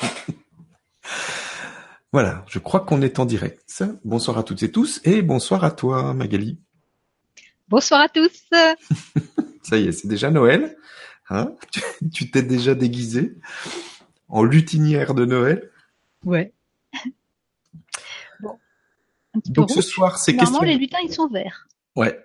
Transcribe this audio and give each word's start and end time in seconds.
Voilà, 2.12 2.44
je 2.48 2.58
crois 2.58 2.80
qu'on 2.80 3.02
est 3.02 3.18
en 3.18 3.26
direct. 3.26 3.82
Bonsoir 4.04 4.38
à 4.38 4.42
toutes 4.42 4.62
et 4.62 4.72
tous 4.72 5.00
et 5.04 5.20
bonsoir 5.20 5.64
à 5.64 5.70
toi 5.70 6.14
Magali. 6.14 6.58
Bonsoir 7.68 8.00
à 8.00 8.08
tous. 8.08 8.48
Ça 9.62 9.76
y 9.76 9.88
est, 9.88 9.92
c'est 9.92 10.08
déjà 10.08 10.30
Noël. 10.30 10.76
Hein? 11.28 11.52
Tu 12.14 12.30
t'es 12.30 12.42
déjà 12.42 12.74
déguisé 12.74 13.36
en 14.28 14.44
lutinière 14.44 15.14
de 15.14 15.24
Noël? 15.24 15.70
Ouais. 16.24 16.54
Bon. 18.40 18.58
Donc 19.46 19.70
ce 19.70 19.82
soir, 19.82 20.18
c'est 20.18 20.32
question. 20.36 20.52
Normalement, 20.52 20.72
les 20.72 20.78
lutins, 20.78 20.98
ils 21.04 21.12
sont 21.12 21.28
verts. 21.28 21.68
Ouais. 21.96 22.18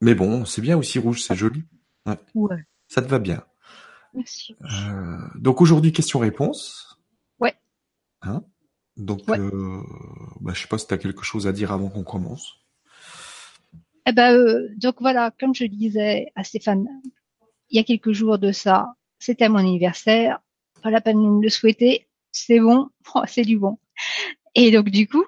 Mais 0.00 0.14
bon, 0.14 0.44
c'est 0.44 0.62
bien 0.62 0.78
aussi 0.78 0.98
rouge, 0.98 1.22
c'est 1.22 1.34
joli. 1.34 1.64
Ouais. 2.06 2.18
ouais. 2.34 2.64
Ça 2.88 3.02
te 3.02 3.08
va 3.08 3.18
bien. 3.18 3.44
Merci. 4.14 4.56
Euh, 4.62 5.18
donc 5.34 5.60
aujourd'hui, 5.60 5.92
question-réponse. 5.92 6.85
Ouais. 8.26 8.32
Hein? 8.32 8.44
Donc, 8.96 9.28
euh, 9.28 9.82
bah, 10.40 10.52
je 10.54 10.62
sais 10.62 10.68
pas 10.68 10.78
si 10.78 10.86
tu 10.86 10.94
as 10.94 10.98
quelque 10.98 11.22
chose 11.22 11.46
à 11.46 11.52
dire 11.52 11.72
avant 11.72 11.90
qu'on 11.90 12.04
commence. 12.04 12.54
Eh 14.06 14.12
ben, 14.12 14.32
euh, 14.32 14.68
donc 14.76 14.96
voilà, 15.00 15.32
comme 15.38 15.54
je 15.54 15.64
disais 15.64 16.32
à 16.34 16.44
Stéphane, 16.44 16.86
il 17.68 17.76
y 17.76 17.80
a 17.80 17.84
quelques 17.84 18.12
jours 18.12 18.38
de 18.38 18.52
ça, 18.52 18.94
c'était 19.18 19.48
mon 19.48 19.58
anniversaire. 19.58 20.38
Pas 20.82 20.90
la 20.90 21.00
peine 21.00 21.22
de 21.22 21.28
me 21.28 21.42
le 21.42 21.50
souhaiter. 21.50 22.06
C'est 22.32 22.60
bon, 22.60 22.88
oh, 23.14 23.22
c'est 23.26 23.42
du 23.42 23.58
bon. 23.58 23.78
Et 24.54 24.70
donc 24.70 24.88
du 24.88 25.08
coup, 25.08 25.24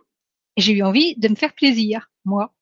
j'ai 0.56 0.72
eu 0.72 0.82
envie 0.82 1.16
de 1.16 1.28
me 1.28 1.34
faire 1.34 1.54
plaisir, 1.54 2.10
moi. 2.24 2.54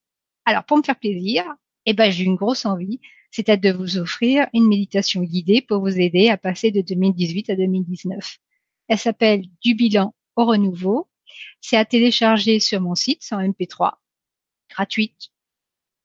Alors 0.45 0.65
pour 0.65 0.79
me 0.79 0.83
faire 0.83 0.99
plaisir, 0.99 1.45
eh 1.85 1.93
ben 1.93 2.11
j'ai 2.11 2.25
eu 2.25 2.27
une 2.27 2.37
grosse 2.37 2.65
envie, 2.65 3.01
c'était 3.31 3.57
de 3.57 3.71
vous 3.71 3.99
offrir 3.99 4.49
une 4.55 4.67
méditation 4.67 5.23
guidée 5.23 5.61
pour 5.61 5.81
vous 5.81 6.01
aider 6.01 6.31
à 6.31 6.37
passer 6.37 6.71
de 6.71 6.81
2018 6.81 7.51
à 7.51 7.57
2019. 7.57 8.39
Elle 8.89 8.99
s'appelle 8.99 9.43
Du 9.63 9.75
bilan 9.75 10.15
au 10.37 10.45
renouveau. 10.45 11.09
C'est 11.61 11.77
à 11.77 11.85
télécharger 11.85 12.61
sur 12.61 12.81
mon 12.81 12.95
site, 12.95 13.23
c'est 13.23 13.35
en 13.35 13.41
MP3, 13.41 13.95
gratuite. 14.71 15.31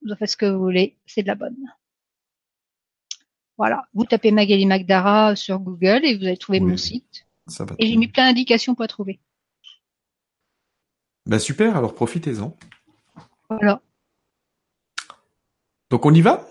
Vous 0.02 0.12
en 0.12 0.16
faites 0.16 0.30
ce 0.30 0.38
que 0.38 0.46
vous 0.46 0.60
voulez, 0.60 0.98
c'est 1.06 1.22
de 1.22 1.28
la 1.28 1.36
bonne. 1.36 1.58
Voilà, 3.58 3.88
vous 3.94 4.06
tapez 4.06 4.32
Magali 4.32 4.66
Magdara 4.66 5.36
sur 5.36 5.59
Google 5.59 6.02
et 6.04 6.18
vous 6.18 6.24
allez 6.24 6.38
trouver 6.38 6.59
mon 6.59 6.78
site. 6.78 7.28
et 7.78 7.88
j'ai 7.88 7.98
mis 7.98 8.08
plein 8.08 8.28
d'indications 8.28 8.74
pour 8.74 8.84
la 8.84 8.88
trouver. 8.88 9.20
Bah 11.28 11.38
super, 11.38 11.78
alors 11.78 11.94
profitez-en. 11.94 12.58
Voilà. 13.50 13.82
Donc 15.92 16.06
on 16.06 16.14
y 16.14 16.22
va? 16.22 16.48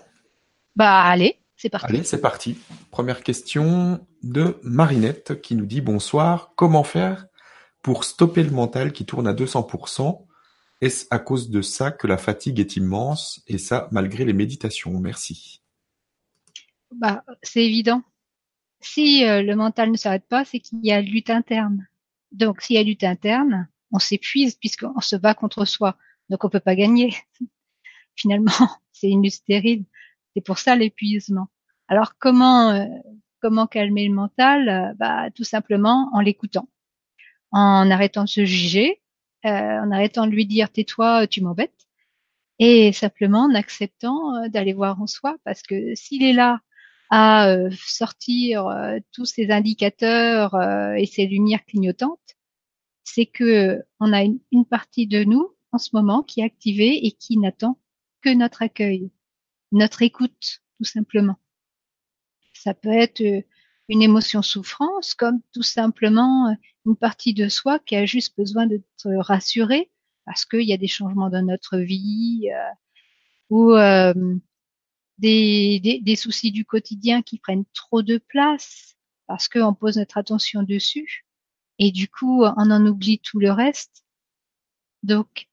Bah 0.75 1.01
allez, 1.01 1.37
c'est 1.57 1.69
parti. 1.69 1.87
Allez, 1.87 2.03
c'est 2.03 2.21
parti. 2.21 2.57
Première 2.91 3.23
question 3.23 4.07
de 4.23 4.57
Marinette 4.63 5.41
qui 5.41 5.55
nous 5.55 5.65
dit 5.65 5.81
bonsoir. 5.81 6.53
Comment 6.55 6.83
faire 6.83 7.27
pour 7.81 8.03
stopper 8.03 8.43
le 8.43 8.51
mental 8.51 8.93
qui 8.93 9.05
tourne 9.05 9.27
à 9.27 9.33
200% 9.33 10.25
Est-ce 10.81 11.05
à 11.09 11.19
cause 11.19 11.49
de 11.49 11.61
ça 11.61 11.91
que 11.91 12.07
la 12.07 12.17
fatigue 12.17 12.59
est 12.59 12.75
immense? 12.75 13.41
Et 13.47 13.57
ça 13.57 13.87
malgré 13.91 14.25
les 14.25 14.33
méditations 14.33 14.99
Merci. 14.99 15.61
Bah 16.91 17.23
c'est 17.41 17.65
évident. 17.65 18.03
Si 18.81 19.25
euh, 19.25 19.41
le 19.43 19.55
mental 19.55 19.91
ne 19.91 19.97
s'arrête 19.97 20.27
pas, 20.27 20.43
c'est 20.43 20.59
qu'il 20.59 20.79
y 20.83 20.91
a 20.91 21.01
lutte 21.01 21.29
interne. 21.29 21.87
Donc 22.31 22.61
s'il 22.61 22.75
y 22.75 22.79
a 22.79 22.83
lutte 22.83 23.03
interne, 23.03 23.67
on 23.91 23.99
s'épuise 23.99 24.55
puisqu'on 24.55 24.99
se 25.01 25.15
bat 25.15 25.33
contre 25.33 25.65
soi. 25.65 25.97
Donc 26.29 26.43
on 26.43 26.49
peut 26.49 26.59
pas 26.59 26.75
gagner. 26.75 27.15
Finalement, 28.15 28.51
c'est 28.91 29.09
une 29.09 29.23
lutte 29.23 29.33
stérile. 29.33 29.85
C'est 30.35 30.43
pour 30.43 30.59
ça 30.59 30.75
l'épuisement. 30.75 31.47
Alors 31.87 32.17
comment 32.17 32.71
euh, 32.71 32.85
comment 33.41 33.67
calmer 33.67 34.07
le 34.07 34.13
mental? 34.13 34.95
Bah 34.97 35.29
tout 35.31 35.43
simplement 35.43 36.09
en 36.13 36.19
l'écoutant, 36.19 36.67
en 37.51 37.89
arrêtant 37.91 38.23
de 38.23 38.29
se 38.29 38.45
juger, 38.45 39.01
euh, 39.45 39.49
en 39.49 39.91
arrêtant 39.91 40.25
de 40.25 40.31
lui 40.31 40.45
dire 40.45 40.71
tais-toi, 40.71 41.27
tu 41.27 41.41
m'embêtes, 41.41 41.87
et 42.59 42.91
simplement 42.93 43.45
en 43.45 43.55
acceptant 43.55 44.47
d'aller 44.49 44.73
voir 44.73 45.01
en 45.01 45.07
soi, 45.07 45.37
parce 45.43 45.61
que 45.63 45.95
s'il 45.95 46.23
est 46.23 46.33
là 46.33 46.59
à 47.09 47.55
sortir 47.75 48.67
tous 49.11 49.25
ces 49.25 49.51
indicateurs 49.51 50.55
et 50.95 51.05
ces 51.05 51.25
lumières 51.25 51.65
clignotantes, 51.65 52.37
c'est 53.03 53.25
que 53.25 53.83
on 53.99 54.13
a 54.13 54.23
une, 54.23 54.65
partie 54.69 55.07
de 55.07 55.23
nous 55.23 55.55
en 55.71 55.77
ce 55.77 55.89
moment 55.93 56.23
qui 56.23 56.41
est 56.41 56.45
activée 56.45 57.05
et 57.05 57.11
qui 57.11 57.37
n'attend 57.37 57.79
que 58.21 58.29
notre 58.29 58.61
accueil, 58.61 59.11
notre 59.71 60.01
écoute, 60.01 60.61
tout 60.77 60.85
simplement. 60.85 61.39
Ça 62.53 62.73
peut 62.73 62.89
être 62.91 63.21
euh, 63.21 63.41
une 63.89 64.01
émotion 64.01 64.41
souffrance, 64.41 65.13
comme 65.13 65.41
tout 65.53 65.63
simplement 65.63 66.49
euh, 66.49 66.53
une 66.85 66.95
partie 66.95 67.33
de 67.33 67.49
soi 67.49 67.79
qui 67.79 67.95
a 67.95 68.05
juste 68.05 68.35
besoin 68.37 68.65
d'être 68.65 69.07
rassurée 69.19 69.91
parce 70.25 70.45
qu'il 70.45 70.63
y 70.63 70.73
a 70.73 70.77
des 70.77 70.87
changements 70.87 71.29
dans 71.29 71.45
notre 71.45 71.77
vie 71.77 72.49
euh, 72.51 72.73
ou 73.49 73.75
des, 75.17 76.01
des, 76.01 76.15
soucis 76.15 76.51
du 76.51 76.65
quotidien 76.65 77.21
qui 77.21 77.37
prennent 77.37 77.65
trop 77.73 78.01
de 78.01 78.17
place 78.17 78.95
parce 79.27 79.47
qu'on 79.47 79.73
pose 79.73 79.97
notre 79.97 80.17
attention 80.17 80.63
dessus. 80.63 81.25
Et 81.79 81.91
du 81.91 82.07
coup 82.07 82.43
on 82.43 82.71
en 82.71 82.85
oublie 82.85 83.19
tout 83.19 83.39
le 83.39 83.51
reste. 83.51 84.03
Donc 85.03 85.49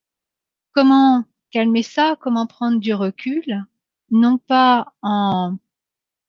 comment 0.73 1.25
calmer 1.51 1.83
ça, 1.83 2.17
comment 2.21 2.47
prendre 2.47 2.79
du 2.79 2.95
recul, 2.95 3.67
non 4.11 4.39
pas 4.39 4.93
en 5.03 5.57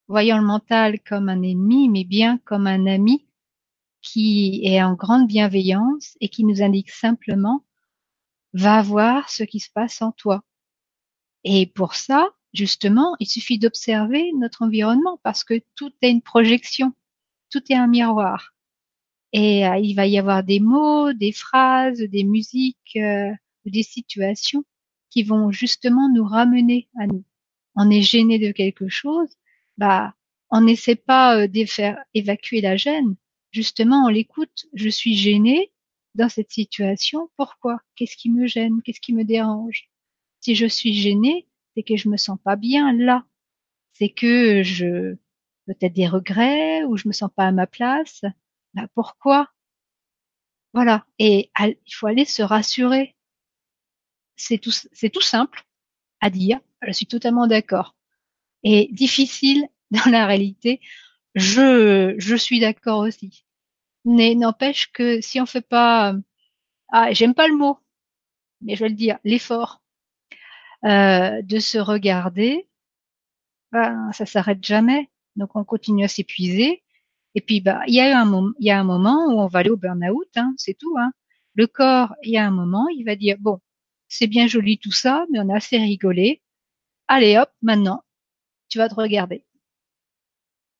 voyant 0.07 0.37
le 0.37 0.45
mental 0.45 0.99
comme 1.01 1.29
un 1.29 1.41
ennemi, 1.43 1.89
mais 1.89 2.03
bien 2.03 2.39
comme 2.39 2.67
un 2.67 2.87
ami 2.87 3.28
qui 4.01 4.61
est 4.63 4.81
en 4.81 4.93
grande 4.93 5.27
bienveillance 5.27 6.17
et 6.21 6.29
qui 6.29 6.43
nous 6.45 6.61
indique 6.61 6.91
simplement 6.91 7.65
va 8.53 8.81
voir 8.81 9.29
ce 9.29 9.43
qui 9.43 9.59
se 9.59 9.69
passe 9.71 10.01
en 10.01 10.11
toi. 10.11 10.43
Et 11.43 11.67
pour 11.67 11.95
ça, 11.95 12.27
justement, 12.53 13.15
il 13.19 13.27
suffit 13.27 13.59
d'observer 13.59 14.31
notre 14.37 14.63
environnement 14.63 15.19
parce 15.23 15.43
que 15.43 15.61
tout 15.75 15.91
est 16.01 16.11
une 16.11 16.21
projection, 16.21 16.93
tout 17.49 17.61
est 17.69 17.75
un 17.75 17.87
miroir. 17.87 18.53
Et 19.31 19.67
euh, 19.67 19.77
il 19.77 19.93
va 19.93 20.07
y 20.07 20.17
avoir 20.17 20.43
des 20.43 20.59
mots, 20.59 21.13
des 21.13 21.31
phrases, 21.31 21.99
des 21.99 22.23
musiques, 22.23 22.97
euh, 22.97 23.31
des 23.65 23.83
situations 23.83 24.65
qui 25.09 25.23
vont 25.23 25.51
justement 25.51 26.09
nous 26.13 26.23
ramener 26.25 26.89
à 26.99 27.07
nous. 27.07 27.23
On 27.75 27.89
est 27.89 28.01
gêné 28.01 28.39
de 28.39 28.51
quelque 28.51 28.89
chose, 28.89 29.29
bah 29.77 30.13
on 30.51 30.61
n'essaie 30.61 30.95
pas 30.95 31.37
euh, 31.37 31.47
de 31.47 31.65
faire 31.65 32.03
évacuer 32.13 32.61
la 32.61 32.75
gêne. 32.75 33.15
Justement, 33.51 34.05
on 34.05 34.09
l'écoute. 34.09 34.67
Je 34.73 34.89
suis 34.89 35.15
gêné 35.15 35.71
dans 36.15 36.29
cette 36.29 36.51
situation. 36.51 37.29
Pourquoi? 37.37 37.79
Qu'est-ce 37.95 38.17
qui 38.17 38.29
me 38.29 38.47
gêne? 38.47 38.81
Qu'est-ce 38.83 39.01
qui 39.01 39.13
me 39.13 39.23
dérange? 39.23 39.89
Si 40.41 40.55
je 40.55 40.65
suis 40.65 40.93
gêné, 40.93 41.47
c'est 41.75 41.83
que 41.83 41.97
je 41.97 42.09
me 42.09 42.17
sens 42.17 42.39
pas 42.43 42.55
bien 42.55 42.93
là. 42.93 43.25
C'est 43.93 44.09
que 44.09 44.63
je 44.63 45.15
peut-être 45.65 45.93
des 45.93 46.07
regrets 46.07 46.83
ou 46.83 46.97
je 46.97 47.07
me 47.07 47.13
sens 47.13 47.29
pas 47.35 47.47
à 47.47 47.51
ma 47.51 47.67
place. 47.67 48.21
Bah 48.73 48.87
pourquoi? 48.95 49.49
Voilà. 50.73 51.05
Et 51.19 51.51
il 51.59 51.93
faut 51.93 52.07
aller 52.07 52.25
se 52.25 52.41
rassurer 52.41 53.15
c'est 54.39 54.57
tout, 54.57 54.71
c'est 54.71 55.09
tout 55.09 55.21
simple 55.21 55.63
à 56.21 56.29
dire. 56.29 56.59
Je 56.81 56.91
suis 56.91 57.05
totalement 57.05 57.45
d'accord. 57.45 57.95
Et 58.63 58.89
difficile 58.91 59.67
dans 59.91 60.09
la 60.09 60.25
réalité. 60.25 60.81
Je, 61.35 62.15
je 62.17 62.35
suis 62.35 62.59
d'accord 62.59 62.99
aussi. 62.99 63.45
Mais 64.05 64.35
n'empêche 64.35 64.91
que 64.91 65.21
si 65.21 65.39
on 65.41 65.45
fait 65.45 65.61
pas, 65.61 66.15
ah, 66.89 67.13
j'aime 67.13 67.33
pas 67.35 67.47
le 67.47 67.55
mot, 67.57 67.79
mais 68.61 68.75
je 68.75 68.83
vais 68.83 68.89
le 68.89 68.95
dire, 68.95 69.19
l'effort 69.23 69.81
euh, 70.85 71.41
de 71.41 71.59
se 71.59 71.77
regarder, 71.77 72.67
ben, 73.71 74.11
ça 74.13 74.25
s'arrête 74.25 74.63
jamais. 74.63 75.09
Donc 75.35 75.55
on 75.55 75.63
continue 75.63 76.03
à 76.03 76.07
s'épuiser. 76.07 76.83
Et 77.35 77.41
puis 77.41 77.61
bah 77.61 77.81
il 77.87 77.93
y 77.95 78.01
a 78.01 78.19
un 78.19 78.25
moment, 78.25 78.53
il 78.59 78.65
y 78.67 78.71
a 78.71 78.79
un 78.79 78.83
moment 78.83 79.27
où 79.27 79.39
on 79.41 79.47
va 79.47 79.59
aller 79.59 79.69
au 79.69 79.77
burn-out, 79.77 80.29
hein, 80.35 80.53
c'est 80.57 80.73
tout. 80.77 80.95
Hein. 80.99 81.11
Le 81.55 81.67
corps, 81.67 82.15
il 82.23 82.31
y 82.31 82.37
a 82.37 82.45
un 82.47 82.51
moment, 82.51 82.87
il 82.89 83.05
va 83.05 83.15
dire 83.15 83.37
bon, 83.39 83.59
c'est 84.07 84.27
bien 84.27 84.47
joli 84.47 84.79
tout 84.79 84.91
ça, 84.91 85.25
mais 85.31 85.39
on 85.39 85.49
a 85.49 85.57
assez 85.57 85.77
rigolé. 85.77 86.41
Allez 87.07 87.37
hop, 87.37 87.51
maintenant, 87.61 88.03
tu 88.69 88.79
vas 88.79 88.89
te 88.89 88.95
regarder. 88.95 89.45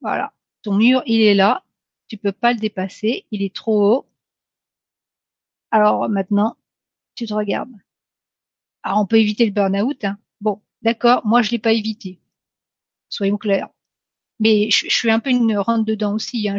Voilà. 0.01 0.33
Ton 0.63 0.75
mur, 0.75 1.03
il 1.05 1.21
est 1.21 1.33
là. 1.33 1.63
Tu 2.07 2.17
peux 2.17 2.31
pas 2.31 2.53
le 2.53 2.59
dépasser. 2.59 3.25
Il 3.31 3.43
est 3.43 3.55
trop 3.55 3.93
haut. 3.93 4.05
Alors 5.71 6.09
maintenant, 6.09 6.57
tu 7.15 7.25
te 7.25 7.33
regardes. 7.33 7.73
Alors 8.83 8.99
on 8.99 9.05
peut 9.05 9.19
éviter 9.19 9.45
le 9.45 9.51
burn-out. 9.51 10.03
Hein. 10.05 10.17
Bon, 10.41 10.61
d'accord, 10.81 11.25
moi 11.25 11.41
je 11.41 11.51
l'ai 11.51 11.59
pas 11.59 11.73
évité. 11.73 12.19
Soyons 13.09 13.37
clairs. 13.37 13.69
Mais 14.39 14.69
je, 14.71 14.89
suis 14.89 15.11
un 15.11 15.19
peu 15.19 15.29
une 15.29 15.57
rentre 15.57 15.85
dedans 15.85 16.15
aussi. 16.15 16.47
Hein. 16.49 16.57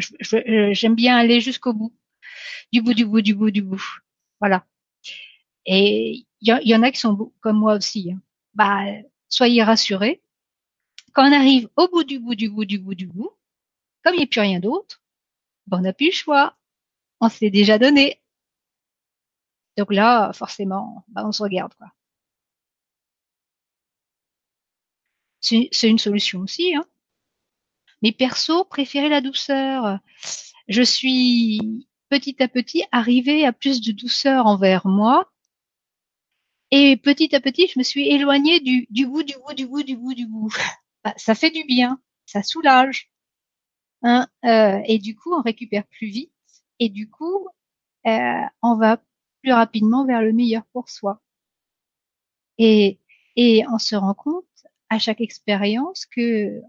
J'aime 0.72 0.94
bien 0.94 1.16
aller 1.16 1.40
jusqu'au 1.40 1.72
bout. 1.72 1.94
Du 2.72 2.82
bout, 2.82 2.94
du 2.94 3.06
bout, 3.06 3.22
du 3.22 3.34
bout, 3.34 3.50
du 3.50 3.62
bout. 3.62 3.82
Voilà. 4.38 4.66
Et 5.66 6.26
il 6.40 6.60
y, 6.64 6.74
en 6.74 6.82
a 6.82 6.90
qui 6.90 7.00
sont 7.00 7.32
comme 7.40 7.58
moi 7.58 7.74
aussi. 7.74 8.12
Hein. 8.12 8.20
Bah, 8.54 8.84
soyez 9.28 9.62
rassurés. 9.62 10.22
Quand 11.12 11.28
on 11.28 11.32
arrive 11.32 11.68
au 11.76 11.88
bout 11.88 12.04
du 12.04 12.18
bout 12.18 12.34
du 12.34 12.50
bout 12.50 12.64
du 12.64 12.78
bout 12.78 12.94
du 12.94 13.06
bout, 13.06 13.30
comme 14.02 14.14
il 14.14 14.18
n'y 14.18 14.24
a 14.24 14.26
plus 14.26 14.40
rien 14.40 14.60
d'autre, 14.60 15.02
ben 15.66 15.78
on 15.78 15.82
n'a 15.82 15.92
plus 15.92 16.06
le 16.08 16.12
choix. 16.12 16.56
on 17.20 17.28
s'est 17.30 17.50
déjà 17.50 17.78
donné. 17.78 18.20
Donc 19.76 19.92
là, 19.92 20.32
forcément, 20.32 21.04
bah, 21.08 21.22
on 21.26 21.32
se 21.32 21.42
regarde, 21.42 21.74
quoi. 21.74 21.88
C'est 25.40 25.88
une 25.88 25.98
solution 25.98 26.40
aussi, 26.40 26.74
hein. 26.74 26.84
Mais 28.02 28.12
perso, 28.12 28.64
préférer 28.64 29.08
la 29.08 29.20
douceur. 29.20 29.98
Je 30.68 30.82
suis 30.82 31.86
petit 32.08 32.42
à 32.42 32.48
petit 32.48 32.84
arrivée 32.92 33.46
à 33.46 33.52
plus 33.52 33.80
de 33.80 33.92
douceur 33.92 34.46
envers 34.46 34.86
moi. 34.86 35.30
Et 36.70 36.96
petit 36.96 37.34
à 37.34 37.40
petit, 37.40 37.68
je 37.68 37.78
me 37.78 37.84
suis 37.84 38.08
éloignée 38.08 38.60
du, 38.60 38.86
du 38.90 39.04
du 39.04 39.06
goût, 39.06 39.22
du 39.22 39.66
goût, 39.66 39.82
du 39.82 39.96
goût, 39.96 40.14
du 40.14 40.26
goût. 40.26 40.52
Bah, 41.02 41.14
ça 41.16 41.34
fait 41.34 41.50
du 41.50 41.64
bien, 41.64 41.98
ça 42.26 42.42
soulage. 42.42 43.10
Hein, 44.02 44.28
euh, 44.44 44.80
et 44.86 44.98
du 44.98 45.16
coup, 45.16 45.34
on 45.34 45.42
récupère 45.42 45.86
plus 45.86 46.08
vite. 46.08 46.32
Et 46.78 46.88
du 46.88 47.10
coup, 47.10 47.48
euh, 48.06 48.42
on 48.62 48.76
va 48.76 49.02
plus 49.42 49.52
rapidement 49.52 50.06
vers 50.06 50.22
le 50.22 50.32
meilleur 50.32 50.64
pour 50.72 50.88
soi. 50.88 51.20
Et, 52.58 53.00
et 53.36 53.64
on 53.72 53.78
se 53.78 53.96
rend 53.96 54.14
compte 54.14 54.44
à 54.88 54.98
chaque 54.98 55.20
expérience 55.20 56.06
que 56.06 56.62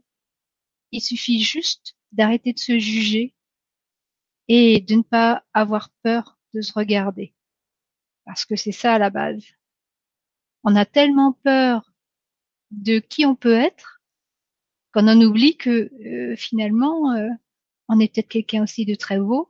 il 0.92 1.02
suffit 1.02 1.42
juste 1.42 1.96
d'arrêter 2.12 2.54
de 2.54 2.60
se 2.60 2.78
juger 2.78 3.34
et 4.48 4.82
de 4.82 4.96
ne 4.96 5.02
pas 5.02 5.46
avoir 5.54 5.90
peur 6.04 6.38
de 6.54 6.62
se 6.62 6.74
regarder. 6.74 7.34
Parce 8.26 8.46
que 8.46 8.56
c'est 8.56 8.72
ça 8.72 8.94
à 8.96 9.00
la 9.00 9.10
base. 9.10 9.46
On 10.64 10.76
a 10.76 10.86
tellement 10.86 11.34
peur 11.34 11.92
de 12.72 13.00
qui 13.00 13.26
on 13.26 13.36
peut 13.36 13.54
être 13.54 14.01
qu'on 14.94 15.08
en 15.08 15.22
oublie 15.22 15.58
que 15.58 15.92
euh, 16.06 16.36
finalement 16.36 17.14
euh, 17.14 17.30
on 17.88 18.00
est 18.00 18.14
peut-être 18.14 18.30
quelqu'un 18.30 18.64
aussi 18.64 18.86
de 18.86 18.96
très 18.96 19.20
beau 19.20 19.50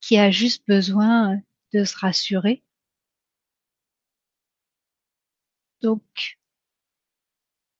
qui 0.00 0.18
a 0.18 0.30
juste 0.30 0.66
besoin 0.66 1.40
de 1.72 1.84
se 1.84 1.96
rassurer. 1.96 2.62
Donc, 5.80 6.02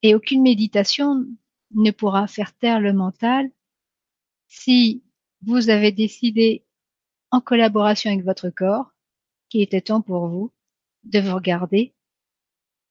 et 0.02 0.14
aucune 0.14 0.42
méditation 0.42 1.26
ne 1.72 1.90
pourra 1.90 2.26
faire 2.26 2.56
taire 2.56 2.80
le 2.80 2.92
mental 2.92 3.50
si 4.48 5.02
vous 5.42 5.70
avez 5.70 5.92
décidé, 5.92 6.64
en 7.30 7.40
collaboration 7.40 8.10
avec 8.10 8.24
votre 8.24 8.50
corps, 8.50 8.92
qu'il 9.48 9.62
était 9.62 9.80
temps 9.80 10.02
pour 10.02 10.28
vous 10.28 10.52
de 11.04 11.18
vous 11.20 11.34
regarder 11.34 11.94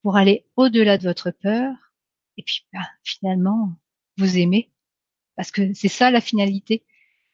pour 0.01 0.17
aller 0.17 0.45
au-delà 0.55 0.97
de 0.97 1.03
votre 1.03 1.31
peur 1.31 1.90
et 2.37 2.43
puis 2.43 2.65
ben, 2.73 2.85
finalement 3.03 3.73
vous 4.17 4.37
aimer 4.37 4.71
parce 5.35 5.51
que 5.51 5.73
c'est 5.73 5.87
ça 5.87 6.11
la 6.11 6.21
finalité. 6.21 6.83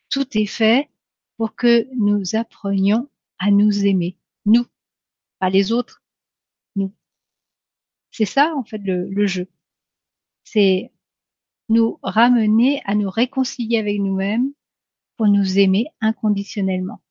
Tout 0.10 0.38
est 0.38 0.46
fait 0.46 0.90
pour 1.38 1.56
que 1.56 1.88
nous 1.96 2.36
apprenions 2.36 3.10
à 3.40 3.52
nous 3.52 3.86
aimer, 3.86 4.18
nous, 4.46 4.66
pas 5.40 5.50
les 5.50 5.72
autres, 5.72 6.04
nous. 6.76 6.94
C'est 8.12 8.26
ça 8.26 8.56
en 8.56 8.64
fait 8.64 8.80
le, 8.80 9.10
le 9.10 9.28
jeu. 9.28 9.48
C'est 10.44 10.92
nous 11.70 12.00
ramener 12.02 12.82
à 12.86 12.96
nous 12.96 13.10
réconcilier 13.10 13.78
avec 13.78 14.00
nous-mêmes 14.00 14.54
pour 15.18 15.28
nous 15.28 15.60
aimer 15.60 15.88
inconditionnellement. 16.00 17.02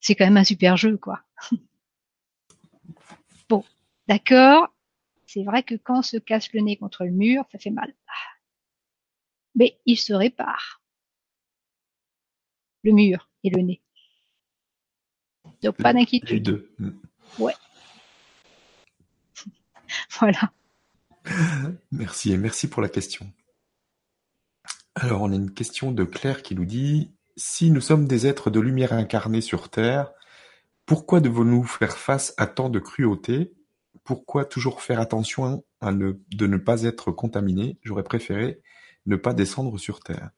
C'est 0.00 0.14
quand 0.14 0.24
même 0.24 0.36
un 0.36 0.44
super 0.44 0.76
jeu, 0.76 0.96
quoi. 0.96 1.22
bon, 3.48 3.64
d'accord. 4.06 4.72
C'est 5.26 5.42
vrai 5.42 5.62
que 5.62 5.74
quand 5.74 5.98
on 5.98 6.02
se 6.02 6.16
casse 6.16 6.52
le 6.52 6.60
nez 6.60 6.76
contre 6.76 7.04
le 7.04 7.10
mur, 7.10 7.44
ça 7.50 7.58
fait 7.58 7.70
mal. 7.70 7.92
Mais 9.54 9.78
il 9.84 9.96
se 9.96 10.12
répare. 10.12 10.80
Le 12.84 12.92
mur 12.92 13.28
et 13.42 13.50
le 13.50 13.62
nez. 13.62 13.82
Donc 15.62 15.76
pas 15.76 15.92
d'inquiétude. 15.92 16.30
Les 16.30 16.40
deux. 16.40 16.74
Ouais. 17.38 17.54
voilà. 20.20 20.52
Merci 21.90 22.32
et 22.32 22.36
merci 22.36 22.68
pour 22.68 22.82
la 22.82 22.88
question. 22.88 23.30
Alors, 24.94 25.22
on 25.22 25.32
a 25.32 25.34
une 25.34 25.52
question 25.52 25.90
de 25.92 26.04
Claire 26.04 26.42
qui 26.42 26.54
nous 26.54 26.64
dit 26.64 27.12
Si 27.36 27.70
nous 27.70 27.80
sommes 27.80 28.06
des 28.06 28.26
êtres 28.26 28.50
de 28.50 28.60
lumière 28.60 28.92
incarnés 28.92 29.40
sur 29.40 29.68
Terre, 29.68 30.12
pourquoi 30.86 31.20
devons-nous 31.20 31.64
faire 31.64 31.98
face 31.98 32.32
à 32.36 32.46
tant 32.46 32.70
de 32.70 32.78
cruauté? 32.78 33.55
Pourquoi 34.04 34.44
toujours 34.44 34.82
faire 34.82 35.00
attention 35.00 35.64
à 35.80 35.92
ne, 35.92 36.20
de 36.34 36.46
ne 36.46 36.56
pas 36.56 36.82
être 36.82 37.12
contaminé? 37.12 37.78
J'aurais 37.82 38.02
préféré 38.02 38.60
ne 39.06 39.16
pas 39.16 39.34
descendre 39.34 39.78
sur 39.78 40.00
Terre. 40.00 40.30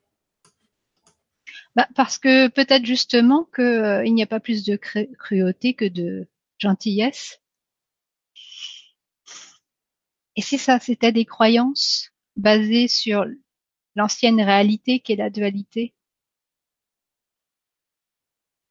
Bah, 1.74 1.88
parce 1.94 2.18
que 2.18 2.48
peut-être 2.48 2.84
justement 2.84 3.44
qu'il 3.54 3.64
euh, 3.64 4.02
n'y 4.08 4.22
a 4.22 4.26
pas 4.26 4.40
plus 4.40 4.64
de 4.64 4.76
cruauté 4.76 5.74
que 5.74 5.84
de 5.84 6.28
gentillesse. 6.58 7.40
Et 10.36 10.42
c'est 10.42 10.58
ça, 10.58 10.78
c'était 10.80 11.12
des 11.12 11.24
croyances 11.24 12.12
basées 12.36 12.88
sur 12.88 13.24
l'ancienne 13.96 14.40
réalité 14.40 15.00
qui 15.00 15.12
est 15.12 15.16
la 15.16 15.30
dualité. 15.30 15.94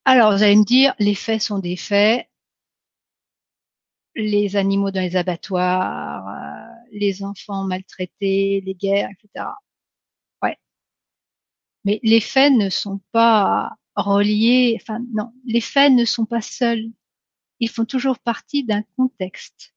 Alors, 0.06 0.31
vous 0.31 0.44
allez 0.44 0.56
me 0.56 0.63
dire, 0.63 0.95
les 1.00 1.16
faits 1.16 1.42
sont 1.42 1.60
des 1.60 1.75
faits. 1.75 2.28
Les 4.18 4.56
animaux 4.58 4.92
dans 4.92 5.02
les 5.02 5.16
abattoirs, 5.16 6.28
euh, 6.28 6.88
les 6.92 7.24
enfants 7.24 7.64
maltraités, 7.64 8.62
les 8.66 8.75
guerres, 8.75 9.10
etc. 9.12 9.46
Ouais. 10.42 10.58
Mais 11.86 12.00
les 12.04 12.19
faits 12.22 12.54
ne 12.54 12.69
sont 12.69 13.00
pas 13.12 13.78
reliés, 13.96 14.78
enfin 14.81 15.00
non, 15.14 15.31
les 15.46 15.62
faits 15.62 15.94
ne 15.94 16.06
sont 16.06 16.25
pas 16.25 16.42
seuls. 16.42 16.86
Ils 17.60 17.69
font 17.69 17.86
toujours 17.86 18.19
partie 18.19 18.64
d'un 18.64 18.84
contexte 18.98 19.74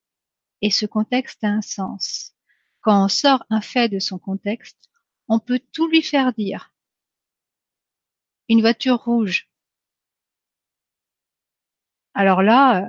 et 0.63 0.71
ce 0.71 0.87
contexte 0.87 1.45
a 1.45 1.49
un 1.49 1.63
sens. 1.63 2.35
Quand 2.81 3.05
on 3.05 3.09
sort 3.09 3.45
un 3.51 3.61
fait 3.61 3.89
de 3.89 3.99
son 3.99 4.19
contexte, 4.19 4.91
on 5.29 5.39
peut 5.39 5.61
tout 5.73 5.89
lui 5.89 6.03
faire 6.03 6.33
dire. 6.33 6.73
Une 8.49 8.61
voiture 8.61 8.97
rouge. 8.97 9.49
Alors 12.15 12.43
là, 12.43 12.85
euh, 12.85 12.89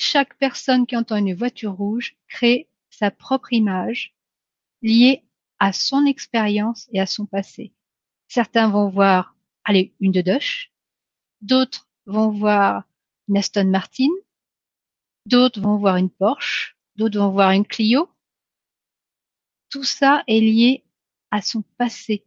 chaque 0.00 0.36
personne 0.38 0.86
qui 0.86 0.96
entend 0.96 1.16
une 1.16 1.34
voiture 1.34 1.72
rouge 1.72 2.16
crée 2.26 2.68
sa 2.90 3.10
propre 3.10 3.52
image 3.52 4.16
liée 4.82 5.24
à 5.58 5.72
son 5.72 6.06
expérience 6.06 6.88
et 6.92 7.00
à 7.00 7.06
son 7.06 7.26
passé. 7.26 7.74
Certains 8.28 8.68
vont 8.70 8.88
voir, 8.88 9.36
allez, 9.64 9.94
une 10.00 10.12
de 10.12 10.22
Doche, 10.22 10.72
d'autres 11.42 11.88
vont 12.06 12.30
voir 12.30 12.84
une 13.28 13.36
Aston 13.36 13.66
Martin, 13.66 14.08
D'autres 15.26 15.60
vont 15.60 15.76
voir 15.76 15.96
une 15.96 16.10
Porsche, 16.10 16.76
d'autres 16.96 17.18
vont 17.18 17.30
voir 17.30 17.50
une 17.50 17.66
Clio. 17.66 18.10
Tout 19.68 19.84
ça 19.84 20.24
est 20.26 20.40
lié 20.40 20.84
à 21.30 21.42
son 21.42 21.62
passé. 21.76 22.24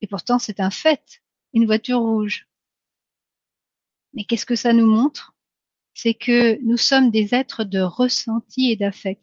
Et 0.00 0.06
pourtant, 0.06 0.38
c'est 0.38 0.60
un 0.60 0.70
fait, 0.70 1.22
une 1.54 1.64
voiture 1.64 2.00
rouge. 2.00 2.48
Mais 4.14 4.24
qu'est-ce 4.24 4.44
que 4.44 4.56
ça 4.56 4.72
nous 4.72 4.86
montre? 4.86 5.34
C'est 5.94 6.14
que 6.14 6.58
nous 6.62 6.76
sommes 6.76 7.10
des 7.10 7.34
êtres 7.34 7.64
de 7.64 7.80
ressenti 7.80 8.70
et 8.70 8.76
d'affect. 8.76 9.22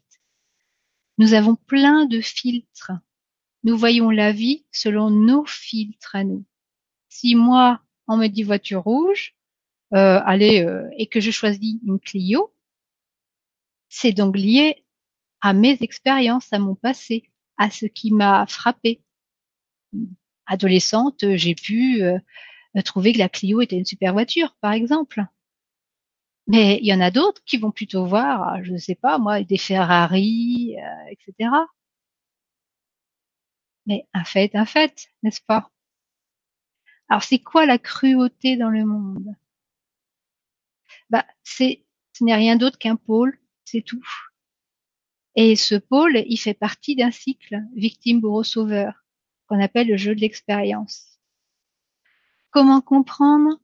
Nous 1.17 1.33
avons 1.33 1.55
plein 1.55 2.05
de 2.05 2.21
filtres. 2.21 2.91
Nous 3.63 3.77
voyons 3.77 4.09
la 4.09 4.31
vie 4.31 4.65
selon 4.71 5.09
nos 5.09 5.45
filtres 5.45 6.15
à 6.15 6.23
nous. 6.23 6.45
Si 7.09 7.35
moi, 7.35 7.81
on 8.07 8.17
me 8.17 8.27
dit 8.27 8.43
voiture 8.43 8.83
rouge, 8.83 9.35
euh, 9.93 10.21
allez, 10.23 10.63
euh, 10.63 10.87
et 10.97 11.07
que 11.07 11.19
je 11.19 11.31
choisis 11.31 11.75
une 11.85 11.99
Clio, 11.99 12.53
c'est 13.89 14.13
donc 14.13 14.37
lié 14.37 14.85
à 15.41 15.53
mes 15.53 15.77
expériences, 15.81 16.53
à 16.53 16.59
mon 16.59 16.75
passé, 16.75 17.29
à 17.57 17.69
ce 17.71 17.85
qui 17.85 18.11
m'a 18.11 18.45
frappé. 18.47 19.01
Adolescente, 20.45 21.35
j'ai 21.35 21.55
pu 21.55 22.03
euh, 22.03 22.19
trouver 22.85 23.13
que 23.13 23.19
la 23.19 23.29
Clio 23.29 23.61
était 23.61 23.77
une 23.77 23.85
super 23.85 24.13
voiture, 24.13 24.55
par 24.61 24.73
exemple. 24.73 25.25
Mais 26.49 26.79
il 26.81 26.87
y 26.87 26.93
en 26.93 26.99
a 26.99 27.11
d'autres 27.11 27.43
qui 27.45 27.57
vont 27.57 27.71
plutôt 27.71 28.07
voir, 28.07 28.63
je 28.63 28.71
ne 28.71 28.79
sais 28.79 28.95
pas 28.95 29.19
moi, 29.19 29.43
des 29.43 29.59
Ferrari, 29.59 30.75
etc. 31.11 31.51
Mais 33.85 34.07
un 34.13 34.23
fait 34.23 34.55
un 34.55 34.65
fait, 34.65 35.09
n'est-ce 35.21 35.41
pas? 35.41 35.71
Alors 37.07 37.23
c'est 37.23 37.39
quoi 37.39 37.67
la 37.67 37.77
cruauté 37.77 38.57
dans 38.57 38.69
le 38.71 38.83
monde? 38.83 39.35
Bah, 41.11 41.25
c'est, 41.43 41.85
ce 42.13 42.23
n'est 42.23 42.35
rien 42.35 42.55
d'autre 42.55 42.79
qu'un 42.79 42.95
pôle, 42.95 43.39
c'est 43.63 43.83
tout. 43.83 44.05
Et 45.35 45.55
ce 45.55 45.75
pôle, 45.75 46.23
il 46.27 46.37
fait 46.37 46.55
partie 46.55 46.95
d'un 46.95 47.11
cycle 47.11 47.61
victime 47.75 48.21
bourreau 48.21 48.43
sauveur 48.43 49.05
qu'on 49.47 49.61
appelle 49.61 49.87
le 49.87 49.97
jeu 49.97 50.15
de 50.15 50.21
l'expérience. 50.21 51.19
Comment 52.49 52.81
comprendre? 52.81 53.59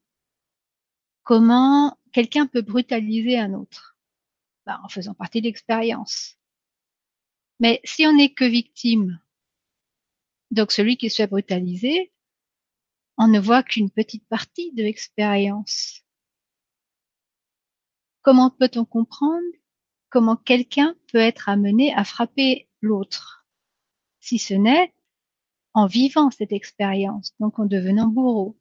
Comment 1.24 1.98
quelqu'un 2.16 2.48
peut 2.48 2.62
brutaliser 2.62 3.38
un 3.38 3.54
autre 3.54 3.98
bah, 4.66 4.80
En 4.86 4.88
faisant 4.88 5.14
partie 5.14 5.42
de 5.42 5.48
l'expérience. 5.48 6.38
Mais 7.60 7.82
si 7.84 8.08
on 8.08 8.14
n'est 8.14 8.34
que 8.34 8.46
victime, 8.46 9.20
donc 10.50 10.72
celui 10.72 10.96
qui 10.96 11.10
se 11.10 11.18
fait 11.18 11.28
brutaliser, 11.28 12.14
on 13.18 13.28
ne 13.28 13.38
voit 13.38 13.64
qu'une 13.64 13.92
petite 13.92 14.26
partie 14.30 14.72
de 14.72 14.84
l'expérience. 14.84 16.04
Comment 18.22 18.50
peut-on 18.50 18.86
comprendre 18.86 19.54
comment 20.10 20.38
quelqu'un 20.38 20.96
peut 21.12 21.18
être 21.18 21.50
amené 21.50 21.94
à 21.96 22.06
frapper 22.06 22.70
l'autre, 22.80 23.46
si 24.22 24.40
ce 24.40 24.54
n'est 24.54 24.94
en 25.74 25.86
vivant 25.86 26.32
cette 26.32 26.54
expérience, 26.54 27.36
donc 27.42 27.60
en 27.60 27.66
devenant 27.66 28.08
bourreau? 28.08 28.58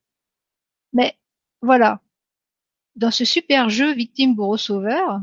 Mais 0.92 1.16
voilà, 1.62 2.02
dans 2.96 3.10
ce 3.10 3.24
super 3.24 3.68
jeu 3.68 3.92
victime 3.92 4.34
bourreau 4.34 4.56
sauveur, 4.56 5.20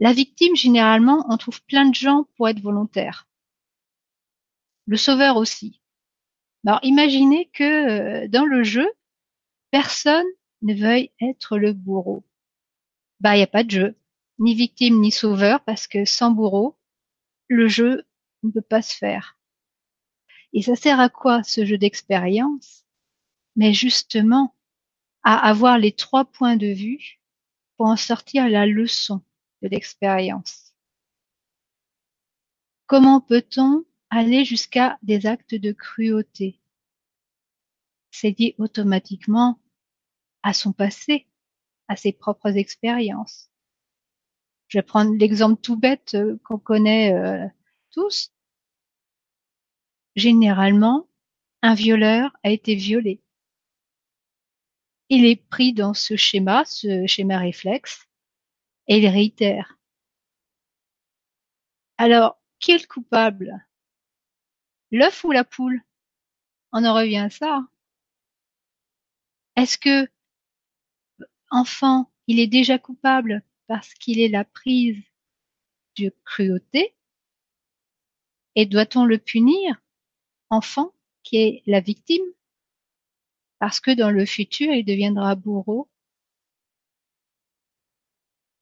la 0.00 0.12
victime 0.12 0.56
généralement 0.56 1.24
on 1.28 1.36
trouve 1.36 1.62
plein 1.64 1.88
de 1.88 1.94
gens 1.94 2.26
pour 2.36 2.48
être 2.48 2.60
volontaires. 2.60 3.28
Le 4.86 4.96
sauveur 4.96 5.36
aussi. 5.36 5.80
Alors 6.66 6.80
imaginez 6.82 7.50
que 7.52 8.24
euh, 8.24 8.28
dans 8.28 8.44
le 8.44 8.62
jeu, 8.62 8.88
personne 9.70 10.26
ne 10.62 10.74
veuille 10.74 11.10
être 11.20 11.58
le 11.58 11.72
bourreau. 11.72 12.24
Bah 13.20 13.34
il 13.34 13.38
n'y 13.38 13.44
a 13.44 13.48
pas 13.48 13.64
de 13.64 13.70
jeu, 13.70 13.96
ni 14.38 14.54
victime 14.54 15.00
ni 15.00 15.10
sauveur 15.10 15.60
parce 15.64 15.86
que 15.86 16.04
sans 16.04 16.30
bourreau, 16.30 16.76
le 17.48 17.68
jeu 17.68 18.04
ne 18.42 18.50
peut 18.50 18.62
pas 18.62 18.82
se 18.82 18.96
faire. 18.96 19.38
Et 20.52 20.62
ça 20.62 20.76
sert 20.76 21.00
à 21.00 21.08
quoi 21.08 21.42
ce 21.42 21.64
jeu 21.64 21.78
d'expérience? 21.78 22.84
Mais 23.56 23.72
justement 23.72 24.54
à 25.24 25.48
avoir 25.48 25.78
les 25.78 25.92
trois 25.92 26.24
points 26.24 26.56
de 26.56 26.66
vue 26.66 27.20
pour 27.76 27.86
en 27.86 27.96
sortir 27.96 28.48
la 28.48 28.66
leçon 28.66 29.22
de 29.62 29.68
l'expérience. 29.68 30.74
Comment 32.86 33.20
peut-on 33.20 33.84
aller 34.10 34.44
jusqu'à 34.44 34.98
des 35.02 35.26
actes 35.26 35.54
de 35.54 35.72
cruauté? 35.72 36.60
C'est 38.10 38.38
lié 38.38 38.54
automatiquement 38.58 39.60
à 40.42 40.52
son 40.52 40.72
passé, 40.72 41.26
à 41.88 41.96
ses 41.96 42.12
propres 42.12 42.56
expériences. 42.56 43.50
Je 44.68 44.78
vais 44.78 44.82
prendre 44.82 45.16
l'exemple 45.16 45.60
tout 45.60 45.76
bête 45.76 46.14
euh, 46.14 46.38
qu'on 46.44 46.58
connaît 46.58 47.12
euh, 47.14 47.46
tous 47.90 48.34
généralement, 50.16 51.08
un 51.62 51.74
violeur 51.74 52.36
a 52.42 52.50
été 52.50 52.74
violé. 52.74 53.20
Il 55.08 55.26
est 55.26 55.36
pris 55.36 55.72
dans 55.72 55.94
ce 55.94 56.16
schéma, 56.16 56.64
ce 56.64 57.06
schéma 57.06 57.38
réflexe, 57.38 58.06
et 58.88 58.98
il 58.98 59.06
réitère. 59.06 59.78
Alors, 61.98 62.40
qui 62.58 62.72
est 62.72 62.82
le 62.82 62.86
coupable? 62.86 63.66
L'œuf 64.90 65.24
ou 65.24 65.32
la 65.32 65.44
poule? 65.44 65.82
On 66.72 66.84
en 66.84 66.94
revient 66.94 67.18
à 67.18 67.30
ça. 67.30 67.66
Est-ce 69.56 69.78
que 69.78 70.08
enfant, 71.50 72.10
il 72.26 72.40
est 72.40 72.46
déjà 72.46 72.78
coupable 72.78 73.42
parce 73.66 73.94
qu'il 73.94 74.18
est 74.20 74.28
la 74.28 74.44
prise 74.44 75.02
de 75.98 76.12
cruauté? 76.24 76.96
Et 78.56 78.66
doit-on 78.66 79.04
le 79.04 79.18
punir 79.18 79.80
enfant 80.50 80.92
qui 81.22 81.36
est 81.36 81.62
la 81.66 81.80
victime, 81.80 82.24
parce 83.58 83.80
que 83.80 83.90
dans 83.90 84.10
le 84.10 84.26
futur 84.26 84.72
il 84.72 84.84
deviendra 84.84 85.34
bourreau, 85.34 85.88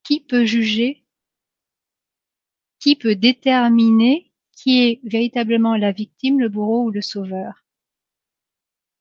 qui 0.05 0.21
peut 0.21 0.45
juger, 0.45 1.05
qui 2.79 2.97
peut 2.97 3.15
déterminer 3.15 4.33
qui 4.53 4.83
est 4.83 5.01
véritablement 5.03 5.77
la 5.77 5.91
victime, 5.91 6.39
le 6.39 6.49
bourreau 6.49 6.85
ou 6.85 6.91
le 6.91 7.01
sauveur? 7.01 7.65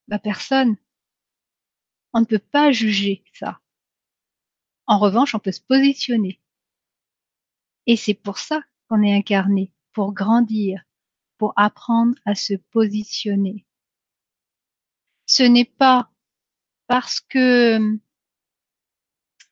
Bah, 0.07 0.19
Personne. 0.19 0.77
On 2.13 2.21
ne 2.21 2.25
peut 2.25 2.39
pas 2.39 2.71
juger 2.71 3.23
ça. 3.33 3.59
En 4.87 4.99
revanche, 4.99 5.35
on 5.35 5.39
peut 5.39 5.51
se 5.51 5.61
positionner. 5.61 6.39
Et 7.85 7.95
c'est 7.95 8.13
pour 8.15 8.37
ça 8.37 8.61
qu'on 8.87 9.03
est 9.03 9.15
incarné, 9.15 9.71
pour 9.93 10.13
grandir, 10.13 10.83
pour 11.37 11.53
apprendre 11.55 12.15
à 12.25 12.35
se 12.35 12.55
positionner. 12.55 13.65
Ce 15.33 15.43
n'est 15.43 15.63
pas 15.63 16.11
parce 16.87 17.21
que 17.21 17.77
hum, 17.77 18.01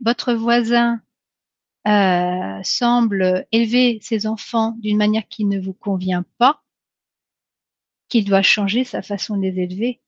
votre 0.01 0.33
voisin 0.33 1.01
euh, 1.87 2.59
semble 2.63 3.47
élever 3.53 3.99
ses 4.01 4.27
enfants 4.27 4.75
d'une 4.79 4.97
manière 4.97 5.25
qui 5.29 5.45
ne 5.45 5.57
vous 5.57 5.71
convient 5.71 6.25
pas 6.37 6.61
qu'il 8.09 8.25
doit 8.25 8.41
changer 8.41 8.83
sa 8.83 9.01
façon 9.01 9.37
de 9.37 9.43
les 9.43 9.57
élever. 9.57 10.01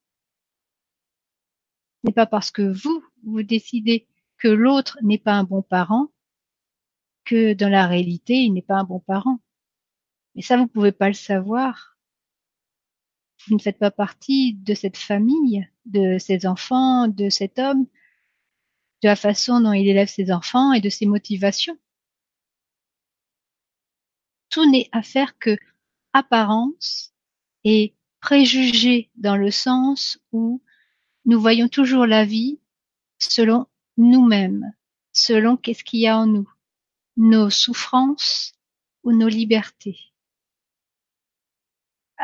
Ce 2.04 2.08
n'est 2.10 2.14
pas 2.14 2.26
parce 2.26 2.52
que 2.52 2.64
vous, 2.64 3.02
vous 3.24 3.44
décidez 3.44 4.10
que 4.40 4.50
l'autre 4.50 4.98
n'est 5.02 5.20
pas 5.20 5.36
un 5.36 5.46
bon 5.46 5.62
parent 5.62 6.12
que 7.24 7.54
dans 7.54 7.70
la 7.70 7.88
réalité, 7.88 8.34
il 8.34 8.52
n'est 8.52 8.62
pas 8.62 8.76
un 8.76 8.84
bon 8.84 9.00
parent. 9.00 9.40
Mais 10.36 10.42
ça, 10.42 10.58
vous 10.58 10.68
pouvez 10.68 10.92
pas 10.92 11.08
le 11.08 11.14
savoir. 11.14 11.98
Vous 13.48 13.56
ne 13.56 13.62
faites 13.62 13.80
pas 13.80 13.92
partie 13.92 14.54
de 14.54 14.74
cette 14.74 14.98
famille, 14.98 15.68
de 15.86 16.18
ces 16.20 16.46
enfants, 16.46 17.08
de 17.08 17.30
cet 17.30 17.60
homme, 17.60 17.86
de 19.04 19.08
la 19.08 19.16
façon 19.16 19.62
dont 19.62 19.74
il 19.74 19.88
élève 19.88 20.08
ses 20.08 20.32
enfants 20.32 20.74
et 20.74 20.82
de 20.82 20.90
ses 20.90 21.06
motivations. 21.06 21.78
Tout 24.50 24.70
n'est 24.70 24.90
affaire 24.92 25.38
que 25.40 25.58
apparence 26.14 27.14
et 27.64 27.96
préjugé 28.20 29.10
dans 29.16 29.38
le 29.38 29.50
sens 29.50 30.20
où 30.32 30.62
nous 31.26 31.40
voyons 31.40 31.68
toujours 31.68 32.06
la 32.06 32.26
vie 32.26 32.60
selon 33.18 33.68
nous-mêmes, 33.98 34.74
selon 35.14 35.58
qu'est-ce 35.58 35.84
qu'il 35.84 36.02
y 36.02 36.08
a 36.08 36.18
en 36.18 36.28
nous, 36.28 36.50
nos 37.18 37.50
souffrances 37.50 38.54
ou 39.04 39.12
nos 39.12 39.28
libertés. 39.28 40.00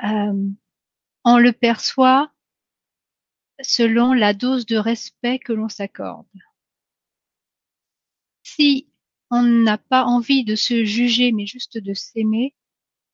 Euh, 0.04 0.50
on 1.30 1.40
le 1.40 1.52
perçoit 1.52 2.32
selon 3.62 4.14
la 4.14 4.34
dose 4.34 4.66
de 4.66 4.78
respect 4.78 5.40
que 5.40 5.52
l'on 5.52 5.68
s'accorde. 5.68 6.26
Si 8.44 8.88
on 9.30 9.42
n'a 9.42 9.78
pas 9.78 10.06
envie 10.06 10.46
de 10.46 10.56
se 10.56 10.86
juger, 10.86 11.34
mais 11.34 11.46
juste 11.46 11.80
de 11.80 11.94
s'aimer, 11.94 12.56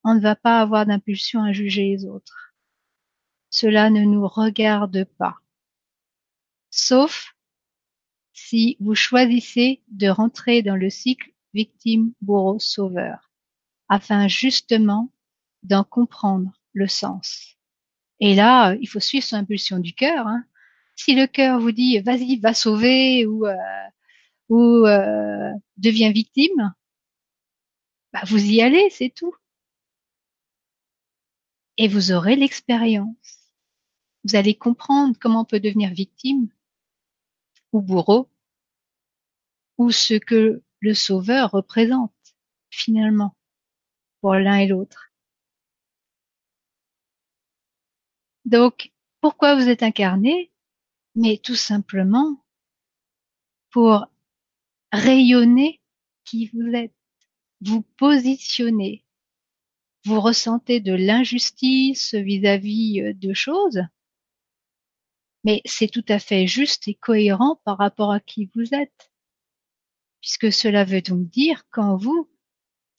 on 0.04 0.14
ne 0.14 0.20
va 0.20 0.36
pas 0.36 0.60
avoir 0.60 0.86
d'impulsion 0.86 1.42
à 1.42 1.52
juger 1.52 1.88
les 1.88 2.04
autres. 2.04 2.54
Cela 3.50 3.90
ne 3.90 4.02
nous 4.02 4.28
regarde 4.28 5.02
pas. 5.18 5.40
Sauf 6.70 7.34
si 8.32 8.76
vous 8.78 8.94
choisissez 8.94 9.82
de 9.88 10.06
rentrer 10.06 10.62
dans 10.62 10.76
le 10.76 10.88
cycle 10.88 11.32
victime-bourreau-sauveur, 11.52 13.32
afin 13.88 14.28
justement 14.28 15.12
d'en 15.64 15.82
comprendre 15.82 16.52
le 16.74 16.86
sens. 16.86 17.53
Et 18.24 18.34
là, 18.34 18.74
il 18.80 18.88
faut 18.88 19.00
suivre 19.00 19.26
son 19.26 19.36
impulsion 19.36 19.78
du 19.78 19.92
cœur. 19.92 20.26
Hein. 20.26 20.44
Si 20.96 21.14
le 21.14 21.26
cœur 21.26 21.60
vous 21.60 21.72
dit 21.72 21.98
vas-y, 22.00 22.38
va 22.38 22.54
sauver 22.54 23.26
ou 23.26 23.46
euh, 23.46 23.54
ou 24.48 24.86
euh, 24.86 25.52
deviens 25.76 26.10
victime, 26.10 26.74
bah, 28.14 28.22
vous 28.26 28.42
y 28.42 28.62
allez, 28.62 28.88
c'est 28.88 29.10
tout. 29.10 29.34
Et 31.76 31.86
vous 31.86 32.12
aurez 32.12 32.34
l'expérience. 32.34 33.52
Vous 34.24 34.36
allez 34.36 34.54
comprendre 34.54 35.18
comment 35.20 35.42
on 35.42 35.44
peut 35.44 35.60
devenir 35.60 35.90
victime 35.90 36.48
ou 37.72 37.82
bourreau 37.82 38.30
ou 39.76 39.90
ce 39.90 40.14
que 40.14 40.62
le 40.80 40.94
sauveur 40.94 41.50
représente 41.50 42.14
finalement 42.70 43.36
pour 44.22 44.34
l'un 44.34 44.56
et 44.56 44.66
l'autre. 44.66 45.13
Donc, 48.44 48.92
pourquoi 49.20 49.54
vous 49.54 49.68
êtes 49.68 49.82
incarné? 49.82 50.52
Mais 51.14 51.38
tout 51.38 51.54
simplement 51.54 52.44
pour 53.70 54.06
rayonner 54.92 55.80
qui 56.24 56.50
vous 56.52 56.74
êtes, 56.74 56.94
vous 57.60 57.82
positionner. 57.96 59.04
Vous 60.04 60.20
ressentez 60.20 60.80
de 60.80 60.92
l'injustice 60.92 62.14
vis-à-vis 62.14 63.00
euh, 63.00 63.12
de 63.14 63.32
choses, 63.32 63.80
mais 65.44 65.60
c'est 65.64 65.88
tout 65.88 66.04
à 66.08 66.18
fait 66.18 66.46
juste 66.46 66.88
et 66.88 66.94
cohérent 66.94 67.60
par 67.64 67.78
rapport 67.78 68.12
à 68.12 68.20
qui 68.20 68.50
vous 68.54 68.74
êtes. 68.74 69.10
Puisque 70.20 70.52
cela 70.52 70.84
veut 70.84 71.02
donc 71.02 71.28
dire 71.28 71.68
qu'en 71.70 71.96
vous, 71.96 72.30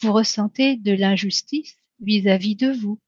vous 0.01 0.13
ressentez 0.13 0.77
de 0.77 0.91
l'injustice 0.91 1.75
vis-à-vis 1.99 2.55
de 2.55 2.71
vous. 2.71 2.99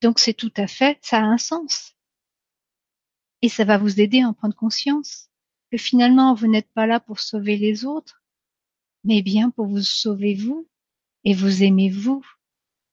Donc 0.00 0.18
c'est 0.18 0.34
tout 0.34 0.52
à 0.56 0.66
fait, 0.66 0.98
ça 1.02 1.18
a 1.18 1.22
un 1.22 1.38
sens. 1.38 1.94
Et 3.42 3.48
ça 3.48 3.64
va 3.64 3.78
vous 3.78 4.00
aider 4.00 4.20
à 4.20 4.28
en 4.28 4.34
prendre 4.34 4.54
conscience 4.54 5.30
que 5.70 5.78
finalement 5.78 6.34
vous 6.34 6.46
n'êtes 6.46 6.70
pas 6.72 6.86
là 6.86 7.00
pour 7.00 7.20
sauver 7.20 7.56
les 7.56 7.84
autres, 7.84 8.22
mais 9.04 9.22
bien 9.22 9.50
pour 9.50 9.66
vous 9.66 9.82
sauver 9.82 10.34
vous 10.34 10.68
et 11.24 11.34
vous 11.34 11.62
aimez 11.62 11.90
vous. 11.90 12.24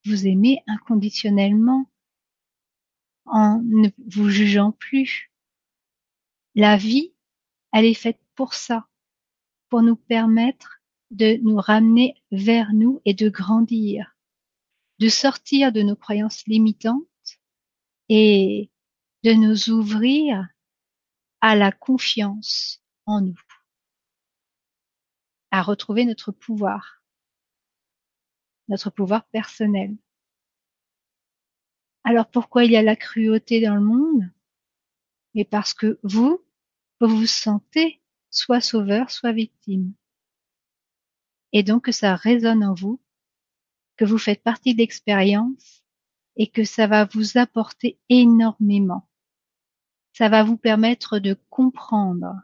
Vous 0.04 0.26
aimez 0.26 0.62
inconditionnellement 0.66 1.90
en 3.26 3.60
ne 3.62 3.88
vous 4.06 4.30
jugeant 4.30 4.72
plus. 4.72 5.32
La 6.54 6.76
vie, 6.76 7.12
elle 7.72 7.84
est 7.84 7.94
faite 7.94 8.20
pour 8.34 8.54
ça, 8.54 8.88
pour 9.68 9.82
nous 9.82 9.96
permettre 9.96 10.80
de 11.10 11.36
nous 11.42 11.56
ramener 11.56 12.14
vers 12.30 12.72
nous 12.72 13.00
et 13.04 13.14
de 13.14 13.28
grandir, 13.28 14.16
de 14.98 15.08
sortir 15.08 15.72
de 15.72 15.82
nos 15.82 15.96
croyances 15.96 16.46
limitantes 16.46 17.06
et 18.08 18.70
de 19.24 19.32
nous 19.32 19.70
ouvrir 19.70 20.48
à 21.40 21.54
la 21.54 21.70
confiance 21.72 22.82
en 23.06 23.20
nous, 23.20 23.40
à 25.50 25.62
retrouver 25.62 26.04
notre 26.04 26.32
pouvoir, 26.32 27.02
notre 28.68 28.90
pouvoir 28.90 29.26
personnel. 29.28 29.96
Alors 32.04 32.30
pourquoi 32.30 32.64
il 32.64 32.72
y 32.72 32.76
a 32.76 32.82
la 32.82 32.96
cruauté 32.96 33.60
dans 33.60 33.74
le 33.74 33.80
monde? 33.80 34.30
Mais 35.34 35.44
parce 35.44 35.74
que 35.74 35.98
vous, 36.02 36.44
vous 37.00 37.08
vous 37.08 37.26
sentez 37.26 38.02
soit 38.30 38.60
sauveur, 38.60 39.10
soit 39.10 39.32
victime. 39.32 39.94
Et 41.52 41.62
donc 41.62 41.84
que 41.84 41.92
ça 41.92 42.14
résonne 42.16 42.64
en 42.64 42.74
vous, 42.74 43.00
que 43.98 44.04
vous 44.04 44.16
faites 44.16 44.42
partie 44.42 44.74
de 44.74 44.78
l'expérience 44.78 45.84
et 46.36 46.46
que 46.46 46.64
ça 46.64 46.86
va 46.86 47.04
vous 47.04 47.36
apporter 47.36 47.98
énormément. 48.08 49.08
Ça 50.12 50.28
va 50.28 50.44
vous 50.44 50.56
permettre 50.56 51.18
de 51.18 51.36
comprendre 51.50 52.34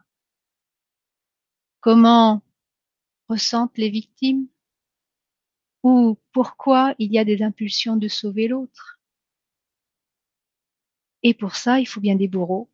comment 1.81 2.43
ressentent 3.29 3.79
les 3.79 3.89
victimes 3.89 4.49
ou 5.85 6.19
pourquoi 6.33 6.95
il 6.99 7.13
y 7.13 7.19
a 7.19 7.25
des 7.25 7.43
impulsions 7.43 7.97
de 7.97 8.09
sauver 8.09 8.49
l'autre. 8.49 8.99
Et 11.23 11.35
pour 11.35 11.55
ça, 11.55 11.79
il 11.79 11.87
faut 11.87 12.01
bien 12.01 12.17
des 12.17 12.29
bourreaux. 12.29 12.71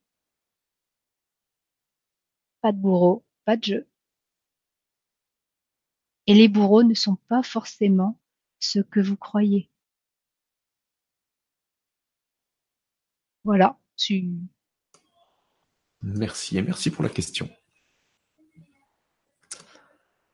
Pas 2.62 2.72
de 2.72 2.78
bourreaux, 2.78 3.24
pas 3.44 3.56
de 3.56 3.64
jeu. 3.64 3.88
Et 6.26 6.34
les 6.34 6.48
bourreaux 6.48 6.82
ne 6.82 6.94
sont 6.94 7.16
pas 7.28 7.42
forcément 7.42 8.19
ce 8.60 8.78
que 8.78 9.00
vous 9.00 9.16
croyez. 9.16 9.68
Voilà. 13.44 13.78
Merci 16.02 16.58
et 16.58 16.62
merci 16.62 16.90
pour 16.90 17.02
la 17.02 17.08
question. 17.08 17.50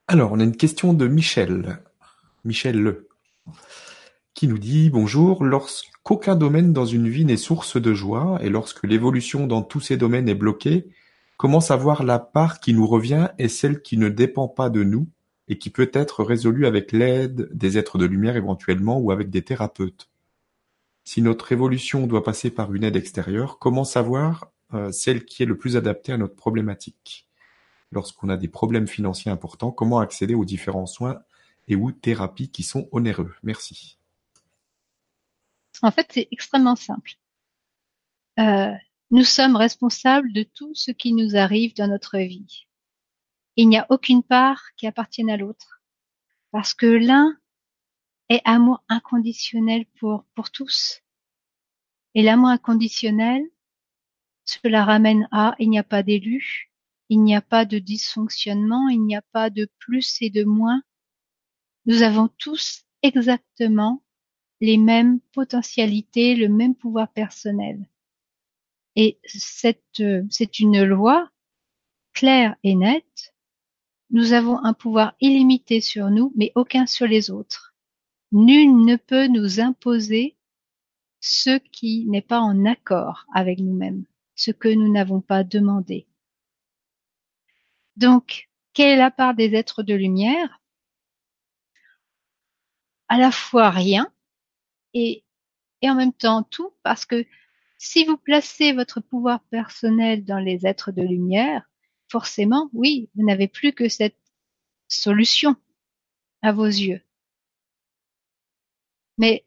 Alors, 0.09 0.33
on 0.33 0.41
a 0.41 0.45
une 0.45 0.57
question 0.57 0.93
de 0.93 1.09
Michel. 1.09 1.83
Michel 2.45 2.81
Le. 2.81 3.09
Qui 4.35 4.47
nous 4.47 4.59
dit 4.59 4.91
Bonjour, 4.91 5.43
lorsqu'aucun 5.43 6.37
domaine 6.37 6.73
dans 6.73 6.85
une 6.85 7.09
vie 7.09 7.25
n'est 7.25 7.37
source 7.37 7.81
de 7.81 7.95
joie 7.95 8.39
et 8.43 8.49
lorsque 8.49 8.85
l'évolution 8.85 9.47
dans 9.47 9.63
tous 9.63 9.81
ces 9.81 9.97
domaines 9.97 10.29
est 10.29 10.35
bloquée, 10.35 10.87
comment 11.37 11.61
savoir 11.61 12.05
la 12.05 12.19
part 12.19 12.61
qui 12.61 12.75
nous 12.75 12.87
revient 12.87 13.31
et 13.39 13.49
celle 13.49 13.83
qui 13.83 13.97
ne 13.97 14.09
dépend 14.09 14.47
pas 14.47 14.71
de 14.71 14.85
nous? 14.85 15.09
Et 15.49 15.59
qui 15.59 15.71
peut 15.71 15.91
être 15.93 16.25
résolue 16.25 16.67
avec 16.67 16.93
l'aide 16.93 17.49
des 17.53 17.79
êtres 17.79 17.99
de 17.99 18.05
lumière 18.05 18.37
éventuellement 18.37 18.99
ou 18.99 19.11
avec 19.11 19.31
des 19.31 19.43
thérapeutes 19.43 20.09
Si 21.05 21.23
notre 21.23 21.53
évolution 21.53 22.07
doit 22.07 22.25
passer 22.25 22.51
par 22.51 22.75
une 22.75 22.85
aide 22.85 22.97
extérieure, 22.97 23.59
comment 23.59 23.85
savoir 23.85 24.51
euh, 24.75 24.91
celle 24.91 25.25
qui 25.25 25.43
est 25.43 25.47
le 25.47 25.57
plus 25.57 25.77
adaptée 25.77 26.13
à 26.13 26.19
notre 26.19 26.35
problématique? 26.35 27.29
Lorsqu'on 27.93 28.29
a 28.29 28.37
des 28.37 28.49
problèmes 28.49 28.89
financiers 28.89 29.31
importants, 29.31 29.71
comment 29.71 30.01
accéder 30.01 30.35
aux 30.35 30.45
différents 30.45 30.87
soins 30.87 31.21
et 31.69 31.77
ou 31.77 31.93
thérapies 31.93 32.51
qui 32.51 32.65
sont 32.65 32.89
onéreux? 32.91 33.35
Merci. 33.43 33.99
En 35.83 35.91
fait, 35.91 36.09
c'est 36.11 36.29
extrêmement 36.33 36.77
simple. 36.77 37.13
Euh, 38.39 38.73
nous 39.11 39.25
sommes 39.25 39.57
responsables 39.57 40.33
de 40.33 40.43
tout 40.43 40.75
ce 40.75 40.91
qui 40.91 41.13
nous 41.13 41.37
arrive 41.37 41.75
dans 41.75 41.89
notre 41.89 42.19
vie. 42.19 42.67
Il 43.57 43.69
n'y 43.69 43.79
a 43.79 43.87
aucune 43.91 44.23
part 44.23 44.63
qui 44.77 44.87
appartienne 44.87 45.31
à 45.31 45.37
l'autre. 45.37 45.81
Parce 46.51 46.75
que 46.75 46.87
l'un 46.87 47.39
est 48.29 48.43
amour 48.45 48.83
inconditionnel 48.89 49.87
pour, 49.99 50.25
pour 50.35 50.51
tous. 50.51 51.03
Et 52.15 52.23
l'amour 52.23 52.49
inconditionnel, 52.49 53.43
cela 54.45 54.85
ramène 54.85 55.29
à 55.33 55.55
il 55.59 55.71
n'y 55.71 55.79
a 55.79 55.85
pas 55.85 56.03
d'élu, 56.03 56.71
il 57.09 57.23
n'y 57.23 57.35
a 57.35 57.41
pas 57.41 57.65
de 57.65 57.79
dysfonctionnement, 57.79 58.89
il 58.89 59.03
n'y 59.03 59.17
a 59.17 59.23
pas 59.23 59.51
de 59.51 59.69
plus 59.79 60.17
et 60.21 60.31
de 60.31 60.45
moins. 60.45 60.83
Nous 61.85 62.03
avons 62.03 62.29
tous 62.39 62.85
exactement 63.03 64.03
les 64.61 64.77
mêmes 64.77 65.21
potentialités, 65.33 66.35
le 66.35 66.49
même 66.49 66.75
pouvoir 66.75 67.13
personnel. 67.13 67.89
Et 68.97 69.19
cette, 69.25 70.03
c'est 70.31 70.59
une 70.59 70.83
loi 70.85 71.31
claire 72.13 72.57
et 72.63 72.75
nette 72.75 73.36
nous 74.11 74.33
avons 74.33 74.63
un 74.65 74.73
pouvoir 74.73 75.15
illimité 75.21 75.81
sur 75.81 76.11
nous, 76.11 76.33
mais 76.37 76.53
aucun 76.55 76.87
sur 76.87 77.07
les 77.07 77.31
autres. 77.31 77.75
Nul 78.33 78.85
ne 78.85 78.97
peut 78.97 79.27
nous 79.27 79.61
imposer 79.61 80.37
ce 81.21 81.59
qui 81.59 82.07
n'est 82.07 82.23
pas 82.23 82.41
en 82.41 82.65
accord 82.65 83.27
avec 83.35 83.59
nous-mêmes, 83.59 84.05
ce 84.35 84.51
que 84.51 84.69
nous 84.69 84.93
n'avons 84.93 85.21
pas 85.21 85.45
demandé. 85.45 86.07
Donc, 87.97 88.49
quelle 88.75 88.91
est 88.91 88.97
la 88.97 89.11
part 89.11 89.35
des 89.35 89.55
êtres 89.55 89.83
de 89.83 89.95
lumière? 89.95 90.61
À 93.09 93.19
la 93.19 93.31
fois 93.31 93.71
rien 93.71 94.13
et, 94.93 95.25
en 95.83 95.95
même 95.95 96.13
temps 96.13 96.43
tout, 96.43 96.73
parce 96.83 97.07
que 97.07 97.25
si 97.79 98.05
vous 98.05 98.17
placez 98.17 98.73
votre 98.73 99.01
pouvoir 99.01 99.41
personnel 99.45 100.25
dans 100.25 100.39
les 100.39 100.67
êtres 100.67 100.93
de 100.93 101.03
lumière, 101.03 101.69
forcément, 102.09 102.71
oui, 102.73 103.11
vous 103.15 103.25
n'avez 103.25 103.49
plus 103.49 103.73
que 103.73 103.89
cette 103.89 104.19
solution 104.89 105.57
à 106.43 106.53
vos 106.53 106.67
yeux. 106.67 107.03
Mais 109.19 109.45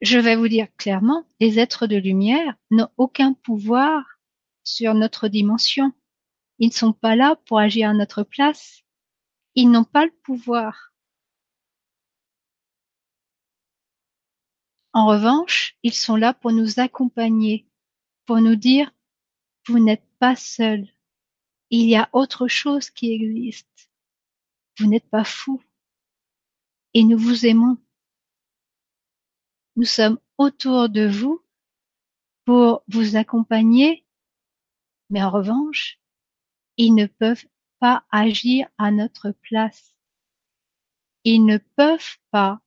je 0.00 0.18
vais 0.18 0.36
vous 0.36 0.48
dire 0.48 0.68
clairement, 0.76 1.26
les 1.40 1.58
êtres 1.58 1.86
de 1.86 1.96
lumière 1.96 2.54
n'ont 2.70 2.90
aucun 2.96 3.32
pouvoir 3.32 4.18
sur 4.62 4.94
notre 4.94 5.28
dimension. 5.28 5.92
Ils 6.58 6.68
ne 6.68 6.72
sont 6.72 6.92
pas 6.92 7.16
là 7.16 7.36
pour 7.46 7.58
agir 7.58 7.90
à 7.90 7.94
notre 7.94 8.22
place. 8.22 8.82
Ils 9.54 9.70
n'ont 9.70 9.84
pas 9.84 10.04
le 10.04 10.12
pouvoir. 10.22 10.92
En 14.92 15.06
revanche, 15.06 15.76
ils 15.82 15.92
sont 15.92 16.16
là 16.16 16.34
pour 16.34 16.52
nous 16.52 16.78
accompagner, 16.78 17.66
pour 18.26 18.40
nous 18.40 18.54
dire, 18.54 18.92
vous 19.66 19.80
n'êtes 19.80 20.06
pas 20.20 20.36
seul, 20.36 20.93
il 21.70 21.88
y 21.88 21.96
a 21.96 22.08
autre 22.12 22.48
chose 22.48 22.90
qui 22.90 23.12
existe. 23.12 23.90
Vous 24.78 24.86
n'êtes 24.86 25.08
pas 25.08 25.24
fou. 25.24 25.62
Et 26.94 27.04
nous 27.04 27.18
vous 27.18 27.46
aimons. 27.46 27.78
Nous 29.76 29.84
sommes 29.84 30.18
autour 30.38 30.88
de 30.88 31.06
vous 31.06 31.44
pour 32.44 32.84
vous 32.88 33.16
accompagner, 33.16 34.04
mais 35.10 35.22
en 35.22 35.30
revanche, 35.30 35.98
ils 36.76 36.94
ne 36.94 37.06
peuvent 37.06 37.46
pas 37.80 38.04
agir 38.10 38.68
à 38.78 38.90
notre 38.90 39.32
place. 39.32 39.94
Ils 41.24 41.44
ne 41.44 41.58
peuvent 41.58 42.18
pas 42.30 42.60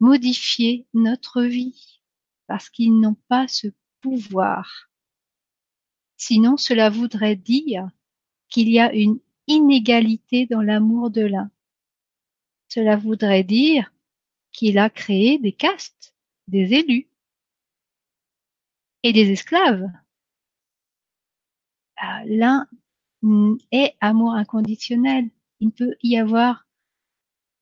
modifier 0.00 0.86
notre 0.94 1.42
vie 1.42 2.00
parce 2.46 2.70
qu'ils 2.70 2.98
n'ont 2.98 3.16
pas 3.28 3.46
ce 3.48 3.68
pouvoir. 4.00 4.90
Sinon, 6.16 6.56
cela 6.56 6.90
voudrait 6.90 7.36
dire 7.36 7.88
qu'il 8.54 8.68
y 8.68 8.78
a 8.78 8.94
une 8.94 9.18
inégalité 9.48 10.46
dans 10.46 10.62
l'amour 10.62 11.10
de 11.10 11.22
l'un. 11.22 11.50
Cela 12.68 12.96
voudrait 12.96 13.42
dire 13.42 13.92
qu'il 14.52 14.78
a 14.78 14.90
créé 14.90 15.40
des 15.40 15.52
castes, 15.52 16.14
des 16.46 16.72
élus 16.72 17.08
et 19.02 19.12
des 19.12 19.32
esclaves. 19.32 19.90
Ah, 21.96 22.22
l'un 22.26 22.68
est 23.72 23.96
amour 24.00 24.34
inconditionnel. 24.34 25.30
Il 25.58 25.72
peut 25.72 25.96
y 26.04 26.16
avoir 26.16 26.64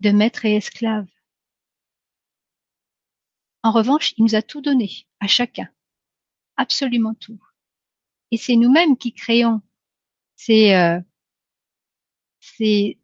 de 0.00 0.10
maître 0.10 0.44
et 0.44 0.56
esclave. 0.56 1.08
En 3.62 3.72
revanche, 3.72 4.12
il 4.18 4.24
nous 4.24 4.34
a 4.34 4.42
tout 4.42 4.60
donné, 4.60 5.06
à 5.20 5.26
chacun. 5.26 5.70
Absolument 6.58 7.14
tout. 7.14 7.42
Et 8.30 8.36
c'est 8.36 8.56
nous-mêmes 8.56 8.98
qui 8.98 9.14
créons 9.14 9.62
euh, 10.50 11.00
ces, 12.40 12.98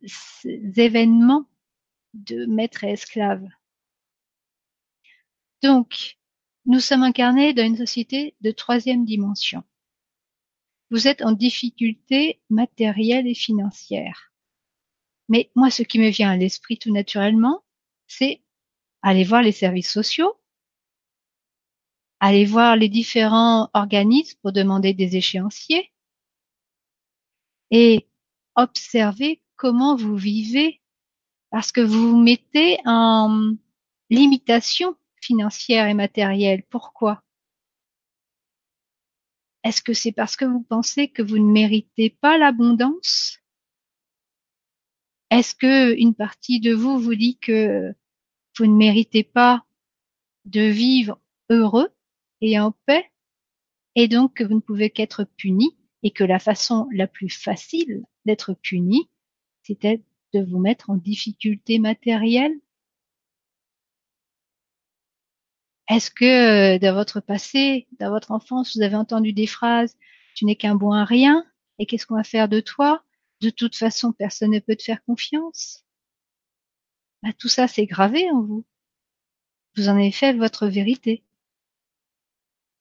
événements 0.76 1.46
de 2.14 2.46
maître 2.46 2.84
et 2.84 2.92
esclave. 2.92 3.46
Donc, 5.62 6.18
nous 6.66 6.80
sommes 6.80 7.02
incarnés 7.02 7.54
dans 7.54 7.64
une 7.64 7.76
société 7.76 8.34
de 8.40 8.50
troisième 8.50 9.04
dimension. 9.04 9.64
Vous 10.90 11.06
êtes 11.06 11.22
en 11.22 11.32
difficulté 11.32 12.40
matérielle 12.50 13.26
et 13.26 13.34
financière. 13.34 14.32
Mais 15.28 15.50
moi, 15.54 15.70
ce 15.70 15.82
qui 15.82 15.98
me 15.98 16.08
vient 16.08 16.30
à 16.30 16.36
l'esprit 16.36 16.78
tout 16.78 16.92
naturellement, 16.92 17.62
c'est 18.06 18.42
aller 19.02 19.24
voir 19.24 19.42
les 19.42 19.52
services 19.52 19.90
sociaux 19.90 20.38
Allez 22.20 22.46
voir 22.46 22.74
les 22.74 22.88
différents 22.88 23.70
organismes 23.74 24.38
pour 24.42 24.52
demander 24.52 24.92
des 24.92 25.16
échéanciers 25.16 25.92
et 27.70 28.08
observez 28.54 29.42
comment 29.56 29.96
vous 29.96 30.16
vivez 30.16 30.80
parce 31.50 31.72
que 31.72 31.80
vous 31.80 32.10
vous 32.10 32.20
mettez 32.20 32.78
en 32.84 33.54
limitation 34.10 34.96
financière 35.20 35.86
et 35.86 35.94
matérielle. 35.94 36.62
Pourquoi? 36.70 37.22
Est-ce 39.64 39.82
que 39.82 39.92
c'est 39.92 40.12
parce 40.12 40.36
que 40.36 40.44
vous 40.44 40.62
pensez 40.62 41.08
que 41.08 41.22
vous 41.22 41.38
ne 41.38 41.50
méritez 41.50 42.10
pas 42.10 42.38
l'abondance? 42.38 43.38
Est-ce 45.30 45.54
que 45.54 45.94
une 45.98 46.14
partie 46.14 46.60
de 46.60 46.72
vous 46.72 46.98
vous 46.98 47.14
dit 47.14 47.38
que 47.38 47.94
vous 48.56 48.66
ne 48.66 48.76
méritez 48.76 49.24
pas 49.24 49.64
de 50.46 50.62
vivre 50.62 51.20
heureux 51.50 51.90
et 52.40 52.58
en 52.58 52.72
paix 52.86 53.10
et 53.94 54.08
donc 54.08 54.34
que 54.34 54.44
vous 54.44 54.54
ne 54.54 54.60
pouvez 54.60 54.90
qu'être 54.90 55.24
puni? 55.36 55.77
Et 56.02 56.10
que 56.10 56.24
la 56.24 56.38
façon 56.38 56.88
la 56.92 57.06
plus 57.06 57.30
facile 57.30 58.04
d'être 58.24 58.54
puni, 58.54 59.10
c'était 59.62 60.02
de 60.34 60.40
vous 60.40 60.58
mettre 60.58 60.90
en 60.90 60.96
difficulté 60.96 61.78
matérielle 61.78 62.54
Est-ce 65.88 66.10
que 66.10 66.76
euh, 66.76 66.78
dans 66.78 66.94
votre 66.94 67.20
passé, 67.20 67.88
dans 67.98 68.10
votre 68.10 68.30
enfance, 68.30 68.76
vous 68.76 68.82
avez 68.82 68.96
entendu 68.96 69.32
des 69.32 69.46
phrases 69.46 69.96
Tu 70.34 70.44
n'es 70.44 70.56
qu'un 70.56 70.74
bon 70.74 70.92
à 70.92 71.04
rien 71.04 71.44
et 71.78 71.86
qu'est-ce 71.86 72.06
qu'on 72.06 72.16
va 72.16 72.24
faire 72.24 72.48
de 72.48 72.60
toi? 72.60 73.02
De 73.40 73.50
toute 73.50 73.76
façon, 73.76 74.12
personne 74.12 74.50
ne 74.50 74.58
peut 74.58 74.76
te 74.76 74.82
faire 74.82 75.02
confiance. 75.04 75.84
Bah, 77.22 77.30
tout 77.38 77.48
ça, 77.48 77.68
c'est 77.68 77.86
gravé 77.86 78.30
en 78.30 78.42
vous. 78.42 78.66
Vous 79.76 79.88
en 79.88 79.96
avez 79.96 80.12
fait 80.12 80.34
votre 80.34 80.66
vérité. 80.66 81.24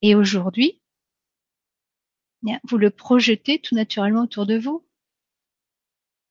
Et 0.01 0.15
aujourd'hui, 0.15 0.81
vous 2.63 2.77
le 2.77 2.89
projetez 2.89 3.59
tout 3.59 3.75
naturellement 3.75 4.23
autour 4.23 4.45
de 4.45 4.57
vous. 4.57 4.85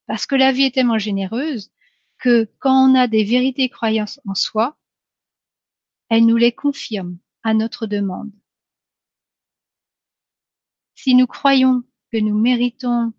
Parce 0.05 0.25
que 0.25 0.35
la 0.35 0.51
vie 0.51 0.63
est 0.63 0.73
tellement 0.73 0.97
généreuse 0.97 1.71
que 2.17 2.49
quand 2.59 2.89
on 2.89 2.95
a 2.95 3.07
des 3.07 3.23
vérités 3.23 3.69
croyances 3.69 4.19
en 4.25 4.33
soi, 4.33 4.77
elle 6.09 6.25
nous 6.25 6.37
les 6.37 6.51
confirme 6.53 7.17
à 7.43 7.53
notre 7.53 7.85
demande. 7.85 8.31
Si 10.95 11.13
nous 11.13 11.27
croyons 11.27 11.83
que 12.11 12.17
nous 12.17 12.37
méritons 12.37 13.13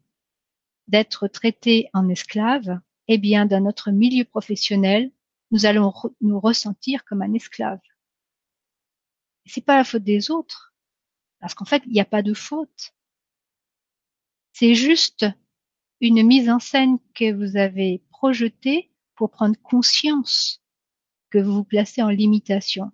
d'être 0.89 1.29
traités 1.29 1.89
en 1.93 2.09
esclaves, 2.09 2.81
eh 3.07 3.19
bien, 3.19 3.47
dans 3.47 3.63
notre 3.63 3.91
milieu 3.91 4.25
professionnel, 4.25 5.13
nous 5.51 5.67
allons 5.67 5.93
nous 6.21 6.41
ressentir 6.41 7.05
comme 7.05 7.23
un 7.23 7.33
esclave. 7.35 7.81
C'est 9.47 9.65
pas 9.65 9.77
la 9.77 9.85
faute 9.85 10.03
des 10.03 10.31
autres, 10.31 10.68
parce 11.41 11.55
qu'en 11.55 11.65
fait, 11.65 11.83
il 11.87 11.93
n'y 11.93 12.01
a 12.01 12.05
pas 12.05 12.23
de 12.23 12.35
faute. 12.35 12.95
C'est 14.53 14.75
juste 14.75 15.27
une 16.01 16.23
mise 16.23 16.51
en 16.51 16.59
scène 16.59 16.99
que 17.15 17.33
vous 17.33 17.57
avez 17.57 18.03
projetée 18.11 18.91
pour 19.15 19.31
prendre 19.31 19.57
conscience 19.63 20.63
que 21.31 21.39
vous 21.39 21.53
vous 21.53 21.65
placez 21.65 22.03
en 22.03 22.09
limitation. 22.09 22.91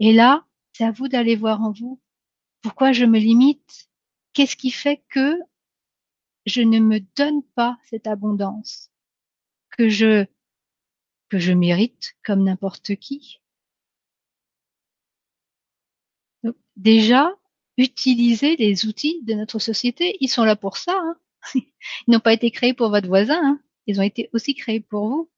Et 0.00 0.12
là, 0.12 0.46
c'est 0.72 0.84
à 0.84 0.90
vous 0.90 1.08
d'aller 1.08 1.36
voir 1.36 1.62
en 1.62 1.72
vous. 1.72 2.00
Pourquoi 2.60 2.92
je 2.92 3.04
me 3.04 3.18
limite 3.18 3.88
Qu'est-ce 4.32 4.56
qui 4.56 4.70
fait 4.70 5.02
que 5.08 5.38
je 6.46 6.60
ne 6.60 6.78
me 6.78 7.00
donne 7.16 7.42
pas 7.54 7.78
cette 7.84 8.06
abondance 8.06 8.90
que 9.70 9.88
je 9.88 10.26
que 11.28 11.38
je 11.38 11.52
mérite 11.52 12.14
comme 12.24 12.44
n'importe 12.44 12.96
qui 12.96 13.40
Déjà, 16.76 17.32
utiliser 17.76 18.56
les 18.56 18.86
outils 18.86 19.20
de 19.24 19.34
notre 19.34 19.58
société, 19.58 20.16
ils 20.20 20.28
sont 20.28 20.44
là 20.44 20.56
pour 20.56 20.76
ça. 20.76 20.98
Hein. 21.00 21.16
Ils 21.54 22.12
n'ont 22.12 22.20
pas 22.20 22.32
été 22.32 22.50
créés 22.50 22.74
pour 22.74 22.90
votre 22.90 23.08
voisin, 23.08 23.40
hein. 23.42 23.60
ils 23.86 24.00
ont 24.00 24.02
été 24.02 24.30
aussi 24.32 24.54
créés 24.54 24.80
pour 24.80 25.08
vous. 25.08 25.30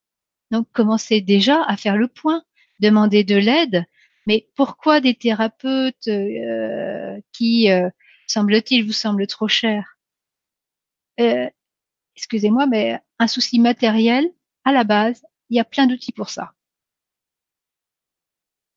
Donc 0.50 0.68
commencez 0.72 1.20
déjà 1.20 1.62
à 1.64 1.76
faire 1.76 1.96
le 1.96 2.08
point, 2.08 2.44
demandez 2.80 3.24
de 3.24 3.36
l'aide. 3.36 3.84
Mais 4.26 4.48
pourquoi 4.56 5.00
des 5.00 5.14
thérapeutes 5.14 6.08
euh, 6.08 7.20
qui, 7.32 7.70
euh, 7.70 7.88
semble-t-il, 8.26 8.84
vous 8.84 8.92
semblent 8.92 9.26
trop 9.26 9.48
chers? 9.48 9.98
Euh, 11.20 11.48
Excusez-moi, 12.16 12.66
mais 12.66 12.98
un 13.18 13.26
souci 13.26 13.60
matériel, 13.60 14.26
à 14.64 14.72
la 14.72 14.84
base, 14.84 15.22
il 15.50 15.56
y 15.56 15.60
a 15.60 15.64
plein 15.64 15.86
d'outils 15.86 16.12
pour 16.12 16.30
ça. 16.30 16.54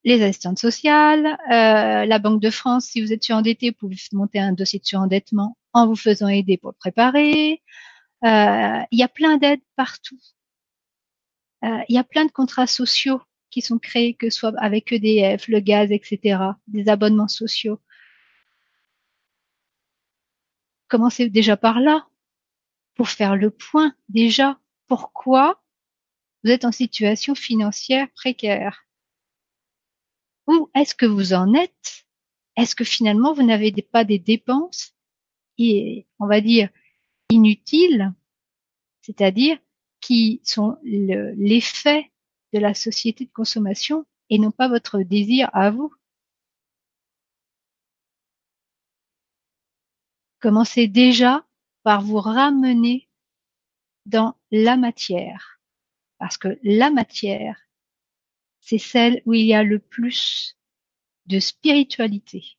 Les 0.05 0.21
assistantes 0.23 0.59
sociales, 0.59 1.38
la 1.49 2.19
Banque 2.19 2.41
de 2.41 2.49
France, 2.49 2.85
si 2.85 3.01
vous 3.01 3.12
êtes 3.13 3.23
surendetté, 3.23 3.71
vous 3.71 3.75
pouvez 3.75 3.97
monter 4.13 4.39
un 4.39 4.53
dossier 4.53 4.79
de 4.79 4.85
surendettement 4.85 5.57
en 5.73 5.88
vous 5.88 5.95
faisant 5.95 6.27
aider 6.29 6.57
pour 6.57 6.71
le 6.71 6.77
préparer. 6.77 7.62
il 8.23 8.88
y 8.91 9.03
a 9.03 9.07
plein 9.07 9.38
d'aides 9.38 9.62
partout. 9.75 10.19
Euh, 11.63 11.79
il 11.89 11.95
y 11.95 11.97
a 11.97 12.03
plein 12.03 12.25
de 12.25 12.31
contrats 12.31 12.67
sociaux 12.67 13.21
qui 13.49 13.62
sont 13.62 13.79
créés, 13.79 14.13
que 14.13 14.29
ce 14.29 14.39
soit 14.39 14.53
avec 14.59 14.91
EDF, 14.91 15.47
le 15.47 15.59
gaz, 15.59 15.91
etc., 15.91 16.39
des 16.67 16.88
abonnements 16.88 17.27
sociaux. 17.27 17.81
Commencez 20.88 21.29
déjà 21.29 21.57
par 21.57 21.79
là, 21.79 22.07
pour 22.95 23.09
faire 23.09 23.35
le 23.35 23.51
point 23.51 23.93
déjà. 24.07 24.59
Pourquoi 24.88 25.62
vous 26.43 26.51
êtes 26.51 26.65
en 26.65 26.71
situation 26.71 27.35
financière 27.35 28.07
précaire 28.15 28.85
Où 30.49 30.67
est-ce 30.73 30.95
que 30.95 31.05
vous 31.05 31.33
en 31.33 31.53
êtes? 31.53 32.05
Est-ce 32.55 32.73
que 32.75 32.83
finalement 32.83 33.33
vous 33.33 33.43
n'avez 33.43 33.71
pas 33.83 34.03
des 34.03 34.17
dépenses, 34.17 34.95
et, 35.59 36.07
on 36.17 36.25
va 36.25 36.41
dire, 36.41 36.69
inutiles, 37.29 38.12
c'est-à-dire 39.01 39.59
qui 40.01 40.41
sont 40.43 40.79
l'effet 40.83 42.12
de 42.51 42.57
la 42.57 42.73
société 42.73 43.25
de 43.25 43.31
consommation 43.31 44.07
et 44.31 44.39
non 44.39 44.49
pas 44.49 44.67
votre 44.67 45.03
désir 45.03 45.51
à 45.53 45.69
vous? 45.69 45.93
Commencez 50.39 50.88
déjà 50.88 51.45
par 51.83 52.01
vous 52.01 52.19
ramener 52.19 53.07
dans 54.07 54.35
la 54.49 54.77
matière, 54.77 55.62
parce 56.17 56.39
que 56.39 56.57
la 56.63 56.89
matière, 56.89 57.68
c'est 58.69 58.77
celle 58.77 59.23
où 59.25 59.34
il 59.34 59.47
y 59.47 59.55
a 59.55 59.63
le 59.63 59.79
plus 59.79 60.55
de 61.25 61.39
spiritualité. 61.39 62.55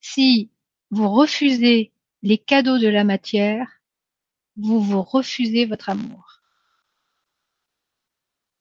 Si 0.00 0.50
vous 0.90 1.08
refusez 1.08 1.92
les 2.22 2.36
cadeaux 2.36 2.80
de 2.80 2.88
la 2.88 3.04
matière, 3.04 3.80
vous 4.56 4.80
vous 4.80 5.02
refusez 5.02 5.66
votre 5.66 5.88
amour. 5.88 6.40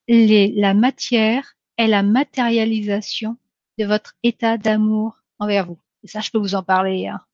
la 0.07 0.75
matière 0.75 1.57
est 1.77 1.87
la 1.87 2.03
matérialisation 2.03 3.39
de 3.79 3.85
votre 3.85 4.15
état 4.21 4.59
d'amour 4.59 5.23
envers 5.39 5.65
vous. 5.65 5.79
Et 6.03 6.07
ça, 6.07 6.19
je 6.19 6.29
peux 6.29 6.37
vous 6.37 6.53
en 6.53 6.61
parler. 6.61 7.07
Hein. 7.07 7.25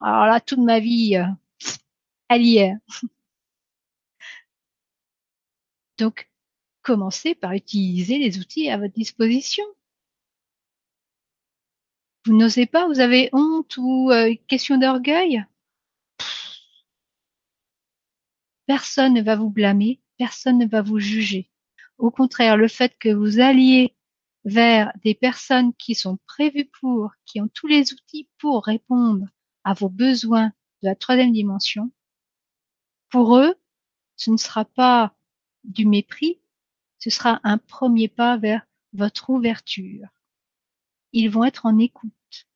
Alors 0.00 0.26
là, 0.26 0.40
toute 0.40 0.60
ma 0.60 0.78
vie, 0.78 1.16
euh, 1.16 1.26
elle 2.28 2.42
y 2.42 2.58
est. 2.58 2.74
Donc, 5.98 6.31
commencez 6.82 7.34
par 7.34 7.52
utiliser 7.52 8.18
les 8.18 8.38
outils 8.38 8.68
à 8.70 8.78
votre 8.78 8.94
disposition. 8.94 9.64
Vous 12.24 12.36
n'osez 12.36 12.66
pas, 12.66 12.86
vous 12.86 13.00
avez 13.00 13.30
honte 13.32 13.76
ou 13.78 14.10
euh, 14.12 14.34
question 14.46 14.78
d'orgueil? 14.78 15.44
Personne 18.66 19.14
ne 19.14 19.22
va 19.22 19.36
vous 19.36 19.50
blâmer, 19.50 20.00
personne 20.18 20.58
ne 20.58 20.66
va 20.66 20.82
vous 20.82 20.98
juger. 21.00 21.50
Au 21.98 22.10
contraire, 22.10 22.56
le 22.56 22.68
fait 22.68 22.96
que 22.98 23.08
vous 23.08 23.40
alliez 23.40 23.96
vers 24.44 24.92
des 25.04 25.14
personnes 25.14 25.74
qui 25.74 25.94
sont 25.94 26.18
prévues 26.26 26.70
pour, 26.80 27.12
qui 27.24 27.40
ont 27.40 27.48
tous 27.48 27.66
les 27.66 27.92
outils 27.92 28.28
pour 28.38 28.64
répondre 28.64 29.26
à 29.64 29.74
vos 29.74 29.88
besoins 29.88 30.52
de 30.82 30.88
la 30.88 30.94
troisième 30.96 31.32
dimension, 31.32 31.90
pour 33.08 33.36
eux, 33.36 33.54
ce 34.16 34.30
ne 34.30 34.36
sera 34.36 34.64
pas 34.64 35.14
du 35.64 35.86
mépris, 35.86 36.41
ce 37.02 37.10
sera 37.10 37.40
un 37.42 37.58
premier 37.58 38.06
pas 38.06 38.36
vers 38.36 38.64
votre 38.92 39.30
ouverture. 39.30 40.06
Ils 41.10 41.30
vont 41.30 41.42
être 41.42 41.66
en 41.66 41.80
écoute. 41.80 42.46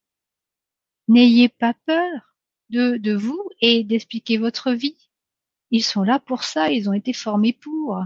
N'ayez 1.08 1.48
pas 1.48 1.74
peur 1.84 2.36
de, 2.70 2.96
de 2.96 3.12
vous 3.12 3.42
et 3.60 3.82
d'expliquer 3.82 4.38
votre 4.38 4.70
vie. 4.70 5.10
Ils 5.72 5.82
sont 5.82 6.04
là 6.04 6.20
pour 6.20 6.44
ça, 6.44 6.70
ils 6.70 6.88
ont 6.88 6.92
été 6.92 7.12
formés 7.12 7.54
pour. 7.54 8.00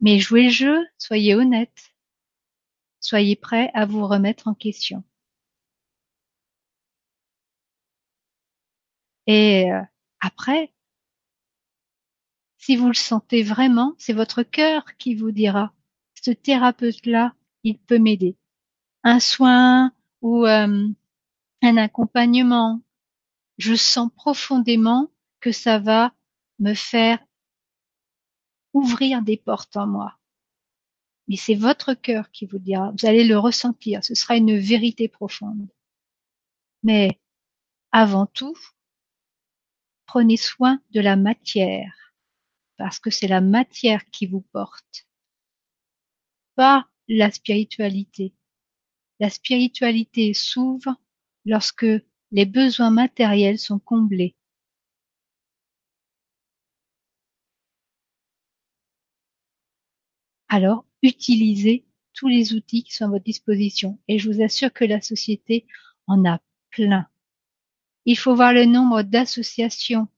Mais 0.00 0.18
jouez 0.18 0.44
le 0.44 0.48
jeu, 0.48 0.86
soyez 0.96 1.34
honnête. 1.34 1.92
Soyez 3.00 3.36
prêts 3.36 3.70
à 3.74 3.84
vous 3.84 4.06
remettre 4.06 4.48
en 4.48 4.54
question. 4.54 5.04
Et 9.26 9.70
euh, 9.70 9.82
après, 10.20 10.72
si 12.58 12.76
vous 12.76 12.88
le 12.88 12.94
sentez 12.94 13.42
vraiment, 13.42 13.94
c'est 13.98 14.12
votre 14.12 14.42
cœur 14.42 14.96
qui 14.98 15.14
vous 15.14 15.30
dira, 15.30 15.72
ce 16.22 16.32
thérapeute-là, 16.32 17.34
il 17.62 17.78
peut 17.78 17.98
m'aider. 17.98 18.36
Un 19.04 19.20
soin 19.20 19.92
ou 20.20 20.44
euh, 20.44 20.88
un 21.62 21.76
accompagnement, 21.76 22.82
je 23.56 23.74
sens 23.74 24.10
profondément 24.14 25.10
que 25.40 25.52
ça 25.52 25.78
va 25.78 26.12
me 26.58 26.74
faire 26.74 27.18
ouvrir 28.72 29.22
des 29.22 29.36
portes 29.36 29.76
en 29.76 29.86
moi. 29.86 30.18
Mais 31.28 31.36
c'est 31.36 31.54
votre 31.54 31.94
cœur 31.94 32.30
qui 32.30 32.46
vous 32.46 32.58
dira, 32.58 32.90
vous 32.90 33.06
allez 33.06 33.24
le 33.24 33.38
ressentir, 33.38 34.04
ce 34.04 34.14
sera 34.14 34.36
une 34.36 34.58
vérité 34.58 35.08
profonde. 35.08 35.68
Mais 36.82 37.20
avant 37.92 38.26
tout, 38.26 38.56
prenez 40.06 40.36
soin 40.36 40.80
de 40.90 41.00
la 41.00 41.16
matière, 41.16 42.07
parce 42.78 43.00
que 43.00 43.10
c'est 43.10 43.28
la 43.28 43.40
matière 43.42 44.08
qui 44.10 44.26
vous 44.26 44.40
porte, 44.40 45.06
pas 46.54 46.88
la 47.08 47.30
spiritualité. 47.30 48.34
La 49.20 49.30
spiritualité 49.30 50.32
s'ouvre 50.32 50.94
lorsque 51.44 51.86
les 52.30 52.46
besoins 52.46 52.90
matériels 52.90 53.58
sont 53.58 53.80
comblés. 53.80 54.36
Alors, 60.48 60.86
utilisez 61.02 61.84
tous 62.14 62.28
les 62.28 62.54
outils 62.54 62.84
qui 62.84 62.94
sont 62.94 63.04
à 63.06 63.08
votre 63.08 63.24
disposition 63.24 63.98
et 64.08 64.18
je 64.18 64.30
vous 64.30 64.42
assure 64.42 64.72
que 64.72 64.84
la 64.84 65.00
société 65.00 65.66
en 66.06 66.24
a 66.24 66.40
plein. 66.70 67.08
Il 68.04 68.16
faut 68.16 68.34
voir 68.34 68.52
le 68.52 68.64
nombre 68.64 69.02
d'associations 69.02 70.08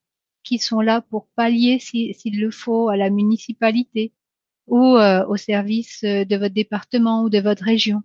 qui 0.43 0.59
sont 0.59 0.81
là 0.81 1.01
pour 1.03 1.29
pallier, 1.29 1.79
s'il 1.79 2.41
le 2.41 2.51
faut, 2.51 2.89
à 2.89 2.97
la 2.97 3.11
municipalité 3.11 4.13
ou 4.67 4.97
euh, 4.97 5.27
au 5.27 5.37
service 5.37 6.05
euh, 6.05 6.25
de 6.25 6.37
votre 6.37 6.55
département 6.55 7.25
ou 7.25 7.31
de 7.31 7.41
votre 7.41 7.65
région. 7.65 8.03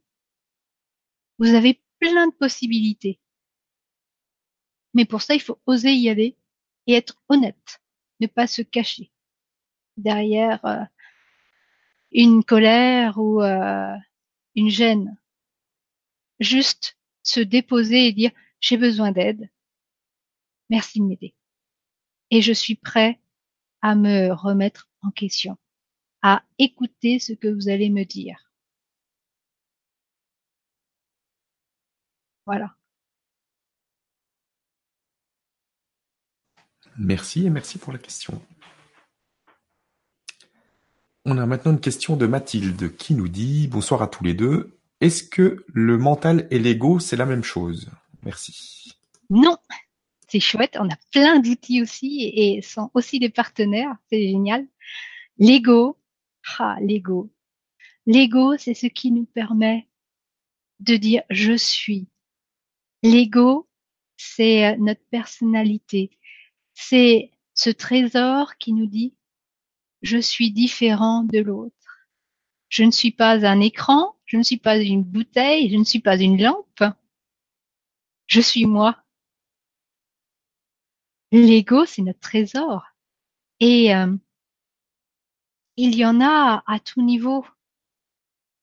Vous 1.38 1.54
avez 1.54 1.82
plein 2.00 2.28
de 2.28 2.34
possibilités. 2.34 3.20
Mais 4.94 5.06
pour 5.06 5.22
ça, 5.22 5.36
il 5.36 5.42
faut 5.42 5.60
oser 5.66 5.94
y 5.94 6.10
aller 6.10 6.38
et 6.88 6.94
être 6.94 7.22
honnête, 7.30 7.82
ne 8.20 8.28
pas 8.28 8.48
se 8.48 8.62
cacher 8.62 9.12
derrière 9.98 10.64
euh, 10.66 10.84
une 12.12 12.44
colère 12.44 13.18
ou 13.18 13.42
une 13.42 14.70
gêne. 14.70 15.18
Juste 16.40 16.98
se 17.24 17.40
déposer 17.42 18.08
et 18.08 18.14
dire 18.14 18.32
j'ai 18.62 18.78
besoin 18.78 19.12
d'aide. 19.12 19.50
Merci 20.70 21.00
de 21.00 21.06
m'aider. 21.06 21.36
Et 22.32 22.42
je 22.42 22.54
suis 22.54 22.76
prêt 22.76 23.20
à 23.82 23.96
me 23.96 24.32
remettre 24.34 24.90
en 25.02 25.12
question, 25.12 25.58
à 26.22 26.44
écouter 26.58 27.20
ce 27.20 27.34
que 27.34 27.48
vous 27.48 27.70
allez 27.70 27.90
me 27.90 28.04
dire. 28.04 28.52
Voilà. 32.46 32.76
Merci 36.98 37.46
et 37.46 37.50
merci 37.50 37.78
pour 37.78 37.92
la 37.92 38.00
question. 38.00 38.42
On 41.26 41.38
a 41.38 41.46
maintenant 41.46 41.72
une 41.72 41.82
question 41.82 42.16
de 42.16 42.28
Mathilde 42.28 42.96
qui 42.96 43.16
nous 43.16 43.28
dit 43.28 43.68
Bonsoir 43.68 44.02
à 44.02 44.08
tous 44.08 44.24
les 44.24 44.34
deux. 44.34 44.80
Est-ce 45.02 45.24
que 45.24 45.66
le 45.68 45.98
mental 45.98 46.48
et 46.52 46.60
l'ego, 46.60 47.00
c'est 47.00 47.18
la 47.18 47.26
même 47.26 47.44
chose? 47.44 47.90
Merci. 48.24 48.94
Non, 49.30 49.58
c'est 50.28 50.40
chouette. 50.40 50.78
On 50.80 50.90
a 50.90 50.98
plein 51.12 51.40
d'outils 51.40 51.82
aussi 51.82 52.32
et, 52.34 52.62
sont 52.62 52.92
aussi 52.94 53.20
des 53.20 53.30
partenaires. 53.30 53.96
C'est 54.10 54.22
génial. 54.28 54.68
L'ego, 55.38 55.98
ah, 56.60 56.78
l'ego. 56.82 57.32
L'ego, 58.06 58.58
c'est 58.58 58.74
ce 58.74 58.88
qui 58.88 59.12
nous 59.12 59.26
permet 59.26 59.88
de 60.80 60.96
dire 60.96 61.24
je 61.30 61.56
suis. 61.58 62.08
L'ego, 63.04 63.68
c'est 64.18 64.66
euh, 64.66 64.76
notre 64.78 65.04
personnalité. 65.10 66.12
C'est 66.74 67.32
ce 67.54 67.70
trésor 67.70 68.58
qui 68.58 68.74
nous 68.74 68.88
dit 68.88 69.16
je 70.02 70.18
suis 70.18 70.52
différent 70.52 71.24
de 71.24 71.40
l'autre. 71.40 71.74
Je 72.70 72.84
ne 72.84 72.92
suis 72.92 73.12
pas 73.12 73.46
un 73.46 73.60
écran, 73.60 74.16
je 74.26 74.38
ne 74.38 74.44
suis 74.44 74.58
pas 74.58 74.78
une 74.78 75.04
bouteille, 75.04 75.70
je 75.70 75.78
ne 75.78 75.84
suis 75.84 76.00
pas 76.00 76.18
une 76.18 76.42
lampe. 76.42 76.84
Je 78.28 78.42
suis 78.42 78.66
moi. 78.66 79.05
L'ego, 81.36 81.86
c'est 81.86 82.02
notre 82.02 82.22
trésor. 82.22 82.86
Et 83.60 83.94
euh, 83.94 84.16
il 85.76 85.94
y 85.94 86.06
en 86.06 86.22
a 86.22 86.64
à 86.66 86.80
tout 86.80 87.02
niveau. 87.02 87.46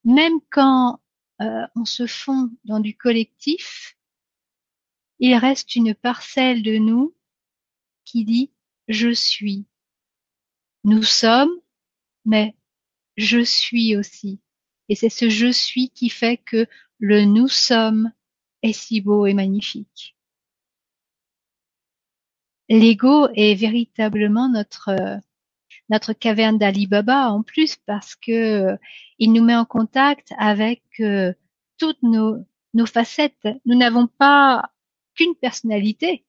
Même 0.04 0.40
quand 0.50 0.98
euh, 1.42 1.66
on 1.76 1.85
se 1.85 2.06
fond 2.06 2.50
dans 2.64 2.80
du 2.80 2.96
collectif, 2.96 3.98
il 5.18 5.35
reste 5.35 5.76
une 5.76 5.94
parcelle 5.94 6.62
de 6.62 6.78
nous 6.78 7.14
qui 8.06 8.24
dit 8.24 8.50
je 8.88 9.12
suis. 9.12 9.66
Nous 10.85 11.02
sommes, 11.02 11.52
mais 12.24 12.56
je 13.18 13.44
suis 13.44 13.96
aussi. 13.98 14.40
Et 14.88 14.94
c'est 14.94 15.11
ce 15.11 15.28
je 15.28 15.52
suis 15.52 15.90
qui 15.90 16.08
fait 16.08 16.38
que 16.38 16.66
le 17.00 17.26
nous 17.26 17.48
sommes 17.48 18.11
est 18.62 18.72
si 18.72 19.02
beau 19.02 19.26
et 19.26 19.35
magnifique. 19.35 20.12
L'ego 22.68 23.29
est 23.35 23.55
véritablement 23.55 24.48
notre 24.48 25.20
notre 25.88 26.12
caverne 26.12 26.59
d'Ali 26.59 26.87
Baba 26.87 27.31
en 27.31 27.42
plus 27.42 27.77
parce 27.87 28.14
que 28.14 28.79
il 29.18 29.33
nous 29.33 29.44
met 29.44 29.57
en 29.57 29.64
contact 29.64 30.33
avec 30.38 30.83
euh, 31.01 31.33
toutes 31.79 32.03
nos 32.03 32.38
nos 32.75 32.87
facettes. 32.87 33.48
Nous 33.66 33.77
n'avons 33.77 34.07
pas 34.07 34.70
qu'une 35.14 35.35
personnalité, 35.35 36.25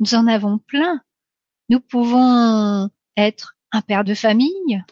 nous 0.00 0.14
en 0.14 0.26
avons 0.26 0.58
plein. 0.58 1.02
Nous 1.68 1.80
pouvons 1.80 2.88
être 3.16 3.56
un 3.72 3.82
père 3.82 4.04
de 4.04 4.14
famille, 4.14 4.82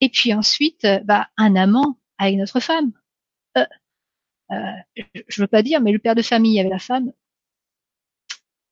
et 0.00 0.08
puis 0.08 0.34
ensuite, 0.34 0.86
bah, 1.04 1.28
un 1.36 1.56
amant 1.56 1.98
avec 2.18 2.36
notre 2.36 2.60
femme. 2.60 2.92
Euh, 3.56 3.64
euh, 4.52 5.02
je 5.28 5.40
veux 5.40 5.48
pas 5.48 5.62
dire, 5.62 5.80
mais 5.80 5.92
le 5.92 5.98
père 5.98 6.14
de 6.14 6.22
famille 6.22 6.60
avec 6.60 6.72
la 6.72 6.78
femme, 6.78 7.12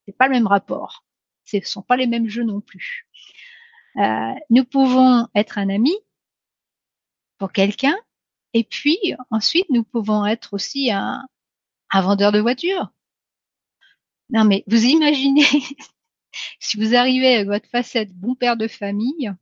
c'est 0.06 0.16
pas 0.16 0.26
le 0.26 0.34
même 0.34 0.46
rapport. 0.46 1.04
Ce 1.44 1.60
sont 1.60 1.82
pas 1.82 1.96
les 1.96 2.06
mêmes 2.06 2.28
jeux 2.28 2.44
non 2.44 2.60
plus. 2.60 3.06
Euh, 3.96 4.32
nous 4.50 4.64
pouvons 4.64 5.28
être 5.34 5.58
un 5.58 5.68
ami 5.68 5.94
pour 7.38 7.52
quelqu'un, 7.52 7.96
et 8.52 8.64
puis 8.64 8.98
ensuite 9.30 9.66
nous 9.70 9.84
pouvons 9.84 10.26
être 10.26 10.54
aussi 10.54 10.90
un, 10.90 11.24
vendeur 11.94 12.32
de 12.32 12.40
voitures. 12.40 12.90
Non 14.30 14.44
mais 14.44 14.64
vous 14.66 14.84
imaginez 14.84 15.44
si 16.60 16.76
vous 16.76 16.94
arrivez 16.96 17.36
avec 17.36 17.46
votre 17.46 17.68
facette 17.68 18.12
bon 18.12 18.34
père 18.34 18.56
de 18.56 18.66
famille, 18.66 19.32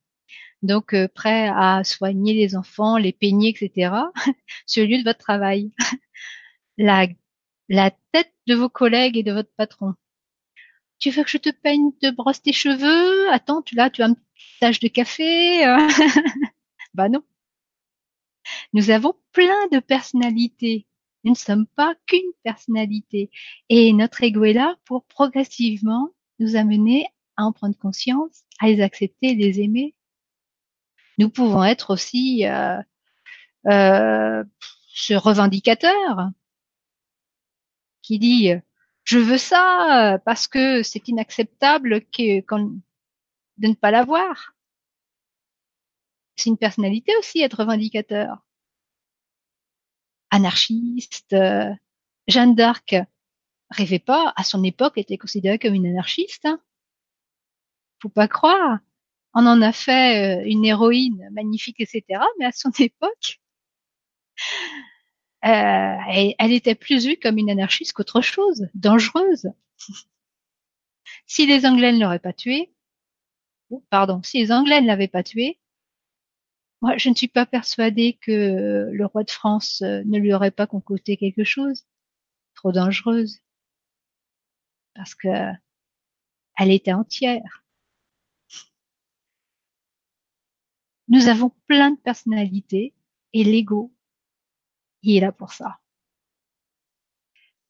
donc 0.62 0.94
euh, 0.94 1.08
prêt 1.08 1.48
à 1.48 1.82
soigner 1.84 2.34
les 2.34 2.56
enfants, 2.56 2.98
les 2.98 3.12
peigner, 3.12 3.50
etc., 3.50 3.94
sur 4.66 4.82
le 4.82 4.88
lieu 4.90 4.98
de 4.98 5.04
votre 5.04 5.18
travail. 5.18 5.72
la 6.78 7.90
tête 8.12 8.32
de 8.46 8.54
vos 8.54 8.68
collègues 8.68 9.16
et 9.16 9.22
de 9.22 9.32
votre 9.32 9.50
patron. 9.56 9.94
Tu 11.02 11.10
veux 11.10 11.24
que 11.24 11.30
je 11.30 11.38
te 11.38 11.50
peigne, 11.50 11.90
te 12.00 12.12
brosse 12.12 12.42
tes 12.42 12.52
cheveux? 12.52 13.28
Attends, 13.32 13.60
tu 13.60 13.74
là, 13.74 13.90
tu 13.90 14.02
as 14.02 14.06
un 14.06 14.14
petit 14.14 14.58
tache 14.60 14.78
de 14.78 14.86
café 14.86 15.64
Bah 16.94 17.08
non. 17.08 17.24
Nous 18.72 18.90
avons 18.90 19.14
plein 19.32 19.66
de 19.72 19.80
personnalités. 19.80 20.86
Nous 21.24 21.32
ne 21.32 21.36
sommes 21.36 21.66
pas 21.66 21.96
qu'une 22.06 22.20
personnalité. 22.44 23.32
Et 23.68 23.92
notre 23.92 24.22
ego 24.22 24.44
est 24.44 24.52
là 24.52 24.76
pour 24.84 25.04
progressivement 25.06 26.10
nous 26.38 26.54
amener 26.54 27.08
à 27.36 27.46
en 27.46 27.52
prendre 27.52 27.76
conscience, 27.76 28.44
à 28.60 28.68
les 28.68 28.80
accepter, 28.80 29.34
les 29.34 29.60
aimer. 29.60 29.96
Nous 31.18 31.30
pouvons 31.30 31.64
être 31.64 31.92
aussi 31.92 32.46
euh, 32.46 32.80
euh, 33.66 34.44
ce 34.86 35.14
revendicateur 35.14 36.30
qui 38.02 38.20
dit 38.20 38.52
je 39.04 39.18
veux 39.18 39.38
ça 39.38 40.18
parce 40.24 40.46
que 40.46 40.82
c'est 40.82 41.08
inacceptable 41.08 42.02
de 42.18 43.68
ne 43.68 43.74
pas 43.74 43.90
l'avoir. 43.90 44.54
C'est 46.36 46.50
une 46.50 46.58
personnalité 46.58 47.12
aussi 47.18 47.40
être 47.40 47.58
revendicateur. 47.60 48.38
Anarchiste, 50.30 51.34
euh, 51.34 51.70
Jeanne 52.26 52.54
d'Arc 52.54 52.96
rêvait 53.70 53.98
pas, 53.98 54.32
à 54.36 54.44
son 54.44 54.64
époque, 54.64 54.96
était 54.96 55.18
considérée 55.18 55.58
comme 55.58 55.74
une 55.74 55.86
anarchiste. 55.86 56.46
Hein. 56.46 56.60
Faut 58.00 58.08
pas 58.08 58.28
croire. 58.28 58.78
On 59.34 59.46
en 59.46 59.62
a 59.62 59.72
fait 59.72 60.40
euh, 60.40 60.44
une 60.46 60.64
héroïne 60.64 61.28
magnifique, 61.32 61.80
etc. 61.80 62.20
Mais 62.38 62.46
à 62.46 62.52
son 62.52 62.70
époque, 62.78 63.40
euh, 65.44 65.96
elle, 66.38 66.52
était 66.52 66.74
plus 66.74 67.06
vue 67.06 67.16
comme 67.16 67.38
une 67.38 67.50
anarchiste 67.50 67.92
qu'autre 67.92 68.20
chose, 68.20 68.68
dangereuse. 68.74 69.48
si 71.26 71.46
les 71.46 71.66
Anglais 71.66 71.92
ne 71.92 72.00
l'auraient 72.00 72.18
pas 72.18 72.32
tuée, 72.32 72.72
pardon, 73.90 74.22
si 74.22 74.38
les 74.38 74.52
Anglais 74.52 74.80
ne 74.80 74.86
l'avaient 74.86 75.08
pas 75.08 75.22
tuée, 75.22 75.58
Moi, 76.80 76.96
je 76.96 77.08
ne 77.08 77.14
suis 77.14 77.28
pas 77.28 77.46
persuadée 77.46 78.18
que 78.20 78.90
le 78.92 79.06
roi 79.06 79.24
de 79.24 79.30
France 79.30 79.82
ne 79.82 80.18
lui 80.18 80.32
aurait 80.34 80.50
pas 80.50 80.66
concocté 80.66 81.16
quelque 81.16 81.44
chose. 81.44 81.86
Trop 82.54 82.72
dangereuse. 82.72 83.40
Parce 84.94 85.14
que 85.14 85.28
elle 86.58 86.70
était 86.70 86.92
entière. 86.92 87.64
Nous 91.08 91.28
avons 91.28 91.50
plein 91.66 91.90
de 91.90 91.98
personnalités 92.00 92.94
et 93.32 93.44
l'ego, 93.44 93.92
il 95.02 95.16
est 95.16 95.20
là 95.20 95.32
pour 95.32 95.52
ça. 95.52 95.78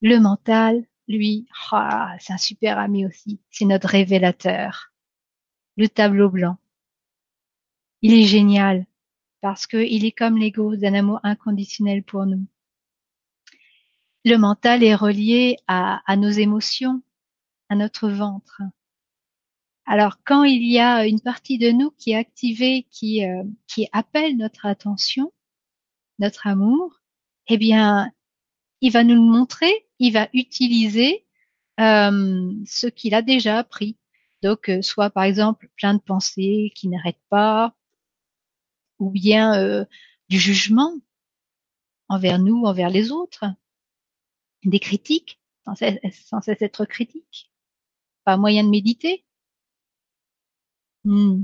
Le 0.01 0.18
mental, 0.18 0.85
lui, 1.09 1.47
ah, 1.71 2.16
c'est 2.18 2.33
un 2.33 2.38
super 2.38 2.79
ami 2.79 3.07
aussi. 3.07 3.40
C'est 3.51 3.64
notre 3.64 3.88
révélateur. 3.88 4.92
Le 5.77 5.88
tableau 5.88 6.29
blanc. 6.29 6.59
Il 8.03 8.14
est 8.14 8.25
génial 8.25 8.87
parce 9.40 9.66
qu'il 9.66 10.05
est 10.05 10.12
comme 10.12 10.38
l'ego 10.38 10.77
d'un 10.77 10.95
amour 10.95 11.21
inconditionnel 11.23 12.03
pour 12.03 12.27
nous. 12.27 12.47
Le 14.25 14.37
mental 14.37 14.85
est 14.85 14.95
relié 14.95 15.57
à, 15.66 16.01
nos 16.16 16.31
émotions, 16.31 17.03
à 17.68 17.75
notre 17.75 18.09
ventre. 18.09 18.62
Alors 19.85 20.18
quand 20.25 20.45
il 20.45 20.64
y 20.64 20.79
a 20.79 21.07
une 21.07 21.21
partie 21.21 21.59
de 21.59 21.71
nous 21.71 21.90
qui 21.92 22.12
est 22.12 22.16
activée, 22.16 22.87
qui, 22.90 23.25
euh, 23.25 23.42
qui 23.66 23.88
appelle 23.92 24.37
notre 24.37 24.66
attention, 24.66 25.33
notre 26.21 26.47
amour, 26.47 27.02
eh 27.53 27.59
bien, 27.59 28.11
il 28.81 28.93
va 28.93 29.05
nous 29.05 29.15
le 29.15 29.21
montrer, 29.21 29.71
il 29.99 30.15
va 30.15 30.31
utiliser 30.33 31.27
euh, 31.81 32.51
ce 32.67 32.87
qu'il 32.87 33.15
a 33.15 33.21
déjà 33.21 33.59
appris. 33.59 33.99
Donc, 34.43 34.71
euh, 34.71 34.81
soit 34.81 35.11
par 35.11 35.25
exemple 35.25 35.69
plein 35.77 35.93
de 35.93 36.01
pensées 36.01 36.73
qui 36.75 36.88
n'arrêtent 36.88 37.21
pas, 37.29 37.77
ou 38.99 39.11
bien 39.11 39.55
euh, 39.61 39.85
du 40.31 40.38
jugement 40.38 40.95
envers 42.09 42.38
nous, 42.38 42.65
envers 42.65 42.88
les 42.88 43.12
autres, 43.12 43.45
des 44.65 44.81
critiques, 44.81 45.38
sans 45.67 45.75
cesse, 45.75 46.62
être 46.62 46.87
critique, 46.87 47.53
pas 48.25 48.38
moyen 48.38 48.65
de 48.65 48.71
méditer. 48.71 49.27
Hmm. 51.05 51.43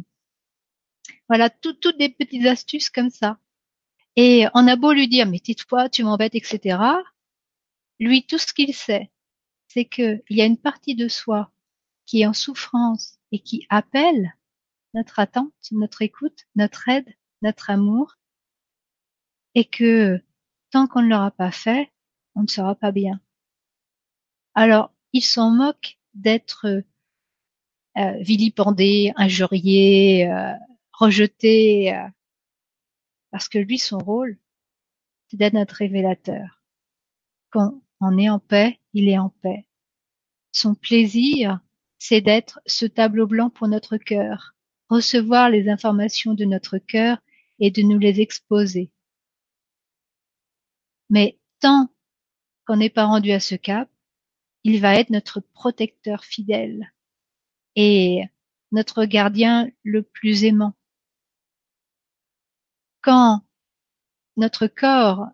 Voilà, 1.28 1.50
toutes 1.50 1.98
des 1.98 2.08
petites 2.08 2.46
astuces 2.46 2.88
comme 2.88 3.10
ça. 3.10 3.38
Et 4.20 4.46
on 4.52 4.66
a 4.66 4.74
beau 4.74 4.92
lui 4.92 5.06
dire, 5.06 5.26
mais 5.26 5.38
tais-toi, 5.38 5.88
tu 5.88 6.02
m'embêtes, 6.02 6.34
etc. 6.34 6.76
Lui, 8.00 8.26
tout 8.26 8.36
ce 8.38 8.52
qu'il 8.52 8.74
sait, 8.74 9.12
c'est 9.68 9.84
qu'il 9.84 10.20
y 10.30 10.42
a 10.42 10.44
une 10.44 10.58
partie 10.58 10.96
de 10.96 11.06
soi 11.06 11.52
qui 12.04 12.22
est 12.22 12.26
en 12.26 12.32
souffrance 12.32 13.20
et 13.30 13.38
qui 13.38 13.64
appelle 13.70 14.34
notre 14.92 15.20
attente, 15.20 15.52
notre 15.70 16.02
écoute, 16.02 16.46
notre 16.56 16.88
aide, 16.88 17.06
notre 17.42 17.70
amour, 17.70 18.16
et 19.54 19.64
que 19.64 20.20
tant 20.72 20.88
qu'on 20.88 21.02
ne 21.02 21.10
l'aura 21.10 21.30
pas 21.30 21.52
fait, 21.52 21.92
on 22.34 22.42
ne 22.42 22.48
sera 22.48 22.74
pas 22.74 22.90
bien. 22.90 23.20
Alors, 24.54 24.92
il 25.12 25.22
s'en 25.22 25.52
moque 25.52 25.96
d'être 26.14 26.82
euh, 27.96 28.18
vilipendé, 28.18 29.12
injurié, 29.14 30.28
euh, 30.28 30.54
rejeté, 30.90 31.94
euh, 31.94 32.08
parce 33.30 33.48
que 33.48 33.58
lui, 33.58 33.78
son 33.78 33.98
rôle, 33.98 34.38
c'est 35.28 35.36
d'être 35.36 35.54
notre 35.54 35.76
révélateur. 35.76 36.62
Quand 37.50 37.80
on 38.00 38.18
est 38.18 38.30
en 38.30 38.38
paix, 38.38 38.78
il 38.92 39.08
est 39.08 39.18
en 39.18 39.30
paix. 39.30 39.66
Son 40.52 40.74
plaisir, 40.74 41.60
c'est 41.98 42.20
d'être 42.20 42.60
ce 42.66 42.86
tableau 42.86 43.26
blanc 43.26 43.50
pour 43.50 43.68
notre 43.68 43.96
cœur, 43.96 44.54
recevoir 44.88 45.50
les 45.50 45.68
informations 45.68 46.34
de 46.34 46.44
notre 46.44 46.78
cœur 46.78 47.18
et 47.58 47.70
de 47.70 47.82
nous 47.82 47.98
les 47.98 48.20
exposer. 48.20 48.90
Mais 51.10 51.38
tant 51.60 51.88
qu'on 52.66 52.76
n'est 52.76 52.90
pas 52.90 53.06
rendu 53.06 53.32
à 53.32 53.40
ce 53.40 53.54
cap, 53.54 53.90
il 54.64 54.80
va 54.80 54.94
être 54.94 55.10
notre 55.10 55.40
protecteur 55.40 56.24
fidèle 56.24 56.92
et 57.76 58.22
notre 58.72 59.04
gardien 59.04 59.70
le 59.82 60.02
plus 60.02 60.44
aimant. 60.44 60.74
Quand 63.08 63.40
notre 64.36 64.66
corps 64.66 65.28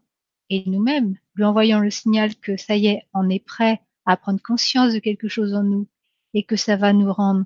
et 0.48 0.62
nous-mêmes 0.70 1.18
lui 1.34 1.42
envoyons 1.42 1.80
le 1.80 1.90
signal 1.90 2.36
que 2.36 2.56
ça 2.56 2.76
y 2.76 2.86
est, 2.86 3.02
on 3.12 3.28
est 3.28 3.44
prêt 3.44 3.82
à 4.06 4.16
prendre 4.16 4.40
conscience 4.40 4.92
de 4.92 5.00
quelque 5.00 5.26
chose 5.26 5.54
en 5.54 5.64
nous 5.64 5.88
et 6.34 6.44
que 6.44 6.54
ça 6.54 6.76
va 6.76 6.92
nous 6.92 7.12
rendre 7.12 7.44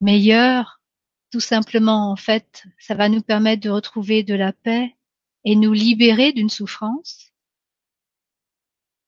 meilleurs, 0.00 0.82
tout 1.30 1.38
simplement, 1.38 2.10
en 2.10 2.16
fait, 2.16 2.64
ça 2.80 2.96
va 2.96 3.08
nous 3.08 3.22
permettre 3.22 3.62
de 3.62 3.70
retrouver 3.70 4.24
de 4.24 4.34
la 4.34 4.52
paix 4.52 4.96
et 5.44 5.54
nous 5.54 5.72
libérer 5.72 6.32
d'une 6.32 6.50
souffrance, 6.50 7.30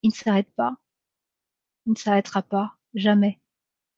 il 0.04 0.10
ne 0.10 0.14
s'arrête 0.14 0.54
pas. 0.54 0.76
Il 1.86 1.94
ne 1.94 1.98
s'arrêtera 1.98 2.42
pas, 2.42 2.76
jamais, 2.94 3.40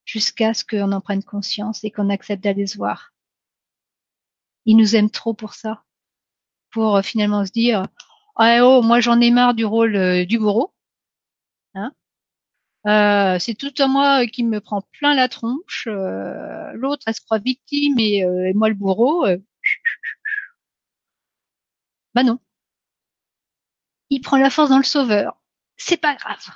jusqu'à 0.06 0.54
ce 0.54 0.64
qu'on 0.64 0.92
en 0.92 1.02
prenne 1.02 1.22
conscience 1.22 1.84
et 1.84 1.90
qu'on 1.90 2.08
accepte 2.08 2.44
d'aller 2.44 2.66
se 2.66 2.78
voir. 2.78 3.09
Il 4.70 4.76
nous 4.76 4.94
aime 4.94 5.10
trop 5.10 5.34
pour 5.34 5.54
ça, 5.54 5.82
pour 6.70 6.98
euh, 6.98 7.02
finalement 7.02 7.44
se 7.44 7.50
dire 7.50 7.88
ah 8.36 8.60
oh 8.62 8.82
moi 8.82 9.00
j'en 9.00 9.20
ai 9.20 9.32
marre 9.32 9.54
du 9.54 9.64
rôle 9.64 9.96
euh, 9.96 10.24
du 10.24 10.38
bourreau, 10.38 10.72
hein? 11.74 11.92
Euh, 12.86 13.40
c'est 13.40 13.54
tout 13.56 13.74
à 13.78 13.88
moi 13.88 14.26
qui 14.28 14.44
me 14.44 14.60
prend 14.60 14.82
plein 14.92 15.14
la 15.16 15.28
tronche. 15.28 15.88
L'autre, 15.88 17.02
elle 17.06 17.14
se 17.14 17.20
croit 17.20 17.38
victime 17.40 17.98
et, 17.98 18.18
et 18.18 18.54
moi 18.54 18.68
le 18.68 18.76
bourreau. 18.76 19.26
Bah 22.14 22.22
non. 22.22 22.38
Il 24.10 24.20
prend 24.20 24.36
la 24.36 24.50
force 24.50 24.70
dans 24.70 24.76
le 24.76 24.84
sauveur. 24.84 25.40
C'est 25.78 25.96
pas 25.96 26.14
grave. 26.14 26.50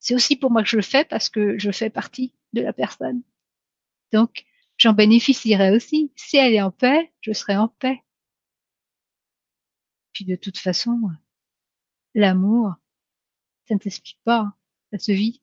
C'est 0.00 0.14
aussi 0.14 0.36
pour 0.36 0.50
moi 0.50 0.62
que 0.62 0.68
je 0.68 0.76
le 0.76 0.82
fais 0.82 1.04
parce 1.04 1.28
que 1.28 1.58
je 1.58 1.70
fais 1.70 1.90
partie 1.90 2.34
de 2.52 2.60
la 2.60 2.72
personne. 2.72 3.22
Donc, 4.12 4.44
j'en 4.78 4.94
bénéficierai 4.94 5.72
aussi. 5.76 6.12
Si 6.16 6.36
elle 6.36 6.54
est 6.54 6.62
en 6.62 6.70
paix, 6.70 7.12
je 7.20 7.32
serai 7.32 7.56
en 7.56 7.68
paix. 7.68 8.02
Puis 10.12 10.24
de 10.24 10.36
toute 10.36 10.58
façon, 10.58 10.98
l'amour, 12.14 12.74
ça 13.68 13.74
ne 13.74 13.80
s'explique 13.80 14.20
pas, 14.24 14.40
hein. 14.40 14.54
ça 14.92 14.98
se 14.98 15.12
vit. 15.12 15.42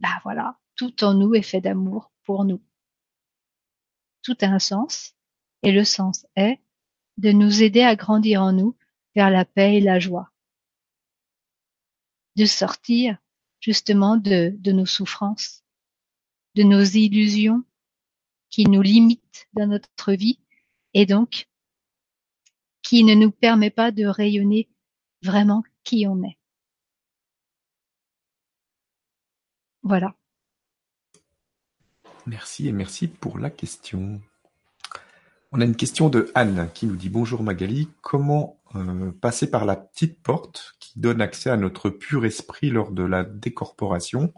Bah 0.00 0.20
voilà, 0.22 0.58
tout 0.76 1.04
en 1.04 1.14
nous 1.14 1.34
est 1.34 1.42
fait 1.42 1.60
d'amour 1.60 2.12
pour 2.24 2.44
nous. 2.44 2.62
Tout 4.22 4.36
a 4.40 4.46
un 4.46 4.58
sens, 4.58 5.14
et 5.62 5.72
le 5.72 5.84
sens 5.84 6.26
est 6.36 6.60
de 7.18 7.32
nous 7.32 7.62
aider 7.62 7.82
à 7.82 7.96
grandir 7.96 8.42
en 8.42 8.52
nous 8.52 8.76
vers 9.14 9.30
la 9.30 9.44
paix 9.44 9.76
et 9.76 9.80
la 9.80 9.98
joie. 9.98 10.32
De 12.36 12.46
sortir 12.46 13.18
justement 13.60 14.16
de, 14.16 14.54
de 14.58 14.72
nos 14.72 14.86
souffrances, 14.86 15.62
de 16.54 16.62
nos 16.62 16.82
illusions 16.82 17.64
qui 18.52 18.66
nous 18.66 18.82
limitent 18.82 19.48
dans 19.54 19.66
notre 19.66 20.12
vie 20.12 20.38
et 20.94 21.06
donc 21.06 21.48
qui 22.82 23.02
ne 23.02 23.14
nous 23.14 23.32
permet 23.32 23.70
pas 23.70 23.90
de 23.90 24.04
rayonner 24.04 24.68
vraiment 25.22 25.64
qui 25.82 26.06
on 26.06 26.22
est. 26.22 26.38
Voilà. 29.82 30.14
Merci 32.26 32.68
et 32.68 32.72
merci 32.72 33.08
pour 33.08 33.38
la 33.38 33.50
question. 33.50 34.20
On 35.50 35.60
a 35.60 35.64
une 35.64 35.76
question 35.76 36.08
de 36.08 36.30
Anne 36.34 36.70
qui 36.72 36.86
nous 36.86 36.96
dit 36.96 37.08
bonjour 37.08 37.42
Magali, 37.42 37.88
comment 38.00 38.60
euh, 38.74 39.10
passer 39.12 39.50
par 39.50 39.64
la 39.64 39.76
petite 39.76 40.22
porte 40.22 40.74
qui 40.78 41.00
donne 41.00 41.20
accès 41.20 41.50
à 41.50 41.56
notre 41.56 41.90
pur 41.90 42.24
esprit 42.24 42.70
lors 42.70 42.92
de 42.92 43.02
la 43.02 43.24
décorporation? 43.24 44.32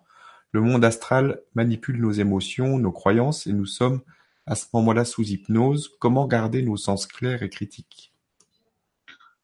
Le 0.54 0.60
monde 0.60 0.84
astral 0.84 1.42
manipule 1.56 2.00
nos 2.00 2.12
émotions, 2.12 2.79
nos 2.79 2.92
croyances 2.92 3.48
et 3.48 3.52
nous 3.52 3.66
sommes 3.66 4.02
à 4.46 4.54
ce 4.54 4.66
moment-là 4.72 5.04
sous 5.04 5.24
hypnose. 5.24 5.90
Comment 5.98 6.29
garder 6.29 6.62
nos 6.62 6.76
sens 6.76 7.08
clairs 7.08 7.42
et 7.42 7.50
critiques? 7.50 8.14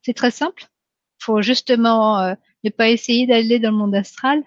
C'est 0.02 0.14
très 0.14 0.30
simple. 0.30 0.68
Il 1.18 1.24
faut 1.24 1.42
justement 1.42 2.20
euh, 2.20 2.34
ne 2.62 2.70
pas 2.70 2.90
essayer 2.90 3.26
d'aller 3.26 3.58
dans 3.58 3.72
le 3.72 3.76
monde 3.76 3.94
astral, 3.96 4.44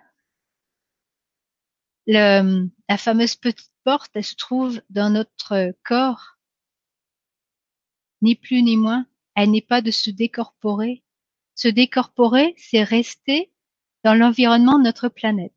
la 2.07 2.97
fameuse 2.97 3.35
petite 3.35 3.73
porte, 3.83 4.11
elle 4.13 4.23
se 4.23 4.35
trouve 4.35 4.81
dans 4.89 5.09
notre 5.09 5.73
corps, 5.83 6.37
ni 8.21 8.35
plus 8.35 8.61
ni 8.63 8.77
moins. 8.77 9.05
Elle 9.35 9.51
n'est 9.51 9.61
pas 9.61 9.81
de 9.81 9.91
se 9.91 10.11
décorporer. 10.11 11.03
Se 11.55 11.67
décorporer, 11.67 12.55
c'est 12.57 12.83
rester 12.83 13.51
dans 14.05 14.13
l'environnement 14.13 14.79
de 14.79 14.83
notre 14.83 15.09
planète. 15.09 15.53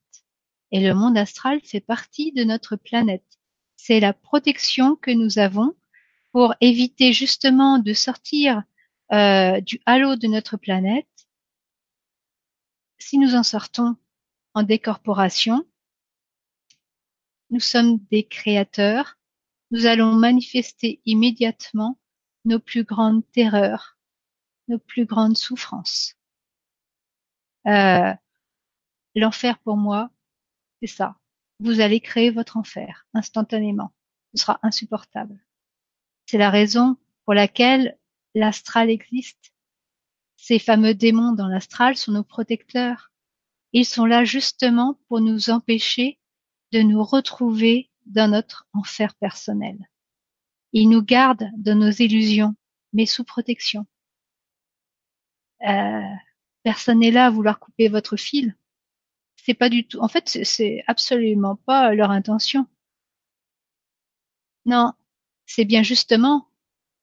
Et 0.73 0.81
le 0.81 0.95
monde 0.95 1.17
astral 1.17 1.61
fait 1.63 1.81
partie 1.81 2.33
de 2.33 2.45
notre 2.45 2.77
planète. 2.77 3.39
C'est 3.77 4.01
la 4.01 4.13
protection 4.13 4.97
que 4.97 5.11
nous 5.11 5.39
avons 5.39 5.77
pour 6.33 6.55
éviter 6.61 7.13
justement 7.13 7.79
de 7.79 7.93
sortir 7.93 8.63
euh, 9.13 9.61
du 9.61 9.81
halo 9.87 10.17
de 10.17 10.27
notre 10.27 10.57
planète. 10.57 11.07
Si 12.99 13.19
nous 13.19 13.35
en 13.35 13.43
sortons 13.43 13.97
en 14.55 14.63
décorporation, 14.63 15.65
nous 17.51 17.61
sommes 17.61 17.99
des 18.11 18.25
créateurs 18.25 19.17
nous 19.71 19.87
allons 19.87 20.13
manifester 20.13 21.01
immédiatement 21.05 21.99
nos 22.45 22.61
plus 22.61 22.85
grandes 22.85 23.29
terreurs, 23.33 23.99
nos 24.69 24.79
plus 24.79 25.07
grandes 25.07 25.37
souffrances. 25.37 26.15
Euh, 27.67 28.15
L'enfer 29.17 29.59
pour 29.61 29.77
moi, 29.77 30.11
c'est 30.81 30.89
ça. 30.89 31.17
Vous 31.61 31.81
allez 31.81 32.01
créer 32.01 32.31
votre 32.31 32.57
enfer 32.57 33.07
instantanément. 33.15 33.93
Ce 34.35 34.43
sera 34.43 34.59
insupportable. 34.63 35.43
C'est 36.27 36.39
la 36.39 36.51
raison 36.51 36.97
pour 37.25 37.35
laquelle 37.35 37.99
l'astral 38.35 38.91
existe. 38.91 39.53
Ces 40.37 40.59
fameux 40.59 40.95
démons 40.95 41.33
dans 41.33 41.49
l'astral 41.49 41.97
sont 41.97 42.13
nos 42.13 42.25
protecteurs. 42.25 43.11
Ils 43.73 43.87
sont 43.87 44.05
là 44.05 44.25
justement 44.25 44.99
pour 45.09 45.21
nous 45.21 45.51
empêcher 45.51 46.19
de 46.73 46.81
nous 46.83 47.03
retrouver 47.03 47.91
dans 48.05 48.31
notre 48.31 48.69
enfer 48.73 49.15
personnel. 49.17 49.79
Ils 50.73 50.89
nous 50.89 51.03
gardent 51.03 51.51
de 51.57 51.73
nos 51.73 51.91
illusions, 51.91 52.55
mais 52.93 53.07
sous 53.07 53.25
protection. 53.25 53.87
Euh, 55.67 56.03
personne 56.63 56.99
n'est 57.01 57.11
là 57.11 57.27
à 57.27 57.31
vouloir 57.31 57.59
couper 57.59 57.89
votre 57.89 58.17
fil. 58.17 58.55
C'est 59.47 59.55
pas 59.55 59.69
du 59.69 59.87
tout. 59.87 60.01
En 60.01 60.09
fait, 60.09 60.41
c'est 60.43 60.83
absolument 60.89 61.55
pas 61.55 61.95
leur 61.95 62.11
intention. 62.11 62.67
Non, 64.65 64.93
c'est 65.47 65.65
bien 65.65 65.85
justement 65.85 66.49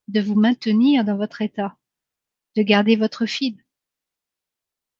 de 0.09 0.19
vous 0.19 0.35
maintenir 0.35 1.05
dans 1.05 1.15
votre 1.15 1.41
état, 1.41 1.77
de 2.57 2.61
garder 2.61 2.97
votre 2.97 3.25
fil. 3.25 3.63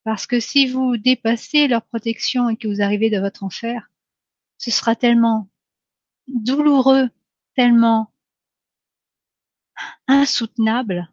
Parce 0.06 0.26
que 0.26 0.40
si 0.40 0.68
vous 0.68 0.96
dépassez 0.96 1.68
leur 1.68 1.82
protection 1.82 2.48
et 2.48 2.56
que 2.56 2.70
vous 2.70 2.82
arrivez 2.82 3.10
dans 3.10 3.20
votre 3.20 3.44
enfer, 3.44 3.92
ce 4.58 4.72
sera 4.72 4.96
tellement 4.96 5.50
douloureux, 6.28 7.10
tellement 7.56 8.14
insoutenable 10.08 11.12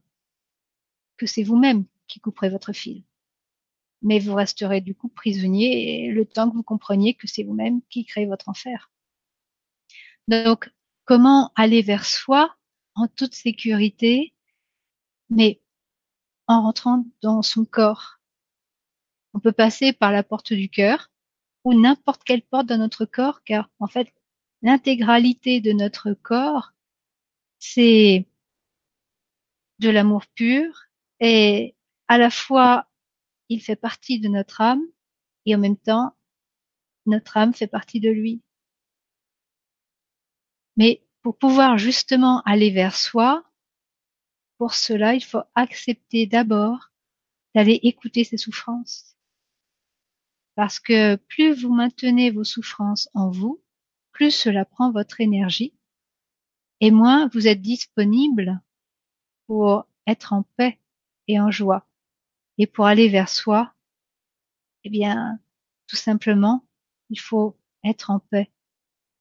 que 1.16 1.26
c'est 1.26 1.42
vous-même 1.42 1.86
qui 2.06 2.20
couperez 2.20 2.50
votre 2.50 2.72
fil. 2.72 3.02
Mais 4.02 4.18
vous 4.18 4.34
resterez 4.34 4.80
du 4.80 4.94
coup 4.94 5.08
prisonnier 5.08 6.10
le 6.10 6.24
temps 6.24 6.48
que 6.50 6.56
vous 6.56 6.62
compreniez 6.62 7.14
que 7.14 7.26
c'est 7.26 7.42
vous-même 7.42 7.80
qui 7.90 8.04
créez 8.04 8.26
votre 8.26 8.48
enfer. 8.48 8.90
Donc, 10.28 10.70
comment 11.04 11.52
aller 11.56 11.82
vers 11.82 12.04
soi 12.04 12.54
en 12.94 13.08
toute 13.08 13.34
sécurité, 13.34 14.32
mais 15.28 15.60
en 16.46 16.62
rentrant 16.62 17.04
dans 17.22 17.42
son 17.42 17.64
corps? 17.64 18.20
On 19.34 19.40
peut 19.40 19.52
passer 19.52 19.92
par 19.92 20.12
la 20.12 20.22
porte 20.22 20.52
du 20.52 20.68
cœur 20.68 21.10
ou 21.64 21.74
n'importe 21.74 22.24
quelle 22.24 22.42
porte 22.42 22.66
dans 22.66 22.78
notre 22.78 23.04
corps, 23.04 23.42
car 23.44 23.70
en 23.78 23.86
fait, 23.86 24.12
l'intégralité 24.62 25.60
de 25.60 25.72
notre 25.72 26.14
corps, 26.14 26.72
c'est 27.58 28.26
de 29.78 29.88
l'amour 29.88 30.26
pur 30.34 30.84
et 31.20 31.74
à 32.08 32.18
la 32.18 32.30
fois 32.30 32.89
il 33.50 33.60
fait 33.60 33.76
partie 33.76 34.18
de 34.18 34.28
notre 34.28 34.62
âme 34.62 34.82
et 35.44 35.54
en 35.54 35.58
même 35.58 35.76
temps 35.76 36.16
notre 37.04 37.36
âme 37.36 37.52
fait 37.52 37.66
partie 37.66 38.00
de 38.00 38.08
lui. 38.08 38.42
Mais 40.76 41.02
pour 41.22 41.36
pouvoir 41.36 41.76
justement 41.76 42.40
aller 42.42 42.70
vers 42.70 42.96
soi, 42.96 43.44
pour 44.56 44.74
cela, 44.74 45.14
il 45.14 45.24
faut 45.24 45.42
accepter 45.54 46.26
d'abord 46.26 46.92
d'aller 47.54 47.80
écouter 47.82 48.24
ses 48.24 48.36
souffrances. 48.36 49.16
Parce 50.54 50.78
que 50.78 51.16
plus 51.16 51.52
vous 51.52 51.74
maintenez 51.74 52.30
vos 52.30 52.44
souffrances 52.44 53.08
en 53.14 53.30
vous, 53.30 53.62
plus 54.12 54.30
cela 54.30 54.64
prend 54.64 54.92
votre 54.92 55.20
énergie 55.20 55.74
et 56.80 56.90
moins 56.90 57.28
vous 57.28 57.46
êtes 57.46 57.60
disponible 57.60 58.60
pour 59.46 59.86
être 60.06 60.32
en 60.32 60.42
paix 60.56 60.78
et 61.26 61.40
en 61.40 61.50
joie. 61.50 61.89
Et 62.58 62.66
pour 62.66 62.86
aller 62.86 63.08
vers 63.08 63.28
soi, 63.28 63.74
eh 64.84 64.90
bien, 64.90 65.38
tout 65.86 65.96
simplement, 65.96 66.66
il 67.10 67.18
faut 67.20 67.58
être 67.84 68.10
en 68.10 68.20
paix 68.20 68.50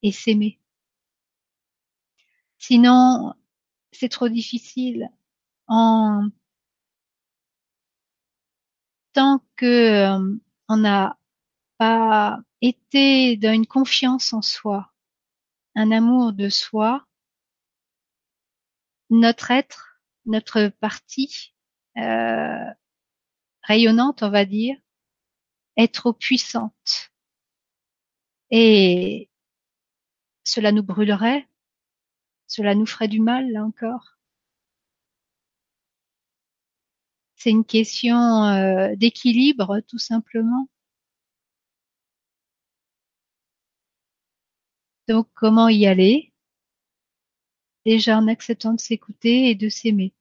et 0.03 0.11
s'aimer. 0.11 0.59
Sinon, 2.57 3.33
c'est 3.91 4.09
trop 4.09 4.29
difficile. 4.29 5.09
En 5.67 6.29
tant 9.13 9.43
que 9.55 9.65
euh, 9.65 10.39
on 10.67 10.77
n'a 10.77 11.17
pas 11.77 12.39
été 12.61 13.37
dans 13.37 13.53
une 13.53 13.67
confiance 13.67 14.33
en 14.33 14.41
soi, 14.41 14.91
un 15.75 15.91
amour 15.91 16.33
de 16.33 16.49
soi, 16.49 17.05
notre 19.09 19.51
être, 19.51 20.01
notre 20.25 20.69
partie 20.79 21.53
euh, 21.97 22.65
rayonnante, 23.69 24.23
on 24.23 24.29
va 24.31 24.45
dire, 24.45 24.75
est 25.77 25.93
trop 25.93 26.13
puissante. 26.13 27.11
Et 28.51 29.29
cela 30.43 30.71
nous 30.71 30.83
brûlerait, 30.83 31.47
cela 32.47 32.75
nous 32.75 32.85
ferait 32.85 33.07
du 33.07 33.21
mal, 33.21 33.51
là 33.51 33.63
encore. 33.63 34.17
C'est 37.35 37.49
une 37.49 37.65
question 37.65 38.43
euh, 38.45 38.95
d'équilibre, 38.95 39.79
tout 39.87 39.97
simplement. 39.97 40.67
Donc, 45.09 45.27
comment 45.33 45.67
y 45.67 45.85
aller? 45.85 46.31
Déjà 47.85 48.17
en 48.17 48.27
acceptant 48.29 48.73
de 48.73 48.79
s'écouter 48.79 49.49
et 49.49 49.55
de 49.55 49.67
s'aimer. 49.67 50.13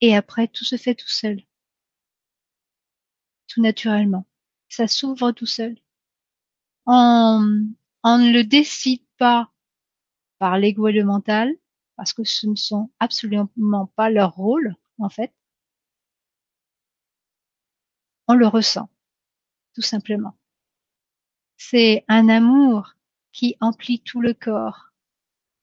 Et 0.00 0.14
après, 0.16 0.48
tout 0.48 0.64
se 0.64 0.76
fait 0.76 0.94
tout 0.94 1.08
seul. 1.08 1.42
Tout 3.48 3.62
naturellement. 3.62 4.26
Ça 4.68 4.86
s'ouvre 4.88 5.32
tout 5.32 5.46
seul. 5.46 5.76
On, 6.86 7.68
on 8.02 8.18
ne 8.18 8.32
le 8.32 8.44
décide 8.44 9.04
pas 9.18 9.52
par 10.38 10.58
l'ego 10.58 10.88
et 10.88 10.92
le 10.92 11.04
mental, 11.04 11.54
parce 11.96 12.12
que 12.12 12.24
ce 12.24 12.46
ne 12.46 12.56
sont 12.56 12.90
absolument 13.00 13.86
pas 13.96 14.10
leur 14.10 14.34
rôle, 14.34 14.76
en 14.98 15.08
fait. 15.08 15.32
On 18.28 18.34
le 18.34 18.46
ressent, 18.46 18.88
tout 19.74 19.82
simplement. 19.82 20.36
C'est 21.58 22.04
un 22.08 22.28
amour 22.28 22.94
qui 23.32 23.56
emplit 23.60 24.00
tout 24.00 24.20
le 24.20 24.34
corps, 24.34 24.90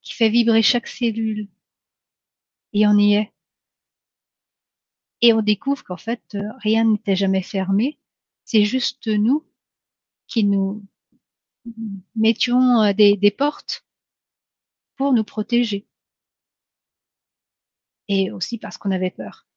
qui 0.01 0.13
fait 0.13 0.29
vibrer 0.29 0.61
chaque 0.61 0.87
cellule, 0.87 1.49
et 2.73 2.87
on 2.87 2.97
y 2.97 3.15
est. 3.15 3.32
Et 5.23 5.31
on 5.31 5.41
découvre 5.41 5.85
qu'en 5.85 5.95
fait, 5.97 6.37
rien 6.57 6.83
n'était 6.83 7.15
jamais 7.15 7.41
fermé, 7.41 7.97
c'est 8.43 8.65
juste 8.65 9.07
nous 9.07 9.47
qui 10.27 10.43
nous 10.43 10.85
mettions 12.13 12.91
des, 12.91 13.15
des 13.15 13.31
portes 13.31 13.85
pour 14.97 15.13
nous 15.13 15.23
protéger. 15.23 15.87
Et 18.09 18.31
aussi 18.31 18.57
parce 18.57 18.77
qu'on 18.77 18.91
avait 18.91 19.11
peur. 19.11 19.47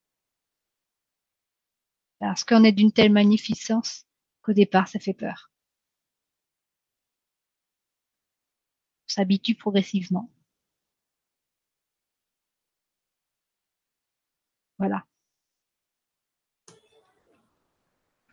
Parce 2.21 2.45
qu'on 2.45 2.63
est 2.63 2.71
d'une 2.73 2.93
telle 2.93 3.13
magnificence 3.13 4.07
qu'au 4.43 4.53
départ, 4.53 4.87
ça 4.87 5.01
fait 5.01 5.15
peur. 5.15 5.51
On 9.09 9.09
s'habitue 9.09 9.57
progressivement. 9.57 10.31
Voilà. 14.79 15.05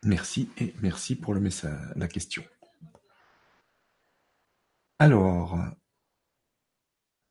Merci 0.04 0.50
et 0.58 0.74
merci 0.82 1.16
pour 1.16 1.34
le 1.34 1.40
message, 1.40 1.78
la 1.96 2.08
question. 2.08 2.42
Alors, 4.98 5.58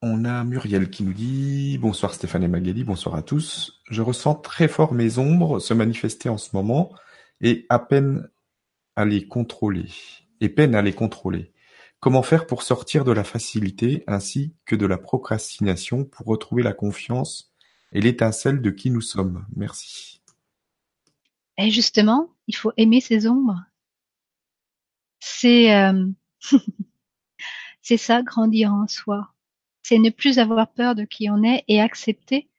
on 0.02 0.24
a 0.24 0.44
Muriel 0.44 0.90
qui 0.90 1.02
nous 1.02 1.12
dit 1.12 1.78
Bonsoir 1.78 2.12
Stéphane 2.14 2.42
et 2.42 2.48
Magali, 2.48 2.84
bonsoir 2.84 3.14
à 3.14 3.22
tous. 3.22 3.80
Je 3.90 4.02
ressens 4.02 4.34
très 4.34 4.68
fort 4.68 4.92
mes 4.92 5.18
ombres 5.18 5.60
se 5.60 5.72
manifester 5.72 6.28
en 6.28 6.36
ce 6.36 6.50
moment 6.52 6.92
et 7.40 7.64
à 7.68 7.78
peine 7.78 8.28
à 8.96 9.04
les 9.04 9.26
contrôler. 9.26 9.88
Et 10.40 10.48
peine 10.48 10.74
à 10.74 10.82
les 10.82 10.92
contrôler. 10.92 11.52
Comment 12.00 12.22
faire 12.22 12.46
pour 12.46 12.62
sortir 12.62 13.04
de 13.04 13.12
la 13.12 13.24
facilité 13.24 14.04
ainsi 14.06 14.54
que 14.66 14.76
de 14.76 14.84
la 14.84 14.98
procrastination 14.98 16.04
pour 16.04 16.26
retrouver 16.26 16.62
la 16.62 16.74
confiance 16.74 17.54
et 17.92 18.00
l'étincelle 18.00 18.60
de 18.60 18.70
qui 18.70 18.90
nous 18.90 19.00
sommes? 19.00 19.46
Merci. 19.56 20.13
Et 21.58 21.70
justement, 21.70 22.30
il 22.46 22.56
faut 22.56 22.72
aimer 22.76 23.00
ses 23.00 23.26
ombres. 23.26 23.62
C'est 25.20 25.74
euh... 25.74 26.06
c'est 27.82 27.96
ça, 27.96 28.22
grandir 28.22 28.72
en 28.72 28.86
soi 28.88 29.34
c'est 29.84 29.98
ne 29.98 30.10
plus 30.10 30.38
avoir 30.38 30.72
peur 30.72 30.94
de 30.94 31.04
qui 31.04 31.30
on 31.30 31.44
est 31.44 31.62
et 31.68 31.80
accepter, 31.80 32.50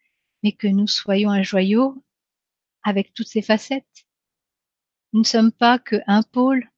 mais 0.43 0.51
que 0.51 0.67
nous 0.67 0.87
soyons 0.87 1.31
un 1.31 1.41
joyau 1.41 2.01
avec 2.83 3.13
toutes 3.13 3.27
ses 3.27 3.41
facettes. 3.41 4.05
Nous 5.11 5.21
ne 5.21 5.25
sommes 5.25 5.51
pas 5.51 5.79
que 5.79 5.97
un 6.05 6.21
pôle, 6.21 6.69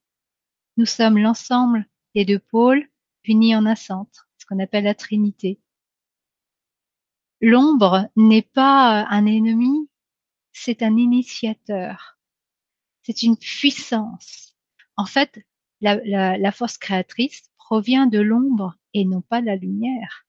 nous 0.77 0.85
sommes 0.85 1.17
l'ensemble 1.17 1.85
des 2.15 2.23
deux 2.23 2.39
pôles 2.39 2.87
unis 3.25 3.55
en 3.55 3.65
un 3.65 3.75
centre. 3.75 4.29
qu'on 4.47 4.59
appelle 4.59 4.85
la 4.85 4.95
Trinité. 4.95 5.59
L'ombre 7.41 8.09
n'est 8.15 8.41
pas 8.41 9.05
un 9.09 9.25
ennemi, 9.25 9.89
c'est 10.59 10.83
un 10.83 10.97
initiateur. 10.97 12.17
C'est 13.03 13.23
une 13.23 13.37
puissance. 13.37 14.55
En 14.95 15.05
fait, 15.05 15.39
la, 15.81 16.51
force 16.51 16.77
créatrice 16.77 17.49
provient 17.57 18.07
de 18.07 18.19
l'ombre 18.19 18.75
et 18.93 19.05
non 19.05 19.21
pas 19.21 19.41
de 19.41 19.45
la 19.45 19.55
lumière. 19.55 20.25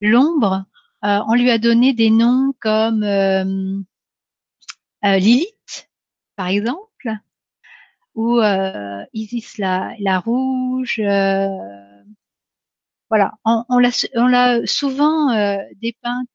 L'ombre, 0.00 0.66
euh, 1.04 1.20
on 1.28 1.34
lui 1.34 1.50
a 1.50 1.58
donné 1.58 1.94
des 1.94 2.10
noms 2.10 2.52
comme 2.60 3.04
euh, 3.04 3.78
euh, 5.04 5.18
Lilith, 5.18 5.88
par 6.36 6.48
exemple, 6.48 7.10
ou 8.14 8.40
Isis 9.12 9.58
la, 9.58 10.18
rouge. 10.18 11.00
Voilà, 13.08 13.34
on, 13.44 13.64
on 13.68 13.78
l'a 13.78 14.66
souvent 14.66 15.32
dépeinte 15.76 16.28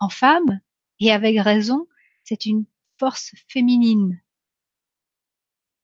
en 0.00 0.08
femme, 0.08 0.60
et 1.00 1.12
avec 1.12 1.40
raison, 1.40 1.86
c'est 2.24 2.46
une 2.46 2.64
force 2.98 3.32
féminine, 3.48 4.20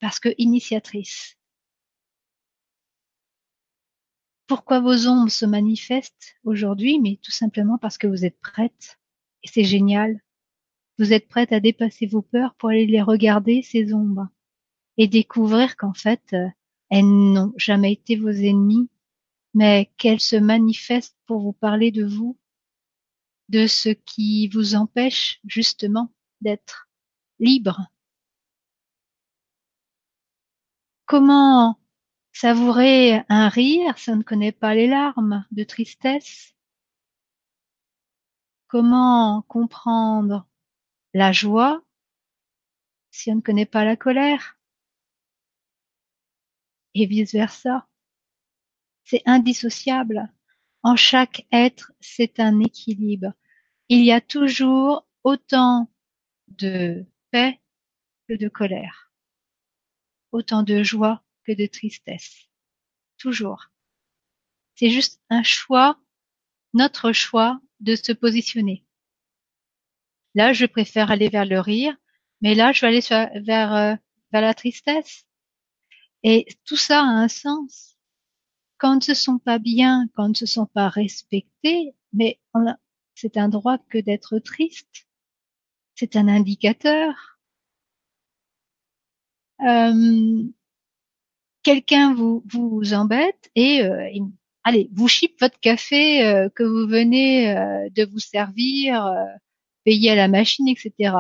parce 0.01 0.19
que 0.19 0.35
initiatrice. 0.39 1.39
Pourquoi 4.47 4.81
vos 4.81 5.07
ombres 5.07 5.31
se 5.31 5.47
manifestent 5.47 6.37
aujourd'hui 6.45 7.01
Mais 7.01 7.19
tout 7.23 7.31
simplement 7.31 7.79
parce 7.79 7.97
que 7.97 8.07
vous 8.07 8.25
êtes 8.25 8.39
prête, 8.41 8.99
et 9.43 9.49
c'est 9.49 9.65
génial. 9.65 10.21
Vous 10.99 11.13
êtes 11.13 11.29
prête 11.29 11.53
à 11.53 11.61
dépasser 11.61 12.07
vos 12.07 12.23
peurs 12.23 12.55
pour 12.57 12.69
aller 12.69 12.87
les 12.87 13.03
regarder, 13.03 13.63
ces 13.63 13.95
ombres, 13.95 14.29
et 14.97 15.09
découvrir 15.09 15.77
qu'en 15.77 15.95
fait, 15.95 16.23
euh, 16.35 16.49
elles 16.91 17.07
n'ont 17.07 17.53
jamais 17.57 17.93
été 17.93 18.17
vos 18.17 18.29
ennemis, 18.29 18.89
mais 19.55 19.91
qu'elles 19.97 20.21
se 20.21 20.37
manifestent 20.37 21.19
pour 21.27 21.41
vous 21.41 21.53
parler 21.53 21.91
de 21.91 22.05
vous, 22.05 22.39
de 23.55 23.69
ce 23.69 23.91
qui 23.91 24.49
vous 24.49 24.75
empêche 24.75 25.39
justement 25.45 26.13
d'être 26.41 26.89
libre. 27.39 27.87
Comment 31.07 31.79
savourer 32.33 33.23
un 33.29 33.49
rire 33.49 33.97
ça 33.97 34.17
ne 34.17 34.25
connaît 34.25 34.51
pas 34.51 34.75
les 34.75 34.89
larmes 34.89 35.47
de 35.53 35.63
tristesse? 35.63 36.53
Comment 38.67 39.43
comprendre 39.43 40.49
la 41.13 41.31
joie 41.31 41.85
si 43.13 43.31
on 43.31 43.37
ne 43.37 43.41
connaît 43.41 43.67
pas 43.67 43.85
la 43.85 43.97
colère? 43.97 44.59
Et 46.95 47.07
vice-versa. 47.07 47.87
C'est 49.05 49.23
indissociable. 49.27 50.29
En 50.83 50.97
chaque 50.97 51.47
être, 51.53 51.93
c'est 52.01 52.41
un 52.41 52.59
équilibre. 52.59 53.33
Il 53.97 54.05
y 54.05 54.11
a 54.11 54.21
toujours 54.21 55.07
autant 55.23 55.89
de 56.49 57.07
paix 57.31 57.61
que 58.29 58.35
de 58.35 58.49
colère, 58.49 59.13
autant 60.33 60.65
de 60.65 60.83
joie 60.83 61.23
que 61.45 61.53
de 61.53 61.67
tristesse. 61.67 62.49
Toujours. 63.19 63.71
C'est 64.75 64.91
juste 64.91 65.23
un 65.31 65.45
choix, 65.45 65.97
notre 66.73 67.13
choix 67.13 67.61
de 67.79 67.95
se 67.95 68.11
positionner. 68.11 68.85
Là, 70.35 70.53
je 70.53 70.67
préfère 70.67 71.13
aller 71.13 71.29
vers 71.29 71.47
le 71.47 71.61
rire, 71.61 71.97
mais 72.41 72.57
là, 72.57 72.73
je 72.73 72.81
vais 72.81 72.89
aller 72.89 73.41
vers, 73.43 73.73
euh, 73.73 73.95
vers 74.33 74.43
la 74.43 74.55
tristesse. 74.55 75.25
Et 76.25 76.49
tout 76.65 76.77
ça 76.77 76.99
a 76.99 77.05
un 77.05 77.29
sens. 77.29 77.97
Quand 78.77 78.95
on 78.95 78.97
ne 78.97 79.03
se 79.03 79.15
sent 79.15 79.39
pas 79.45 79.61
bien, 79.61 80.09
quand 80.17 80.25
on 80.25 80.29
ne 80.31 80.35
se 80.35 80.47
sent 80.47 80.67
pas 80.75 80.89
respecté, 80.89 81.95
mais 82.13 82.41
c'est 83.15 83.37
un 83.37 83.49
droit 83.49 83.79
que 83.89 83.99
d'être 83.99 84.39
triste. 84.39 85.07
C'est 85.95 86.17
un 86.17 86.29
indicateur. 86.29 87.39
Euh, 89.61 90.43
quelqu'un 91.63 92.15
vous, 92.15 92.43
embête 92.93 93.51
et 93.55 93.83
euh, 93.83 94.11
allez, 94.65 94.91
vous 94.93 95.09
chip 95.09 95.41
votre 95.41 95.59
café 95.61 96.27
euh, 96.27 96.49
que 96.51 96.65
vous 96.65 96.89
venez 96.89 97.55
de 97.95 98.05
vous 98.05 98.19
servir, 98.19 99.11
payer 99.85 100.11
à 100.11 100.17
la 100.17 100.29
machine, 100.29 100.69
etc. 100.69 101.15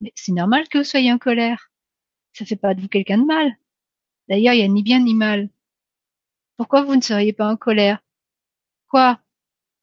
Mais 0.00 0.12
c'est 0.16 0.32
normal 0.32 0.68
que 0.68 0.78
vous 0.78 0.84
soyez 0.84 1.12
en 1.12 1.18
colère. 1.18 1.70
Ça 2.32 2.44
fait 2.46 2.56
pas 2.56 2.74
de 2.74 2.80
vous 2.80 2.88
quelqu'un 2.88 3.18
de 3.18 3.24
mal. 3.24 3.56
D'ailleurs, 4.28 4.54
il 4.54 4.60
y 4.60 4.64
a 4.64 4.68
ni 4.68 4.82
bien 4.82 5.00
ni 5.00 5.14
mal. 5.14 5.50
Pourquoi 6.56 6.82
vous 6.82 6.96
ne 6.96 7.00
seriez 7.02 7.32
pas 7.32 7.48
en 7.50 7.56
colère? 7.56 8.02
Quoi? 8.88 9.20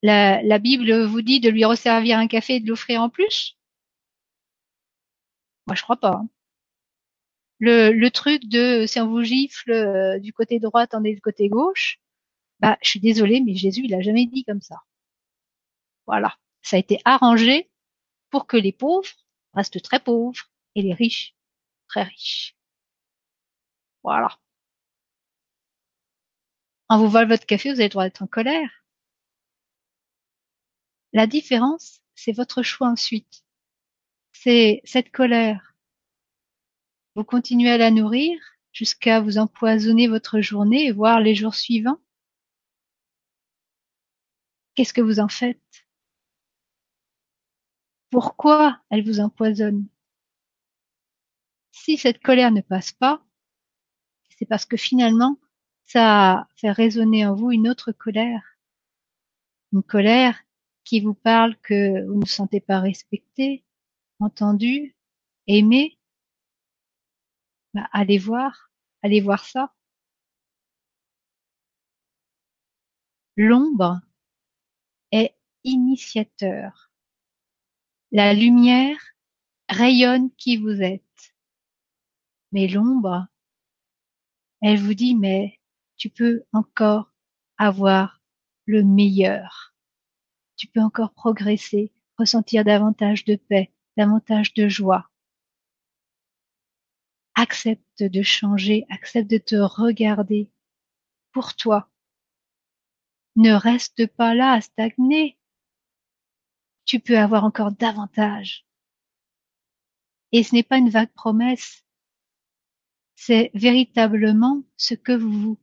La, 0.01 0.59
Bible 0.59 1.03
vous 1.03 1.21
dit 1.21 1.39
de 1.39 1.49
lui 1.49 1.65
resservir 1.65 2.17
un 2.17 2.27
café 2.27 2.55
et 2.55 2.59
de 2.59 2.67
l'offrir 2.67 3.01
en 3.01 3.09
plus? 3.09 3.57
Moi, 5.67 5.75
je 5.75 5.83
crois 5.83 5.97
pas. 5.97 6.15
Hein. 6.15 6.29
Le, 7.59 8.09
truc 8.09 8.47
de 8.47 8.85
si 8.87 8.99
on 8.99 9.07
vous 9.07 9.21
gifle 9.23 9.71
euh, 9.71 10.19
du 10.19 10.33
côté 10.33 10.59
droit, 10.59 10.87
tandis 10.87 11.13
du 11.15 11.21
côté 11.21 11.49
gauche, 11.49 11.99
bah, 12.59 12.77
je 12.81 12.89
suis 12.89 12.99
désolée, 12.99 13.41
mais 13.41 13.55
Jésus, 13.55 13.81
il 13.85 13.93
a 13.95 14.01
jamais 14.01 14.25
dit 14.25 14.43
comme 14.45 14.61
ça. 14.61 14.77
Voilà. 16.07 16.37
Ça 16.61 16.75
a 16.77 16.79
été 16.79 16.99
arrangé 17.05 17.69
pour 18.29 18.47
que 18.47 18.57
les 18.57 18.71
pauvres 18.71 19.09
restent 19.53 19.81
très 19.81 19.99
pauvres 19.99 20.49
et 20.75 20.81
les 20.81 20.93
riches 20.93 21.35
très 21.87 22.03
riches. 22.03 22.55
Voilà. 24.03 24.29
On 26.89 26.97
vous 26.97 27.09
vole 27.09 27.27
votre 27.27 27.45
café, 27.45 27.69
vous 27.69 27.79
avez 27.79 27.85
le 27.85 27.89
droit 27.89 28.03
d'être 28.05 28.23
en 28.23 28.27
colère. 28.27 28.69
La 31.13 31.27
différence, 31.27 32.01
c'est 32.15 32.31
votre 32.31 32.61
choix 32.61 32.89
ensuite. 32.89 33.43
C'est 34.31 34.81
cette 34.85 35.11
colère. 35.11 35.75
Vous 37.15 37.23
continuez 37.23 37.71
à 37.71 37.77
la 37.77 37.91
nourrir 37.91 38.39
jusqu'à 38.71 39.19
vous 39.19 39.37
empoisonner 39.37 40.07
votre 40.07 40.39
journée 40.41 40.85
et 40.85 40.91
voir 40.91 41.19
les 41.19 41.35
jours 41.35 41.55
suivants. 41.55 41.99
Qu'est-ce 44.75 44.93
que 44.93 45.01
vous 45.01 45.19
en 45.19 45.27
faites? 45.27 45.59
Pourquoi 48.11 48.79
elle 48.89 49.03
vous 49.03 49.19
empoisonne? 49.19 49.87
Si 51.71 51.97
cette 51.97 52.21
colère 52.21 52.51
ne 52.51 52.61
passe 52.61 52.91
pas, 52.91 53.23
c'est 54.37 54.45
parce 54.45 54.65
que 54.65 54.77
finalement, 54.77 55.37
ça 55.85 56.47
fait 56.55 56.71
résonner 56.71 57.25
en 57.25 57.35
vous 57.35 57.51
une 57.51 57.67
autre 57.67 57.91
colère. 57.91 58.43
Une 59.73 59.83
colère 59.83 60.41
qui 60.89 61.01
vous 61.01 61.13
parle 61.13 61.55
que 61.57 62.03
vous 62.07 62.15
ne 62.15 62.21
vous 62.21 62.25
sentez 62.25 62.59
pas 62.59 62.79
respecté, 62.79 63.63
entendu, 64.19 64.95
aimé. 65.45 65.99
Bah, 67.75 67.87
allez 67.91 68.17
voir, 68.17 68.71
allez 69.03 69.21
voir 69.21 69.45
ça. 69.45 69.71
L'ombre 73.37 74.01
est 75.11 75.35
initiateur. 75.63 76.91
La 78.11 78.33
lumière 78.33 78.99
rayonne 79.69 80.31
qui 80.37 80.57
vous 80.57 80.81
êtes. 80.81 81.35
Mais 82.51 82.67
l'ombre, 82.67 83.27
elle 84.63 84.79
vous 84.79 84.95
dit, 84.95 85.13
mais 85.13 85.59
tu 85.97 86.09
peux 86.09 86.45
encore 86.51 87.11
avoir 87.59 88.23
le 88.65 88.81
meilleur. 88.83 89.75
Tu 90.59 90.67
peux 90.67 90.81
encore 90.81 91.13
progresser, 91.13 91.93
ressentir 92.17 92.65
davantage 92.65 93.23
de 93.23 93.37
paix, 93.37 93.71
davantage 93.95 94.53
de 94.53 94.67
joie. 94.67 95.09
Accepte 97.33 98.03
de 98.03 98.21
changer, 98.21 98.85
accepte 98.89 99.31
de 99.31 99.37
te 99.37 99.55
regarder 99.55 100.51
pour 101.31 101.55
toi. 101.55 101.89
Ne 103.37 103.53
reste 103.53 104.05
pas 104.07 104.35
là 104.35 104.51
à 104.51 104.59
stagner. 104.59 105.39
Tu 106.83 106.99
peux 106.99 107.17
avoir 107.17 107.45
encore 107.45 107.71
davantage. 107.71 108.65
Et 110.33 110.43
ce 110.43 110.53
n'est 110.53 110.63
pas 110.63 110.77
une 110.77 110.89
vague 110.89 111.13
promesse. 111.13 111.85
C'est 113.15 113.49
véritablement 113.53 114.61
ce 114.75 114.93
que 114.93 115.13
vous 115.13 115.57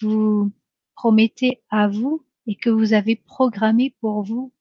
vous 0.00 0.50
promettez 0.94 1.62
à 1.68 1.86
vous 1.86 2.24
et 2.48 2.56
que 2.56 2.70
vous 2.70 2.94
avez 2.94 3.14
programmé 3.14 3.94
pour 4.00 4.22
vous. 4.22 4.52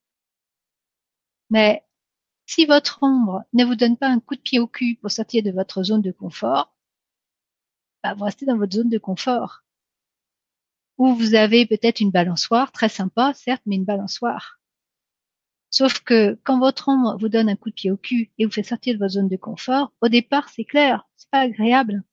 Mais 1.50 1.84
si 2.46 2.66
votre 2.66 3.00
ombre 3.02 3.44
ne 3.54 3.64
vous 3.64 3.76
donne 3.76 3.98
pas 3.98 4.10
un 4.10 4.20
coup 4.20 4.36
de 4.36 4.42
pied 4.42 4.60
au 4.60 4.68
cul 4.68 4.98
pour 5.02 5.10
sortir 5.10 5.42
de 5.42 5.52
votre 5.52 5.84
zone 5.84 6.02
de 6.02 6.12
confort, 6.12 6.76
bah 8.04 8.14
vous 8.14 8.26
restez 8.26 8.46
dans 8.46 8.58
votre 8.58 8.76
zone 8.76 8.90
de 8.90 8.98
confort. 8.98 9.64
Ou 10.98 11.16
vous 11.16 11.34
avez 11.34 11.66
peut-être 11.66 12.02
une 12.02 12.12
balançoire, 12.12 12.72
très 12.74 12.90
sympa, 12.90 13.34
certes, 13.34 13.64
mais 13.66 13.76
une 13.76 13.86
balançoire. 13.86 14.60
Sauf 15.70 16.02
que 16.02 16.38
quand 16.44 16.60
votre 16.60 16.90
ombre 16.90 17.18
vous 17.18 17.30
donne 17.30 17.50
un 17.50 17.56
coup 17.56 17.70
de 17.70 17.76
pied 17.76 17.92
au 17.92 17.98
cul 17.98 18.32
et 18.38 18.46
vous 18.46 18.52
fait 18.52 18.64
sortir 18.64 18.96
de 18.96 19.00
votre 19.00 19.14
zone 19.14 19.30
de 19.30 19.38
confort, 19.38 19.94
au 20.02 20.10
départ, 20.10 20.50
c'est 20.50 20.66
clair, 20.66 21.08
c'est 21.16 21.30
pas 21.30 21.42
agréable. 21.42 22.04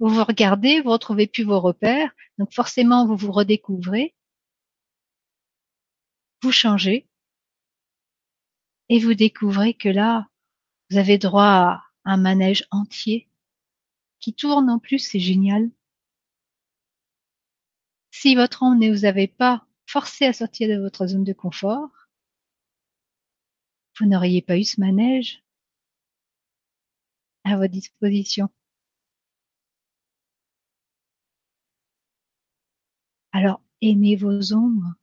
Vous 0.00 0.08
vous 0.08 0.24
regardez, 0.24 0.80
vous 0.80 0.90
retrouvez 0.90 1.28
plus 1.28 1.44
vos 1.44 1.60
repères, 1.60 2.10
donc 2.38 2.52
forcément 2.52 3.06
vous 3.06 3.16
vous 3.16 3.32
redécouvrez, 3.32 4.14
vous 6.42 6.52
changez 6.52 7.06
et 8.88 8.98
vous 8.98 9.14
découvrez 9.14 9.74
que 9.74 9.88
là, 9.88 10.28
vous 10.90 10.98
avez 10.98 11.18
droit 11.18 11.44
à 11.44 11.84
un 12.04 12.16
manège 12.16 12.66
entier 12.70 13.28
qui 14.20 14.34
tourne 14.34 14.68
en 14.70 14.78
plus, 14.78 14.98
c'est 14.98 15.20
génial. 15.20 15.70
Si 18.10 18.34
votre 18.34 18.62
ombre 18.62 18.80
ne 18.80 18.90
vous 18.90 19.04
avait 19.04 19.28
pas 19.28 19.66
forcé 19.86 20.26
à 20.26 20.32
sortir 20.32 20.68
de 20.68 20.80
votre 20.80 21.06
zone 21.06 21.24
de 21.24 21.32
confort, 21.32 21.90
vous 23.98 24.06
n'auriez 24.06 24.42
pas 24.42 24.58
eu 24.58 24.64
ce 24.64 24.80
manège 24.80 25.42
à 27.44 27.56
votre 27.56 27.72
disposition. 27.72 28.48
Alors 33.32 33.60
aimez 33.80 34.16
vos 34.16 34.52
ombres 34.52 34.94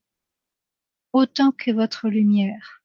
autant 1.18 1.52
que 1.52 1.72
votre 1.72 2.10
lumière. 2.10 2.84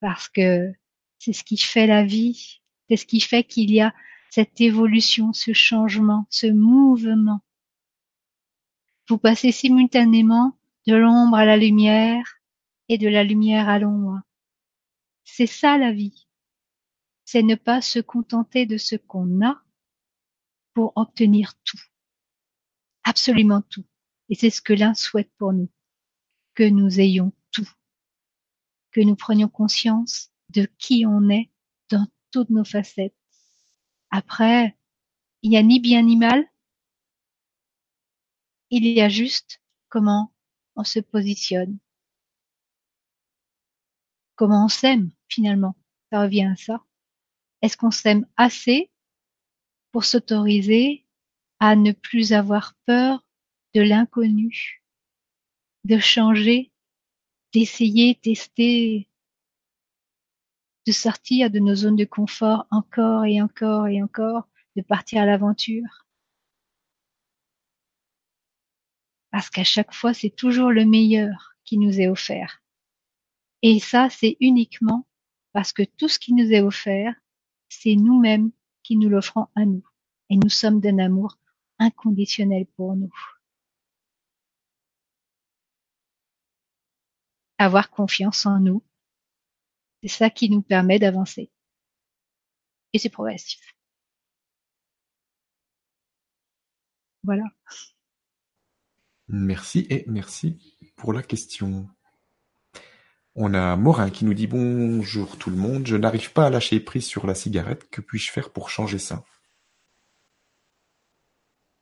Parce 0.00 0.28
que 0.28 0.72
c'est 1.18 1.32
ce 1.32 1.44
qui 1.44 1.58
fait 1.58 1.86
la 1.86 2.04
vie, 2.04 2.60
c'est 2.88 2.96
ce 2.96 3.06
qui 3.06 3.20
fait 3.20 3.44
qu'il 3.44 3.70
y 3.70 3.80
a 3.80 3.94
cette 4.30 4.60
évolution, 4.60 5.32
ce 5.32 5.52
changement, 5.52 6.26
ce 6.30 6.46
mouvement. 6.46 7.40
Vous 9.08 9.18
passez 9.18 9.52
simultanément 9.52 10.58
de 10.86 10.94
l'ombre 10.94 11.36
à 11.36 11.44
la 11.44 11.56
lumière 11.56 12.40
et 12.88 12.98
de 12.98 13.08
la 13.08 13.22
lumière 13.22 13.68
à 13.68 13.78
l'ombre. 13.78 14.20
C'est 15.24 15.46
ça 15.46 15.78
la 15.78 15.92
vie. 15.92 16.26
C'est 17.24 17.42
ne 17.42 17.54
pas 17.54 17.80
se 17.80 17.98
contenter 17.98 18.66
de 18.66 18.76
ce 18.76 18.96
qu'on 18.96 19.44
a 19.44 19.62
pour 20.74 20.92
obtenir 20.96 21.54
tout. 21.64 21.80
Absolument 23.04 23.62
tout. 23.62 23.84
Et 24.28 24.34
c'est 24.34 24.50
ce 24.50 24.62
que 24.62 24.72
l'un 24.72 24.94
souhaite 24.94 25.30
pour 25.38 25.52
nous. 25.52 25.70
Que 26.54 26.64
nous 26.64 27.00
ayons 27.00 27.32
tout. 27.52 27.68
Que 28.92 29.00
nous 29.00 29.16
prenions 29.16 29.48
conscience 29.48 30.30
de 30.50 30.68
qui 30.78 31.04
on 31.06 31.28
est 31.30 31.50
dans 31.90 32.06
toutes 32.30 32.50
nos 32.50 32.64
facettes. 32.64 33.16
Après, 34.10 34.76
il 35.42 35.50
n'y 35.50 35.56
a 35.56 35.62
ni 35.62 35.80
bien 35.80 36.02
ni 36.02 36.16
mal. 36.16 36.44
Il 38.70 38.86
y 38.86 39.00
a 39.00 39.08
juste 39.08 39.60
comment 39.88 40.32
on 40.76 40.84
se 40.84 41.00
positionne. 41.00 41.78
Comment 44.36 44.64
on 44.64 44.68
s'aime, 44.68 45.10
finalement. 45.28 45.76
Ça 46.10 46.22
revient 46.22 46.46
à 46.52 46.56
ça. 46.56 46.84
Est-ce 47.62 47.76
qu'on 47.76 47.90
s'aime 47.90 48.26
assez 48.36 48.90
pour 49.92 50.04
s'autoriser 50.04 51.06
à 51.60 51.76
ne 51.76 51.92
plus 51.92 52.32
avoir 52.32 52.74
peur 52.84 53.24
de 53.74 53.80
l'inconnu, 53.80 54.83
de 55.84 55.98
changer, 55.98 56.72
d'essayer, 57.52 58.14
tester, 58.16 59.08
de 60.86 60.92
sortir 60.92 61.50
de 61.50 61.58
nos 61.58 61.74
zones 61.74 61.96
de 61.96 62.04
confort 62.04 62.66
encore 62.70 63.24
et 63.24 63.40
encore 63.40 63.86
et 63.88 64.02
encore, 64.02 64.48
de 64.76 64.82
partir 64.82 65.22
à 65.22 65.26
l'aventure. 65.26 66.06
Parce 69.30 69.50
qu'à 69.50 69.64
chaque 69.64 69.92
fois, 69.92 70.14
c'est 70.14 70.30
toujours 70.30 70.70
le 70.70 70.84
meilleur 70.84 71.54
qui 71.64 71.78
nous 71.78 72.00
est 72.00 72.08
offert. 72.08 72.62
Et 73.62 73.80
ça, 73.80 74.08
c'est 74.10 74.36
uniquement 74.40 75.06
parce 75.52 75.72
que 75.72 75.82
tout 75.82 76.08
ce 76.08 76.18
qui 76.18 76.34
nous 76.34 76.52
est 76.52 76.60
offert, 76.60 77.14
c'est 77.68 77.96
nous-mêmes 77.96 78.50
qui 78.82 78.96
nous 78.96 79.08
l'offrons 79.08 79.48
à 79.54 79.64
nous. 79.64 79.86
Et 80.30 80.36
nous 80.36 80.50
sommes 80.50 80.80
d'un 80.80 80.98
amour 80.98 81.38
inconditionnel 81.78 82.66
pour 82.76 82.94
nous. 82.94 83.12
Avoir 87.64 87.88
confiance 87.88 88.44
en 88.44 88.60
nous, 88.60 88.82
c'est 90.02 90.08
ça 90.08 90.28
qui 90.28 90.50
nous 90.50 90.60
permet 90.60 90.98
d'avancer. 90.98 91.50
Et 92.92 92.98
c'est 92.98 93.08
progressif. 93.08 93.58
Voilà. 97.22 97.44
Merci 99.28 99.86
et 99.88 100.04
merci 100.08 100.76
pour 100.94 101.14
la 101.14 101.22
question. 101.22 101.88
On 103.34 103.54
a 103.54 103.76
Morin 103.76 104.10
qui 104.10 104.26
nous 104.26 104.34
dit 104.34 104.46
bonjour 104.46 105.38
tout 105.38 105.48
le 105.48 105.56
monde, 105.56 105.86
je 105.86 105.96
n'arrive 105.96 106.34
pas 106.34 106.48
à 106.48 106.50
lâcher 106.50 106.80
prise 106.80 107.06
sur 107.06 107.26
la 107.26 107.34
cigarette, 107.34 107.88
que 107.88 108.02
puis-je 108.02 108.30
faire 108.30 108.52
pour 108.52 108.68
changer 108.68 108.98
ça? 108.98 109.24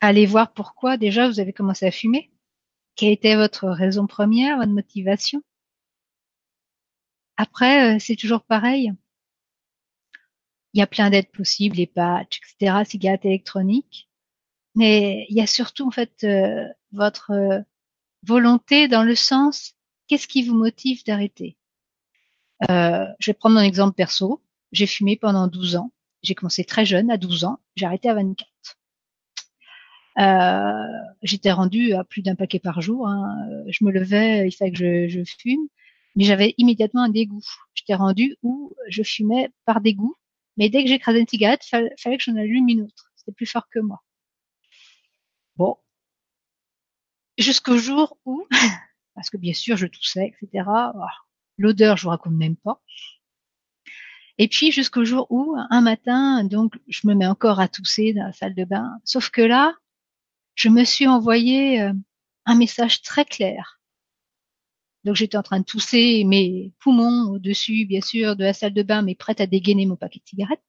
Allez 0.00 0.26
voir 0.26 0.52
pourquoi 0.52 0.96
déjà 0.96 1.26
vous 1.26 1.40
avez 1.40 1.52
commencé 1.52 1.86
à 1.86 1.90
fumer. 1.90 2.30
Quelle 2.94 3.10
était 3.10 3.34
votre 3.34 3.68
raison 3.68 4.06
première, 4.06 4.58
votre 4.58 4.70
motivation? 4.70 5.42
Après, 7.36 7.96
euh, 7.96 7.98
c'est 7.98 8.16
toujours 8.16 8.42
pareil. 8.42 8.92
Il 10.74 10.78
y 10.78 10.82
a 10.82 10.86
plein 10.86 11.10
d'aides 11.10 11.30
possibles, 11.30 11.76
les 11.76 11.86
patchs, 11.86 12.40
etc., 12.60 12.84
cigarettes 12.84 13.24
électroniques. 13.24 14.08
Mais 14.74 15.26
il 15.28 15.36
y 15.36 15.40
a 15.40 15.46
surtout 15.46 15.86
en 15.86 15.90
fait 15.90 16.24
euh, 16.24 16.66
votre 16.92 17.30
euh, 17.32 17.60
volonté 18.22 18.88
dans 18.88 19.02
le 19.02 19.14
sens 19.14 19.74
qu'est-ce 20.08 20.26
qui 20.28 20.42
vous 20.42 20.54
motive 20.54 21.04
d'arrêter? 21.04 21.56
je 22.68 23.26
vais 23.26 23.34
prendre 23.34 23.56
mon 23.56 23.62
exemple 23.62 23.94
perso. 23.94 24.40
J'ai 24.70 24.86
fumé 24.86 25.16
pendant 25.16 25.48
12 25.48 25.74
ans. 25.76 25.92
J'ai 26.22 26.36
commencé 26.36 26.64
très 26.64 26.86
jeune, 26.86 27.10
à 27.10 27.16
12 27.16 27.44
ans. 27.44 27.58
J'ai 27.74 27.86
arrêté 27.86 28.08
à 28.08 28.14
24. 28.14 28.48
J'étais 31.22 31.50
rendue 31.50 31.92
à 31.94 32.04
plus 32.04 32.22
d'un 32.22 32.36
paquet 32.36 32.60
par 32.60 32.80
jour. 32.80 33.08
Hein. 33.08 33.36
Je 33.66 33.84
me 33.84 33.90
levais, 33.90 34.46
il 34.46 34.52
fallait 34.52 34.70
que 34.70 35.08
je 35.08 35.24
fume 35.24 35.68
mais 36.14 36.24
j'avais 36.24 36.54
immédiatement 36.58 37.02
un 37.02 37.08
dégoût. 37.08 37.42
J'étais 37.74 37.94
rendu 37.94 38.36
où 38.42 38.74
je 38.88 39.02
fumais 39.02 39.50
par 39.64 39.80
dégoût, 39.80 40.14
mais 40.56 40.68
dès 40.68 40.82
que 40.82 40.88
j'écrasais 40.88 41.20
une 41.20 41.28
cigarette, 41.28 41.64
il 41.66 41.90
fallait, 41.98 42.16
que 42.16 42.22
j'en 42.24 42.36
allume 42.36 42.68
une 42.68 42.82
autre. 42.82 43.12
C'était 43.16 43.32
plus 43.32 43.46
fort 43.46 43.68
que 43.70 43.78
moi. 43.78 44.02
Bon. 45.56 45.76
Jusqu'au 47.38 47.78
jour 47.78 48.18
où, 48.24 48.46
parce 49.14 49.30
que 49.30 49.36
bien 49.36 49.54
sûr 49.54 49.76
je 49.76 49.86
toussais, 49.86 50.34
etc. 50.42 50.68
L'odeur, 51.58 51.96
je 51.96 52.04
vous 52.04 52.10
raconte 52.10 52.34
même 52.34 52.56
pas. 52.56 52.80
Et 54.38 54.48
puis 54.48 54.72
jusqu'au 54.72 55.04
jour 55.04 55.26
où, 55.30 55.54
un 55.56 55.80
matin, 55.80 56.44
donc 56.44 56.74
je 56.88 57.06
me 57.06 57.14
mets 57.14 57.26
encore 57.26 57.60
à 57.60 57.68
tousser 57.68 58.12
dans 58.12 58.24
la 58.24 58.32
salle 58.32 58.54
de 58.54 58.64
bain. 58.64 58.98
Sauf 59.04 59.30
que 59.30 59.42
là, 59.42 59.74
je 60.54 60.68
me 60.68 60.84
suis 60.84 61.06
envoyé 61.06 61.80
euh, 61.80 61.92
un 62.46 62.54
message 62.54 63.02
très 63.02 63.24
clair 63.24 63.81
donc 65.05 65.16
j'étais 65.16 65.36
en 65.36 65.42
train 65.42 65.61
de 65.61 65.64
tousser 65.64 66.24
mes 66.24 66.72
poumons 66.80 67.32
au-dessus, 67.32 67.86
bien 67.86 68.00
sûr, 68.00 68.36
de 68.36 68.44
la 68.44 68.53
salle 68.53 68.74
de 68.74 68.82
bain, 68.82 69.03
mais 69.03 69.14
prête 69.14 69.40
à 69.40 69.46
dégainer 69.46 69.86
mon 69.86 69.96
paquet 69.96 70.20
de 70.20 70.28
cigarettes. 70.28 70.62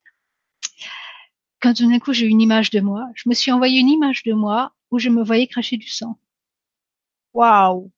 Quand 1.61 1.73
tout 1.73 1.89
d'un 1.89 1.99
coup 1.99 2.13
j'ai 2.13 2.25
eu 2.25 2.29
une 2.29 2.41
image 2.41 2.69
de 2.71 2.79
moi, 2.79 3.07
je 3.15 3.29
me 3.29 3.33
suis 3.33 3.51
envoyé 3.51 3.79
une 3.79 3.89
image 3.89 4.23
de 4.23 4.33
moi 4.33 4.73
où 4.91 4.99
je 4.99 5.09
me 5.09 5.23
voyais 5.23 5.47
cracher 5.47 5.77
du 5.77 5.87
sang. 5.87 6.19
Waouh 7.33 7.91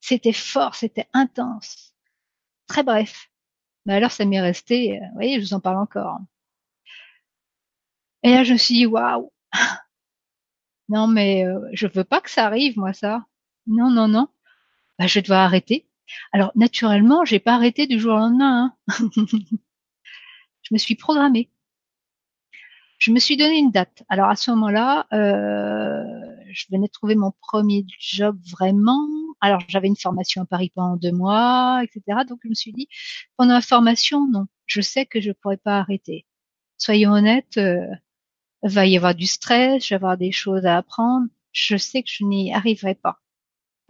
C'était 0.00 0.32
fort, 0.32 0.74
c'était 0.74 1.08
intense. 1.12 1.94
Très 2.66 2.82
bref. 2.82 3.30
Mais 3.86 3.94
alors 3.94 4.12
ça 4.12 4.24
m'est 4.24 4.40
resté, 4.40 4.96
euh, 4.98 5.06
vous 5.08 5.14
voyez, 5.14 5.40
je 5.40 5.46
vous 5.46 5.54
en 5.54 5.60
parle 5.60 5.78
encore. 5.78 6.20
Et 8.22 8.30
là 8.30 8.44
je 8.44 8.52
me 8.54 8.58
suis 8.58 8.74
dit 8.74 8.86
waouh 8.86 9.30
Non 10.88 11.06
mais 11.06 11.46
euh, 11.46 11.60
je 11.72 11.86
veux 11.86 12.04
pas 12.04 12.20
que 12.20 12.30
ça 12.30 12.46
arrive 12.46 12.78
moi 12.78 12.92
ça. 12.92 13.24
Non 13.66 13.90
non 13.90 14.08
non 14.08 14.28
bah, 15.00 15.06
je 15.06 15.20
dois 15.20 15.38
arrêter. 15.38 15.86
Alors 16.30 16.52
naturellement, 16.56 17.24
j'ai 17.24 17.38
pas 17.40 17.54
arrêté 17.54 17.86
du 17.86 17.98
jour 17.98 18.14
au 18.14 18.18
lendemain. 18.18 18.74
Hein. 18.88 19.08
je 20.62 20.68
me 20.72 20.78
suis 20.78 20.94
programmée. 20.94 21.50
Je 22.98 23.10
me 23.10 23.18
suis 23.18 23.38
donné 23.38 23.56
une 23.56 23.70
date. 23.70 24.02
Alors 24.10 24.28
à 24.28 24.36
ce 24.36 24.50
moment-là, 24.50 25.06
euh, 25.14 26.04
je 26.50 26.66
venais 26.70 26.88
de 26.88 26.92
trouver 26.92 27.14
mon 27.14 27.32
premier 27.40 27.86
job 27.98 28.38
vraiment. 28.50 29.08
Alors 29.40 29.62
j'avais 29.68 29.88
une 29.88 29.96
formation 29.96 30.42
à 30.42 30.44
Paris 30.44 30.70
pendant 30.74 30.96
deux 30.96 31.12
mois, 31.12 31.80
etc. 31.82 32.24
Donc 32.28 32.40
je 32.44 32.48
me 32.50 32.54
suis 32.54 32.74
dit, 32.74 32.88
pendant 33.38 33.54
la 33.54 33.62
formation, 33.62 34.28
non, 34.30 34.46
je 34.66 34.82
sais 34.82 35.06
que 35.06 35.20
je 35.22 35.32
pourrais 35.32 35.56
pas 35.56 35.78
arrêter. 35.78 36.26
Soyons 36.76 37.12
honnêtes, 37.12 37.56
euh, 37.56 37.86
va 38.62 38.86
y 38.86 38.98
avoir 38.98 39.14
du 39.14 39.26
stress, 39.26 39.82
je 39.82 39.90
vais 39.90 39.96
avoir 39.96 40.18
des 40.18 40.32
choses 40.32 40.66
à 40.66 40.76
apprendre. 40.76 41.26
Je 41.52 41.78
sais 41.78 42.02
que 42.02 42.10
je 42.12 42.24
n'y 42.24 42.52
arriverai 42.52 42.94
pas. 42.96 43.19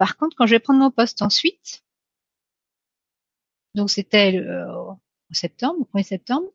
Par 0.01 0.17
contre, 0.17 0.35
quand 0.35 0.47
je 0.47 0.55
vais 0.55 0.59
prendre 0.59 0.79
mon 0.79 0.89
poste 0.89 1.21
ensuite, 1.21 1.83
donc 3.75 3.91
c'était 3.91 4.43
en 4.49 4.97
septembre, 5.31 5.81
au 5.81 5.95
1er 5.95 6.03
septembre, 6.03 6.47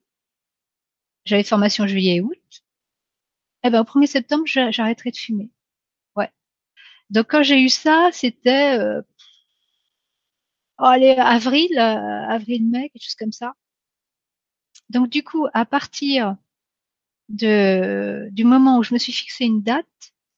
j'avais 1.25 1.45
formation 1.45 1.87
juillet 1.87 2.17
et 2.17 2.21
août, 2.21 2.65
eh 3.63 3.71
ben 3.71 3.83
au 3.83 3.85
1er 3.85 4.09
septembre, 4.09 4.43
j'arrêterai 4.47 5.13
de 5.13 5.17
fumer. 5.17 5.53
Ouais. 6.17 6.29
Donc 7.11 7.31
quand 7.31 7.45
j'ai 7.45 7.63
eu 7.63 7.69
ça, 7.69 8.11
c'était 8.13 8.81
euh, 8.81 9.01
oh, 10.81 10.85
allez, 10.87 11.11
avril, 11.11 11.71
euh, 11.79 12.27
avril-mai, 12.29 12.91
quelque 12.91 13.05
chose 13.05 13.15
comme 13.15 13.31
ça. 13.31 13.55
Donc 14.89 15.09
du 15.09 15.23
coup, 15.23 15.47
à 15.55 15.65
partir 15.65 16.37
du 17.29 18.45
moment 18.45 18.79
où 18.79 18.83
je 18.83 18.93
me 18.93 18.99
suis 18.99 19.13
fixé 19.13 19.45
une 19.45 19.63
date, 19.63 19.87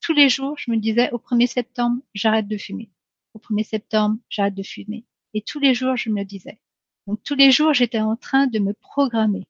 tous 0.03 0.13
les 0.13 0.29
jours, 0.29 0.59
je 0.59 0.71
me 0.71 0.77
disais 0.77 1.11
au 1.13 1.17
1er 1.17 1.47
septembre, 1.47 2.03
j'arrête 2.13 2.49
de 2.49 2.59
fumer 2.59 2.91
au 3.39 3.55
1er 3.55 3.65
septembre, 3.65 4.19
j'arrête 4.29 4.55
de 4.55 4.63
fumer. 4.63 5.05
Et 5.35 5.43
tous 5.43 5.61
les 5.61 5.75
jours, 5.75 5.97
je 5.97 6.11
me 6.11 6.21
le 6.21 6.25
disais. 6.25 6.61
Donc 7.07 7.23
tous 7.23 7.35
les 7.35 7.51
jours, 7.51 7.73
j'étais 7.73 8.01
en 8.01 8.17
train 8.17 8.47
de 8.47 8.59
me 8.59 8.73
programmer. 8.75 9.47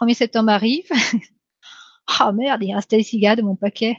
1er 0.00 0.14
septembre 0.14 0.50
arrive. 0.50 0.88
oh 2.20 2.32
merde, 2.34 2.62
il 2.62 2.74
restait 2.74 2.96
les 2.96 3.02
cigares 3.02 3.36
de 3.36 3.42
mon 3.42 3.56
paquet. 3.56 3.96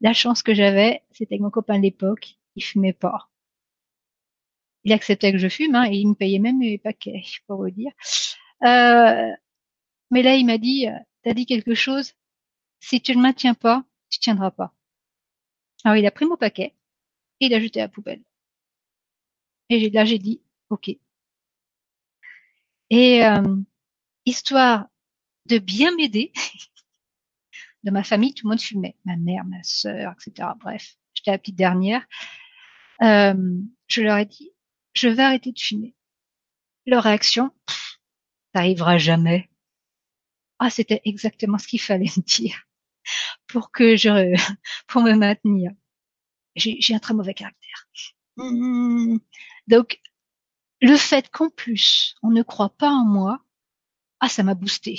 La 0.00 0.12
chance 0.12 0.42
que 0.42 0.54
j'avais, 0.54 1.02
c'était 1.10 1.38
que 1.38 1.42
mon 1.42 1.50
copain 1.50 1.78
de 1.78 1.82
l'époque, 1.82 2.36
il 2.56 2.62
fumait 2.62 2.92
pas. 2.92 3.30
Il 4.84 4.92
acceptait 4.92 5.32
que 5.32 5.38
je 5.38 5.48
fume, 5.48 5.74
hein, 5.74 5.86
et 5.90 5.96
il 5.96 6.08
me 6.08 6.14
payait 6.14 6.38
même 6.38 6.58
mes 6.58 6.78
paquets, 6.78 7.22
pour 7.46 7.56
vous 7.56 7.70
dire. 7.70 7.92
Euh, 8.64 9.32
mais 10.10 10.22
là, 10.22 10.36
il 10.36 10.44
m'a 10.46 10.58
dit, 10.58 10.88
euh, 10.88 10.98
t'as 11.22 11.34
dit 11.34 11.46
quelque 11.46 11.74
chose, 11.74 12.12
si 12.80 13.00
tu 13.00 13.16
ne 13.16 13.22
maintiens 13.22 13.54
pas, 13.54 13.84
tu 14.10 14.18
tiendras 14.18 14.50
pas. 14.50 14.74
Alors 15.84 15.96
il 15.96 16.06
a 16.06 16.10
pris 16.10 16.24
mon 16.24 16.36
paquet 16.36 16.74
et 17.40 17.46
il 17.46 17.50
l'a 17.50 17.60
jeté 17.60 17.80
à 17.80 17.84
la 17.84 17.88
poubelle. 17.88 18.22
Et 19.70 19.90
là 19.90 20.04
j'ai 20.04 20.18
dit 20.18 20.42
ok. 20.70 20.90
Et 22.90 23.24
euh, 23.24 23.56
histoire 24.26 24.86
de 25.46 25.58
bien 25.58 25.94
m'aider, 25.96 26.32
de 27.84 27.90
ma 27.90 28.04
famille, 28.04 28.34
tout 28.34 28.46
le 28.46 28.50
monde 28.50 28.60
fumait, 28.60 28.96
ma 29.04 29.16
mère, 29.16 29.44
ma 29.44 29.62
sœur, 29.62 30.12
etc. 30.12 30.48
Bref, 30.58 30.96
j'étais 31.14 31.30
la 31.32 31.38
petite 31.38 31.56
dernière. 31.56 32.06
Euh, 33.02 33.34
je 33.88 34.02
leur 34.02 34.18
ai 34.18 34.26
dit 34.26 34.54
je 34.94 35.08
vais 35.08 35.22
arrêter 35.22 35.52
de 35.52 35.58
fumer. 35.58 35.94
Leur 36.86 37.02
réaction, 37.02 37.50
ça 38.54 38.60
arrivera 38.60 38.98
jamais. 38.98 39.50
Ah, 40.58 40.70
c'était 40.70 41.00
exactement 41.04 41.58
ce 41.58 41.66
qu'il 41.66 41.80
fallait 41.80 42.12
me 42.16 42.22
dire 42.22 42.62
pour 43.48 43.70
que 43.70 43.96
je, 43.96 44.08
pour 44.86 45.02
me 45.02 45.14
maintenir. 45.14 45.72
J'ai 46.56 46.94
un 46.94 46.98
très 46.98 47.14
mauvais 47.14 47.34
caractère. 47.34 47.88
Mmh. 48.36 49.18
Donc, 49.66 50.00
le 50.80 50.96
fait 50.96 51.30
qu'en 51.30 51.50
plus, 51.50 52.14
on 52.22 52.30
ne 52.30 52.42
croit 52.42 52.76
pas 52.76 52.90
en 52.90 53.04
moi, 53.04 53.44
ah, 54.20 54.28
ça 54.28 54.42
m'a 54.42 54.54
boosté. 54.54 54.96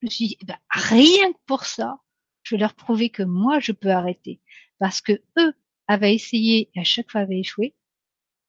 Je 0.00 0.06
me 0.06 0.10
suis 0.10 0.28
dit, 0.28 0.36
eh 0.40 0.44
ben, 0.44 0.58
rien 0.70 1.32
que 1.32 1.38
pour 1.46 1.64
ça, 1.64 1.98
je 2.42 2.54
vais 2.54 2.60
leur 2.60 2.74
prouver 2.74 3.10
que 3.10 3.22
moi, 3.22 3.60
je 3.60 3.72
peux 3.72 3.90
arrêter. 3.90 4.40
Parce 4.78 5.00
que 5.00 5.12
eux 5.38 5.54
avaient 5.86 6.14
essayé 6.14 6.70
et 6.74 6.80
à 6.80 6.84
chaque 6.84 7.10
fois 7.10 7.22
avaient 7.22 7.40
échoué. 7.40 7.74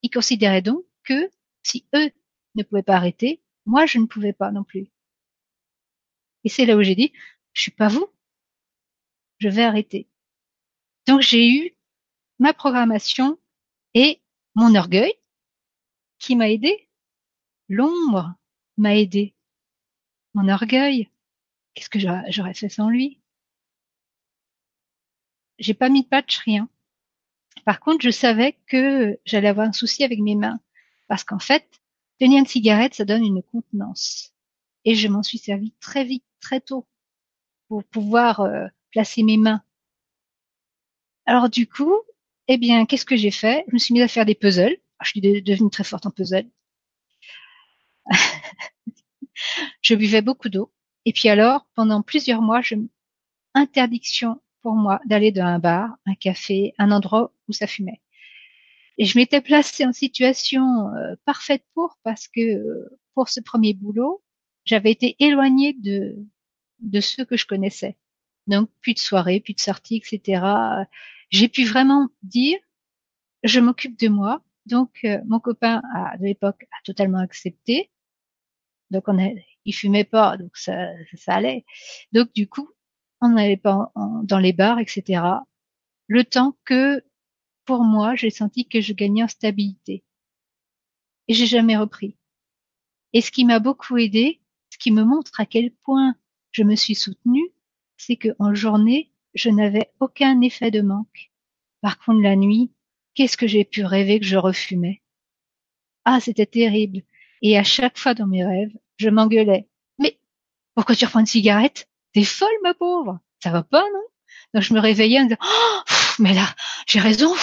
Ils 0.01 0.09
considéraient 0.09 0.61
donc 0.61 0.83
que 1.03 1.29
si 1.63 1.87
eux 1.95 2.11
ne 2.55 2.63
pouvaient 2.63 2.83
pas 2.83 2.95
arrêter, 2.95 3.41
moi, 3.65 3.85
je 3.85 3.99
ne 3.99 4.05
pouvais 4.05 4.33
pas 4.33 4.51
non 4.51 4.63
plus. 4.63 4.91
Et 6.43 6.49
c'est 6.49 6.65
là 6.65 6.75
où 6.75 6.83
j'ai 6.83 6.95
dit, 6.95 7.11
je 7.53 7.61
suis 7.61 7.71
pas 7.71 7.87
vous, 7.87 8.07
je 9.39 9.49
vais 9.49 9.63
arrêter. 9.63 10.07
Donc 11.07 11.21
j'ai 11.21 11.49
eu 11.49 11.74
ma 12.39 12.53
programmation 12.53 13.39
et 13.93 14.21
mon 14.55 14.75
orgueil 14.75 15.13
qui 16.19 16.35
m'a 16.35 16.49
aidé. 16.49 16.89
L'ombre 17.69 18.35
m'a 18.77 18.95
aidé. 18.95 19.35
Mon 20.33 20.49
orgueil, 20.49 21.09
qu'est-ce 21.73 21.89
que 21.89 21.99
j'aurais 21.99 22.53
fait 22.53 22.69
sans 22.69 22.89
lui? 22.89 23.21
J'ai 25.57 25.73
pas 25.73 25.89
mis 25.89 26.03
de 26.03 26.07
patch, 26.07 26.37
rien. 26.39 26.69
Par 27.63 27.79
contre, 27.79 28.03
je 28.03 28.11
savais 28.11 28.57
que 28.67 29.17
j'allais 29.25 29.47
avoir 29.47 29.67
un 29.67 29.73
souci 29.73 30.03
avec 30.03 30.19
mes 30.19 30.35
mains. 30.35 30.59
Parce 31.07 31.23
qu'en 31.23 31.39
fait, 31.39 31.67
tenir 32.19 32.39
une 32.39 32.45
cigarette, 32.45 32.93
ça 32.93 33.05
donne 33.05 33.23
une 33.23 33.41
contenance. 33.41 34.33
Et 34.83 34.95
je 34.95 35.07
m'en 35.07 35.23
suis 35.23 35.37
servi 35.37 35.71
très 35.79 36.03
vite, 36.03 36.25
très 36.39 36.61
tôt, 36.61 36.87
pour 37.67 37.83
pouvoir 37.83 38.41
euh, 38.41 38.67
placer 38.91 39.23
mes 39.23 39.37
mains. 39.37 39.63
Alors 41.25 41.49
du 41.49 41.67
coup, 41.67 41.93
eh 42.47 42.57
bien, 42.57 42.85
qu'est-ce 42.85 43.05
que 43.05 43.15
j'ai 43.15 43.31
fait? 43.31 43.65
Je 43.67 43.73
me 43.73 43.79
suis 43.79 43.93
mise 43.93 44.03
à 44.03 44.07
faire 44.07 44.25
des 44.25 44.35
puzzles. 44.35 44.77
Ah, 44.99 45.03
je 45.05 45.09
suis 45.09 45.21
devenue 45.21 45.69
très 45.69 45.83
forte 45.83 46.05
en 46.05 46.11
puzzle. 46.11 46.47
je 49.81 49.95
buvais 49.95 50.21
beaucoup 50.21 50.49
d'eau. 50.49 50.71
Et 51.05 51.13
puis 51.13 51.29
alors, 51.29 51.67
pendant 51.75 52.01
plusieurs 52.01 52.41
mois, 52.41 52.61
je 52.61 52.75
interdiction 53.53 54.41
pour 54.61 54.75
moi 54.75 54.99
d'aller 55.05 55.31
dans 55.31 55.45
un 55.45 55.59
bar, 55.59 55.97
un 56.05 56.15
café, 56.15 56.73
un 56.77 56.91
endroit 56.91 57.33
où 57.47 57.53
ça 57.53 57.67
fumait. 57.67 58.01
Et 58.97 59.05
je 59.05 59.17
m'étais 59.17 59.41
placée 59.41 59.85
en 59.85 59.93
situation 59.93 60.89
euh, 60.95 61.15
parfaite 61.25 61.63
pour 61.73 61.97
parce 62.03 62.27
que 62.27 62.41
euh, 62.41 62.99
pour 63.13 63.29
ce 63.29 63.39
premier 63.41 63.73
boulot, 63.73 64.23
j'avais 64.65 64.91
été 64.91 65.15
éloignée 65.19 65.73
de 65.73 66.15
de 66.79 66.99
ceux 67.01 67.25
que 67.25 67.37
je 67.37 67.45
connaissais. 67.45 67.97
Donc 68.47 68.69
plus 68.81 68.93
de 68.93 68.99
soirées, 68.99 69.39
plus 69.39 69.53
de 69.53 69.59
sorties, 69.59 69.97
etc. 69.97 70.41
J'ai 71.29 71.49
pu 71.49 71.65
vraiment 71.65 72.09
dire, 72.23 72.57
je 73.43 73.59
m'occupe 73.59 73.99
de 73.99 74.07
moi. 74.07 74.43
Donc 74.65 74.99
euh, 75.03 75.19
mon 75.25 75.39
copain 75.39 75.81
à, 75.93 76.17
de 76.17 76.25
l'époque 76.25 76.65
a 76.71 76.77
totalement 76.83 77.19
accepté. 77.19 77.91
Donc 78.91 79.03
on 79.07 79.19
a, 79.19 79.29
il 79.65 79.73
fumait 79.73 80.03
pas, 80.03 80.37
donc 80.37 80.55
ça, 80.57 80.73
ça 81.15 81.35
allait. 81.35 81.65
Donc 82.11 82.33
du 82.33 82.47
coup, 82.47 82.69
on 83.21 83.29
n'allait 83.29 83.57
pas 83.57 83.91
dans 84.23 84.39
les 84.39 84.53
bars, 84.53 84.79
etc. 84.79 85.21
Le 86.07 86.23
temps 86.23 86.57
que, 86.65 87.03
pour 87.65 87.83
moi, 87.83 88.15
j'ai 88.15 88.29
senti 88.29 88.67
que 88.67 88.81
je 88.81 88.93
gagnais 88.93 89.23
en 89.23 89.27
stabilité. 89.27 90.03
Et 91.27 91.33
j'ai 91.33 91.47
jamais 91.47 91.77
repris. 91.77 92.17
Et 93.13 93.21
ce 93.21 93.31
qui 93.31 93.45
m'a 93.45 93.59
beaucoup 93.59 93.97
aidé, 93.97 94.41
ce 94.69 94.77
qui 94.77 94.91
me 94.91 95.03
montre 95.03 95.39
à 95.39 95.45
quel 95.45 95.71
point 95.71 96.15
je 96.51 96.63
me 96.63 96.75
suis 96.75 96.95
soutenue, 96.95 97.51
c'est 97.97 98.17
que 98.17 98.29
en 98.39 98.53
journée, 98.53 99.11
je 99.35 99.49
n'avais 99.49 99.91
aucun 99.99 100.41
effet 100.41 100.71
de 100.71 100.81
manque. 100.81 101.31
Par 101.81 101.99
contre, 101.99 102.21
la 102.21 102.35
nuit, 102.35 102.71
qu'est-ce 103.13 103.37
que 103.37 103.47
j'ai 103.47 103.65
pu 103.65 103.83
rêver 103.85 104.19
que 104.19 104.25
je 104.25 104.37
refumais? 104.37 105.01
Ah, 106.05 106.19
c'était 106.19 106.45
terrible. 106.45 107.01
Et 107.41 107.57
à 107.57 107.63
chaque 107.63 107.97
fois 107.97 108.13
dans 108.13 108.27
mes 108.27 108.45
rêves, 108.45 108.73
je 108.97 109.09
m'engueulais. 109.09 109.67
Mais 109.99 110.19
pourquoi 110.73 110.95
tu 110.95 111.05
reprends 111.05 111.19
une 111.19 111.25
cigarette? 111.25 111.89
T'es 112.13 112.23
folle, 112.23 112.47
ma 112.63 112.73
pauvre. 112.73 113.19
Ça 113.43 113.51
va 113.51 113.63
pas, 113.63 113.83
non? 113.83 114.03
Donc 114.53 114.63
je 114.63 114.73
me 114.73 114.79
réveillais 114.79 115.19
en 115.19 115.25
disant 115.25 115.37
oh, 115.43 115.81
mais 116.19 116.33
là, 116.33 116.55
j'ai 116.87 116.99
raison. 116.99 117.33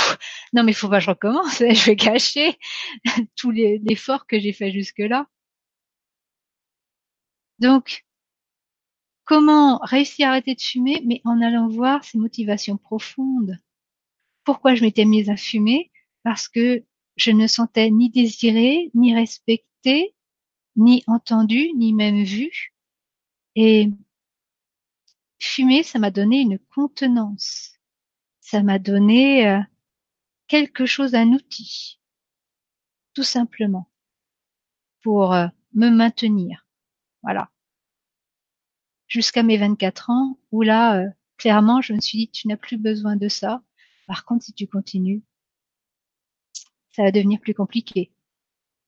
Non, 0.54 0.64
mais 0.64 0.72
il 0.72 0.74
faut 0.74 0.88
pas 0.88 0.98
que 0.98 1.04
je 1.04 1.10
recommence. 1.10 1.58
Je 1.58 1.84
vais 1.86 1.96
cacher 1.96 2.58
les 3.52 3.78
l'effort 3.78 4.26
que 4.26 4.38
j'ai 4.38 4.52
fait 4.52 4.72
jusque-là. 4.72 5.26
Donc, 7.58 8.04
Comment 9.32 9.78
réussir 9.78 10.28
à 10.28 10.32
arrêter 10.32 10.54
de 10.54 10.60
fumer, 10.60 11.00
mais 11.06 11.22
en 11.24 11.40
allant 11.40 11.66
voir 11.66 12.04
ses 12.04 12.18
motivations 12.18 12.76
profondes. 12.76 13.58
Pourquoi 14.44 14.74
je 14.74 14.82
m'étais 14.82 15.06
mise 15.06 15.30
à 15.30 15.38
fumer? 15.38 15.90
Parce 16.22 16.48
que 16.48 16.84
je 17.16 17.30
ne 17.30 17.46
sentais 17.46 17.90
ni 17.90 18.10
désirée, 18.10 18.90
ni 18.92 19.14
respectée, 19.14 20.14
ni 20.76 21.02
entendue, 21.06 21.70
ni 21.74 21.94
même 21.94 22.24
vue. 22.24 22.74
Et 23.54 23.88
fumer, 25.38 25.82
ça 25.82 25.98
m'a 25.98 26.10
donné 26.10 26.42
une 26.42 26.58
contenance. 26.58 27.78
Ça 28.40 28.62
m'a 28.62 28.78
donné 28.78 29.48
euh, 29.48 29.60
quelque 30.46 30.84
chose, 30.84 31.14
un 31.14 31.28
outil, 31.28 31.98
tout 33.14 33.22
simplement, 33.22 33.90
pour 35.02 35.32
euh, 35.32 35.46
me 35.72 35.88
maintenir. 35.88 36.66
Voilà 37.22 37.51
jusqu'à 39.12 39.42
mes 39.42 39.58
24 39.58 40.08
ans, 40.08 40.38
où 40.52 40.62
là, 40.62 40.98
euh, 40.98 41.10
clairement, 41.36 41.82
je 41.82 41.92
me 41.92 42.00
suis 42.00 42.16
dit, 42.16 42.30
tu 42.30 42.48
n'as 42.48 42.56
plus 42.56 42.78
besoin 42.78 43.14
de 43.14 43.28
ça. 43.28 43.62
Par 44.06 44.24
contre, 44.24 44.46
si 44.46 44.54
tu 44.54 44.66
continues, 44.66 45.22
ça 46.92 47.02
va 47.02 47.12
devenir 47.12 47.38
plus 47.38 47.52
compliqué. 47.52 48.10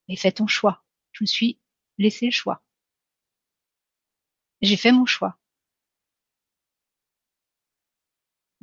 Mais 0.08 0.16
fais 0.16 0.32
ton 0.32 0.46
choix. 0.46 0.82
Je 1.12 1.24
me 1.24 1.26
suis 1.26 1.58
laissé 1.98 2.24
le 2.26 2.30
choix. 2.32 2.62
J'ai 4.62 4.78
fait 4.78 4.92
mon 4.92 5.04
choix. 5.04 5.36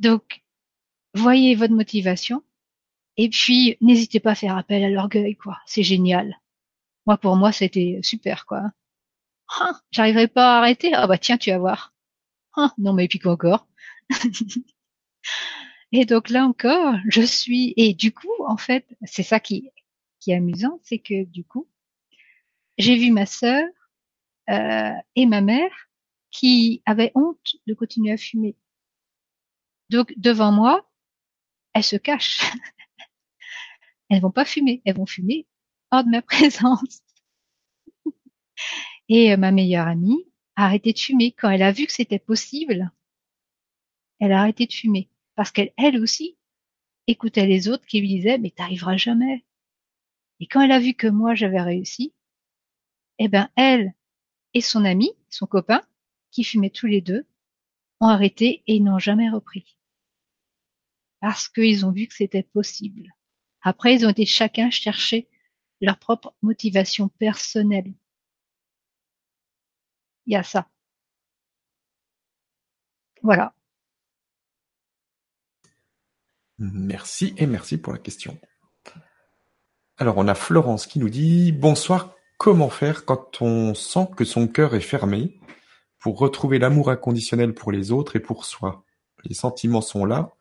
Donc, 0.00 0.42
voyez 1.14 1.54
votre 1.54 1.74
motivation. 1.74 2.42
Et 3.16 3.28
puis, 3.28 3.76
n'hésitez 3.80 4.18
pas 4.18 4.32
à 4.32 4.34
faire 4.34 4.56
appel 4.56 4.82
à 4.82 4.90
l'orgueil, 4.90 5.36
quoi. 5.36 5.60
C'est 5.66 5.84
génial. 5.84 6.40
Moi, 7.06 7.18
pour 7.18 7.36
moi, 7.36 7.52
c'était 7.52 8.00
super, 8.02 8.46
quoi. 8.46 8.72
Ah, 9.60 9.80
j'arriverai 9.90 10.28
pas 10.28 10.56
à 10.56 10.58
arrêter. 10.58 10.92
Ah 10.94 11.06
bah 11.06 11.18
tiens, 11.18 11.38
tu 11.38 11.50
vas 11.50 11.58
voir. 11.58 11.94
Ah, 12.56 12.72
non 12.78 12.92
mais 12.94 13.08
puis 13.08 13.18
quoi 13.18 13.32
encore 13.32 13.68
Et 15.92 16.04
donc 16.06 16.30
là 16.30 16.46
encore, 16.46 16.94
je 17.08 17.22
suis 17.22 17.74
et 17.76 17.94
du 17.94 18.12
coup, 18.12 18.32
en 18.46 18.56
fait, 18.56 18.86
c'est 19.04 19.22
ça 19.22 19.40
qui 19.40 19.70
qui 20.20 20.30
est 20.32 20.36
amusant, 20.36 20.80
c'est 20.84 20.98
que 20.98 21.24
du 21.24 21.44
coup, 21.44 21.68
j'ai 22.78 22.96
vu 22.96 23.10
ma 23.10 23.26
sœur 23.26 23.64
euh, 24.50 24.92
et 25.16 25.26
ma 25.26 25.40
mère 25.40 25.72
qui 26.30 26.82
avaient 26.86 27.12
honte 27.14 27.56
de 27.66 27.74
continuer 27.74 28.12
à 28.12 28.16
fumer. 28.16 28.56
Donc 29.90 30.12
devant 30.16 30.52
moi, 30.52 30.88
elles 31.74 31.84
se 31.84 31.96
cachent. 31.96 32.40
elles 34.10 34.20
vont 34.20 34.30
pas 34.30 34.44
fumer, 34.44 34.82
elles 34.84 34.96
vont 34.96 35.06
fumer 35.06 35.46
hors 35.90 36.04
de 36.04 36.10
ma 36.10 36.22
présence. 36.22 37.02
Et 39.14 39.30
euh, 39.30 39.36
ma 39.36 39.52
meilleure 39.52 39.88
amie 39.88 40.24
a 40.56 40.64
arrêté 40.64 40.94
de 40.94 40.98
fumer. 40.98 41.32
Quand 41.32 41.50
elle 41.50 41.62
a 41.62 41.70
vu 41.70 41.84
que 41.84 41.92
c'était 41.92 42.18
possible, 42.18 42.90
elle 44.20 44.32
a 44.32 44.40
arrêté 44.40 44.64
de 44.64 44.72
fumer. 44.72 45.10
Parce 45.34 45.50
qu'elle 45.50 45.74
elle 45.76 46.00
aussi, 46.00 46.38
écoutait 47.06 47.44
les 47.44 47.68
autres 47.68 47.84
qui 47.84 48.00
lui 48.00 48.08
disaient 48.08 48.38
mais 48.38 48.50
t'arriveras 48.50 48.96
jamais. 48.96 49.44
Et 50.40 50.46
quand 50.46 50.62
elle 50.62 50.72
a 50.72 50.80
vu 50.80 50.94
que 50.94 51.08
moi 51.08 51.34
j'avais 51.34 51.60
réussi, 51.60 52.14
eh 53.18 53.28
ben 53.28 53.50
elle 53.54 53.92
et 54.54 54.62
son 54.62 54.82
ami, 54.82 55.10
son 55.28 55.46
copain, 55.46 55.82
qui 56.30 56.42
fumaient 56.42 56.70
tous 56.70 56.86
les 56.86 57.02
deux, 57.02 57.26
ont 58.00 58.08
arrêté 58.08 58.62
et 58.66 58.80
n'ont 58.80 58.98
jamais 58.98 59.28
repris. 59.28 59.76
Parce 61.20 61.50
qu'ils 61.50 61.84
ont 61.84 61.92
vu 61.92 62.06
que 62.06 62.14
c'était 62.14 62.44
possible. 62.44 63.14
Après, 63.60 63.94
ils 63.94 64.06
ont 64.06 64.10
été 64.10 64.24
chacun 64.24 64.70
chercher 64.70 65.28
leur 65.82 65.98
propre 65.98 66.34
motivation 66.40 67.08
personnelle. 67.08 67.92
Il 70.26 70.34
y 70.34 70.36
a 70.36 70.42
ça. 70.42 70.66
Voilà. 73.22 73.54
Merci 76.58 77.34
et 77.38 77.46
merci 77.46 77.78
pour 77.78 77.92
la 77.92 77.98
question. 77.98 78.38
Alors 79.96 80.18
on 80.18 80.28
a 80.28 80.34
Florence 80.34 80.86
qui 80.86 80.98
nous 80.98 81.08
dit 81.08 81.52
bonsoir, 81.52 82.14
comment 82.38 82.70
faire 82.70 83.04
quand 83.04 83.42
on 83.42 83.74
sent 83.74 84.08
que 84.16 84.24
son 84.24 84.48
cœur 84.48 84.74
est 84.74 84.80
fermé 84.80 85.38
pour 85.98 86.18
retrouver 86.18 86.58
l'amour 86.58 86.90
inconditionnel 86.90 87.54
pour 87.54 87.72
les 87.72 87.92
autres 87.92 88.16
et 88.16 88.20
pour 88.20 88.44
soi? 88.44 88.84
Les 89.24 89.34
sentiments 89.34 89.80
sont 89.80 90.04
là, 90.04 90.32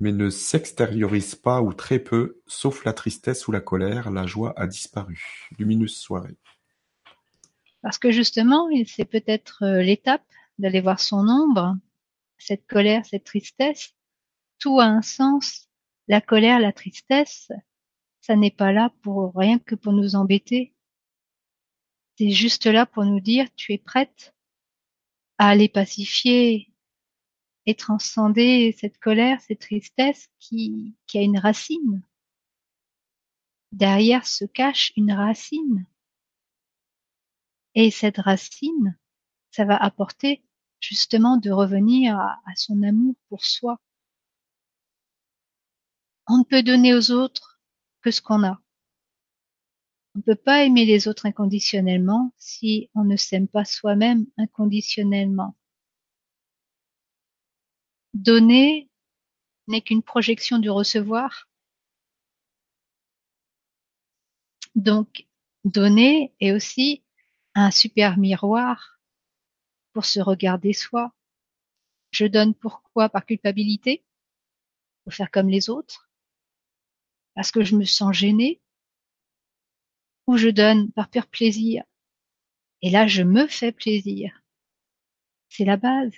mais 0.00 0.12
ne 0.12 0.30
s'extériorisent 0.30 1.36
pas 1.36 1.62
ou 1.62 1.72
très 1.72 1.98
peu, 1.98 2.40
sauf 2.46 2.84
la 2.84 2.92
tristesse 2.92 3.46
ou 3.46 3.52
la 3.52 3.60
colère, 3.60 4.10
la 4.10 4.26
joie 4.26 4.52
a 4.56 4.66
disparu. 4.66 5.48
Lumineuse 5.58 5.96
soirée. 5.96 6.36
Parce 7.86 7.98
que 7.98 8.10
justement, 8.10 8.68
c'est 8.84 9.04
peut-être 9.04 9.62
euh, 9.62 9.80
l'étape 9.80 10.26
d'aller 10.58 10.80
voir 10.80 10.98
son 10.98 11.28
ombre, 11.28 11.76
cette 12.36 12.66
colère, 12.66 13.06
cette 13.06 13.22
tristesse. 13.22 13.94
Tout 14.58 14.80
a 14.80 14.86
un 14.86 15.02
sens. 15.02 15.68
La 16.08 16.20
colère, 16.20 16.58
la 16.58 16.72
tristesse, 16.72 17.52
ça 18.22 18.34
n'est 18.34 18.50
pas 18.50 18.72
là 18.72 18.92
pour 19.02 19.32
rien 19.36 19.60
que 19.60 19.76
pour 19.76 19.92
nous 19.92 20.16
embêter. 20.16 20.74
C'est 22.18 22.30
juste 22.30 22.66
là 22.66 22.86
pour 22.86 23.04
nous 23.04 23.20
dire 23.20 23.46
tu 23.54 23.72
es 23.72 23.78
prête 23.78 24.34
à 25.38 25.50
aller 25.50 25.68
pacifier 25.68 26.74
et 27.66 27.76
transcender 27.76 28.74
cette 28.76 28.98
colère, 28.98 29.40
cette 29.42 29.60
tristesse 29.60 30.28
qui, 30.40 30.96
qui 31.06 31.18
a 31.18 31.22
une 31.22 31.38
racine. 31.38 32.02
Derrière 33.70 34.26
se 34.26 34.44
cache 34.44 34.92
une 34.96 35.12
racine. 35.12 35.86
Et 37.76 37.90
cette 37.90 38.16
racine, 38.16 38.98
ça 39.50 39.66
va 39.66 39.76
apporter 39.76 40.42
justement 40.80 41.36
de 41.36 41.50
revenir 41.50 42.18
à, 42.18 42.40
son 42.56 42.82
amour 42.82 43.14
pour 43.28 43.44
soi. 43.44 43.78
On 46.26 46.38
ne 46.38 46.44
peut 46.44 46.62
donner 46.62 46.94
aux 46.94 47.10
autres 47.10 47.60
que 48.00 48.10
ce 48.10 48.22
qu'on 48.22 48.44
a. 48.44 48.62
On 50.14 50.20
ne 50.20 50.22
peut 50.22 50.36
pas 50.36 50.64
aimer 50.64 50.86
les 50.86 51.06
autres 51.06 51.26
inconditionnellement 51.26 52.32
si 52.38 52.88
on 52.94 53.04
ne 53.04 53.16
s'aime 53.16 53.46
pas 53.46 53.66
soi-même 53.66 54.26
inconditionnellement. 54.38 55.54
Donner 58.14 58.88
n'est 59.68 59.82
qu'une 59.82 60.02
projection 60.02 60.58
du 60.58 60.70
recevoir. 60.70 61.46
Donc, 64.74 65.26
donner 65.64 66.34
est 66.40 66.52
aussi 66.52 67.02
un 67.58 67.70
super 67.70 68.18
miroir 68.18 69.00
pour 69.92 70.04
se 70.04 70.20
regarder 70.20 70.74
soi. 70.74 71.12
Je 72.10 72.26
donne 72.26 72.54
pourquoi 72.54 73.08
Par 73.08 73.24
culpabilité 73.24 74.04
Pour 75.02 75.14
faire 75.14 75.30
comme 75.30 75.48
les 75.48 75.70
autres 75.70 76.10
Parce 77.34 77.50
que 77.50 77.64
je 77.64 77.74
me 77.74 77.84
sens 77.84 78.14
gênée 78.14 78.60
ou 80.26 80.36
je 80.36 80.48
donne 80.48 80.92
par 80.92 81.08
pur 81.08 81.26
plaisir. 81.28 81.82
Et 82.82 82.90
là, 82.90 83.06
je 83.06 83.22
me 83.22 83.46
fais 83.46 83.72
plaisir. 83.72 84.42
C'est 85.48 85.64
la 85.64 85.78
base. 85.78 86.12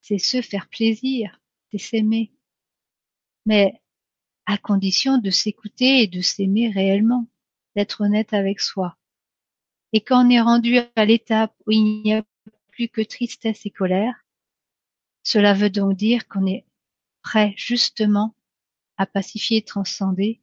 C'est 0.00 0.18
se 0.18 0.42
faire 0.42 0.68
plaisir. 0.68 1.40
C'est 1.72 1.78
s'aimer. 1.78 2.32
Mais 3.46 3.82
à 4.46 4.58
condition 4.58 5.18
de 5.18 5.30
s'écouter 5.30 6.02
et 6.02 6.06
de 6.06 6.20
s'aimer 6.20 6.70
réellement, 6.70 7.26
d'être 7.74 8.02
honnête 8.02 8.32
avec 8.32 8.60
soi. 8.60 8.96
Et 9.96 10.00
quand 10.00 10.26
on 10.26 10.30
est 10.30 10.40
rendu 10.40 10.76
à 10.96 11.04
l'étape 11.04 11.54
où 11.68 11.70
il 11.70 12.02
n'y 12.02 12.12
a 12.12 12.24
plus 12.72 12.88
que 12.88 13.00
tristesse 13.00 13.64
et 13.64 13.70
colère, 13.70 14.26
cela 15.22 15.54
veut 15.54 15.70
donc 15.70 15.96
dire 15.96 16.26
qu'on 16.26 16.46
est 16.46 16.66
prêt 17.22 17.54
justement 17.56 18.34
à 18.96 19.06
pacifier 19.06 19.58
et 19.58 19.64
transcender 19.64 20.42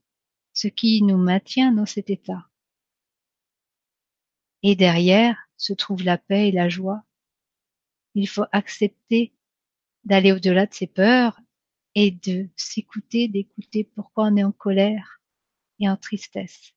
ce 0.54 0.70
qui 0.70 1.04
nous 1.04 1.18
maintient 1.18 1.74
dans 1.74 1.86
cet 1.86 2.10
état. 2.10 2.47
Et 4.64 4.78
derrière 4.78 5.38
se 5.58 5.74
trouve 5.74 6.04
la 6.04 6.18
paix 6.18 6.47
et 6.47 6.54
la 6.54 6.70
joie. 6.70 7.04
Il 8.16 8.30
faut 8.30 8.45
accepter 8.54 9.34
d'aller 10.06 10.32
au-delà 10.32 10.66
de 10.66 10.74
ses 10.74 10.88
peurs 10.88 11.41
et 11.95 12.12
de 12.12 12.47
s'écouter, 12.56 13.28
d'écouter 13.28 13.84
pourquoi 13.84 14.28
on 14.28 14.38
est 14.38 14.45
en 14.45 14.54
colère 14.54 15.20
et 15.82 15.89
en 15.89 15.97
tristesse. 15.97 16.74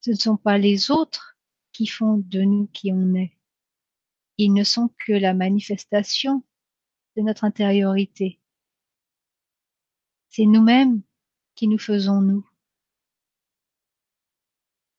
Ce 0.00 0.10
ne 0.10 0.16
sont 0.16 0.36
pas 0.36 0.58
les 0.58 0.90
autres 0.90 1.36
qui 1.72 1.86
font 1.86 2.18
de 2.18 2.42
nous 2.42 2.66
qui 2.68 2.92
on 2.92 3.14
est. 3.14 3.36
Ils 4.36 4.52
ne 4.52 4.64
sont 4.64 4.90
que 4.98 5.12
la 5.12 5.34
manifestation 5.34 6.44
de 7.16 7.22
notre 7.22 7.44
intériorité. 7.44 8.40
C'est 10.28 10.46
nous-mêmes 10.46 11.02
qui 11.54 11.66
nous 11.66 11.78
faisons 11.78 12.20
nous. 12.20 12.48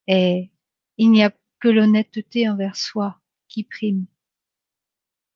Et 0.07 0.51
il 0.97 1.11
n'y 1.11 1.23
a 1.23 1.31
que 1.59 1.69
l'honnêteté 1.69 2.49
envers 2.49 2.75
soi 2.75 3.21
qui 3.47 3.63
prime. 3.63 4.05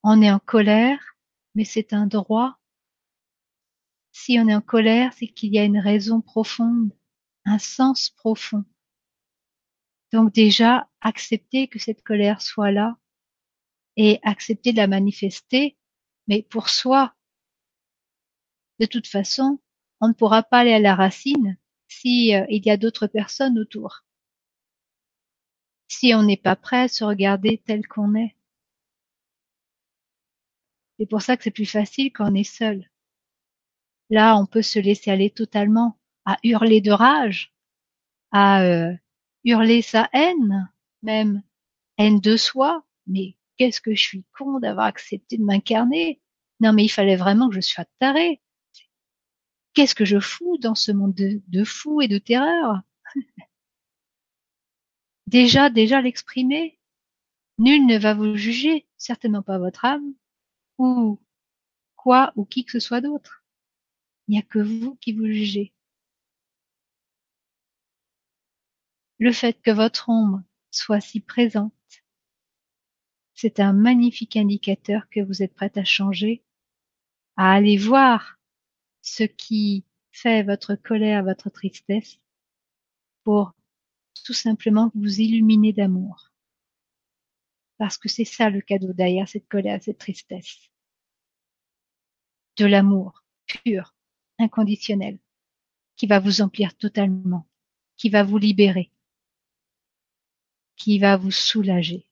On 0.04 0.22
est 0.22 0.32
en 0.32 0.40
colère, 0.40 1.00
mais 1.56 1.64
c'est 1.64 1.94
un 1.94 2.08
droit. 2.08 2.60
Si 4.12 4.38
on 4.40 4.48
est 4.48 4.56
en 4.56 4.62
colère, 4.62 5.14
c'est 5.14 5.28
qu'il 5.28 5.54
y 5.54 5.60
a 5.60 5.64
une 5.64 5.80
raison 5.80 6.22
profonde, 6.22 6.92
un 7.46 7.60
sens 7.60 8.10
profond. 8.10 8.66
Donc 10.14 10.32
déjà, 10.32 10.90
accepter 11.02 11.68
que 11.68 11.80
cette 11.80 12.04
colère 12.04 12.42
soit 12.42 12.72
là 12.72 12.98
et 13.98 14.20
accepter 14.24 14.72
de 14.72 14.78
la 14.78 14.88
manifester, 14.88 15.78
mais 16.28 16.44
pour 16.44 16.70
soi. 16.70 17.14
De 18.80 18.86
toute 18.86 19.08
façon, 19.08 19.60
on 20.00 20.08
ne 20.08 20.14
pourra 20.14 20.44
pas 20.44 20.60
aller 20.60 20.74
à 20.74 20.80
la 20.80 20.96
racine 20.96 21.58
si 21.90 22.34
euh, 22.34 22.46
il 22.50 22.66
y 22.66 22.70
a 22.70 22.78
d'autres 22.78 23.08
personnes 23.08 23.60
autour 23.60 24.06
si 25.94 26.14
on 26.14 26.24
n'est 26.24 26.38
pas 26.38 26.56
prêt 26.56 26.82
à 26.82 26.88
se 26.88 27.04
regarder 27.04 27.62
tel 27.66 27.88
qu'on 27.88 28.16
est. 28.16 28.36
C'est 30.98 31.06
pour 31.06 31.22
ça 31.22 31.38
que 31.38 31.44
c'est 31.44 31.52
plus 31.52 31.70
facile 31.70 32.12
quand 32.12 32.32
on 32.32 32.36
est 32.36 32.44
seul. 32.44 32.90
Là, 34.10 34.36
on 34.38 34.46
peut 34.46 34.62
se 34.62 34.80
laisser 34.80 35.12
aller 35.12 35.30
totalement 35.30 36.00
à 36.26 36.38
hurler 36.44 36.82
de 36.82 36.92
rage, 36.92 37.54
à 38.32 38.64
euh, 38.64 38.94
hurler 39.44 39.82
sa 39.82 40.10
haine, 40.14 40.72
même 41.02 41.44
haine 41.98 42.20
de 42.20 42.38
soi. 42.38 42.86
Mais 43.08 43.36
qu'est-ce 43.58 43.82
que 43.82 43.96
je 43.96 44.02
suis 44.02 44.26
con 44.38 44.60
d'avoir 44.60 44.86
accepté 44.86 45.38
de 45.38 45.44
m'incarner? 45.44 46.22
Non, 46.60 46.74
mais 46.74 46.86
il 46.86 46.90
fallait 46.90 47.16
vraiment 47.16 47.50
que 47.50 47.56
je 47.56 47.62
sois 47.62 47.86
taré. 48.00 48.42
Qu'est-ce 49.74 49.96
que 49.96 50.06
je 50.06 50.20
fous 50.20 50.58
dans 50.60 50.76
ce 50.76 50.92
monde 50.92 51.16
de, 51.16 51.64
fous 51.64 52.02
et 52.02 52.08
de 52.08 52.20
terreur? 52.20 52.82
Déjà, 55.28 55.70
déjà 55.70 56.00
l'exprimer. 56.00 56.80
Nul 57.58 57.86
ne 57.88 57.98
va 57.98 58.14
vous 58.14 58.36
juger, 58.36 58.88
certainement 58.98 59.42
pas 59.42 59.58
votre 59.58 59.86
âme, 59.86 60.14
ou 60.78 61.20
quoi 61.96 62.34
ou 62.36 62.46
qui 62.46 62.66
que 62.66 62.72
ce 62.72 62.80
soit 62.80 63.02
d'autre. 63.02 63.44
Il 64.28 64.34
n'y 64.34 64.40
a 64.40 64.44
que 64.44 64.60
vous 64.60 64.96
qui 64.96 65.14
vous 65.14 65.26
jugez. 65.26 65.74
Le 69.20 69.32
fait 69.32 69.62
que 69.62 69.72
votre 69.72 70.10
ombre 70.10 70.42
soit 70.72 71.02
si 71.02 71.20
présente, 71.20 71.74
c'est 73.34 73.60
un 73.60 73.74
magnifique 73.74 74.38
indicateur 74.38 75.10
que 75.10 75.20
vous 75.20 75.44
êtes 75.44 75.54
prête 75.54 75.78
à 75.78 75.84
changer, 75.84 76.44
à 77.36 77.52
aller 77.52 77.78
voir 77.78 78.40
ce 79.02 79.24
qui 79.24 79.86
fait 80.12 80.44
votre 80.44 80.76
colère, 80.76 81.24
votre 81.24 81.50
tristesse, 81.50 82.20
pour 83.24 83.54
tout 84.24 84.34
simplement 84.34 84.92
vous 84.96 85.20
illuminer 85.20 85.74
d'amour. 85.74 86.32
Parce 87.78 87.98
que 87.98 88.08
c'est 88.08 88.26
ça 88.26 88.50
le 88.50 88.62
cadeau 88.62 88.94
derrière 88.94 89.28
cette 89.28 89.48
colère, 89.50 89.82
cette 89.82 89.98
tristesse. 89.98 90.70
De 92.58 92.66
l'amour 92.66 93.24
pur, 93.46 93.96
inconditionnel, 94.40 95.20
qui 95.98 96.08
va 96.08 96.20
vous 96.20 96.42
emplir 96.42 96.78
totalement, 96.78 97.48
qui 97.98 98.10
va 98.10 98.24
vous 98.24 98.38
libérer, 98.38 98.93
qui 100.76 101.00
va 101.00 101.18
vous 101.18 101.32
soulager. 101.32 102.06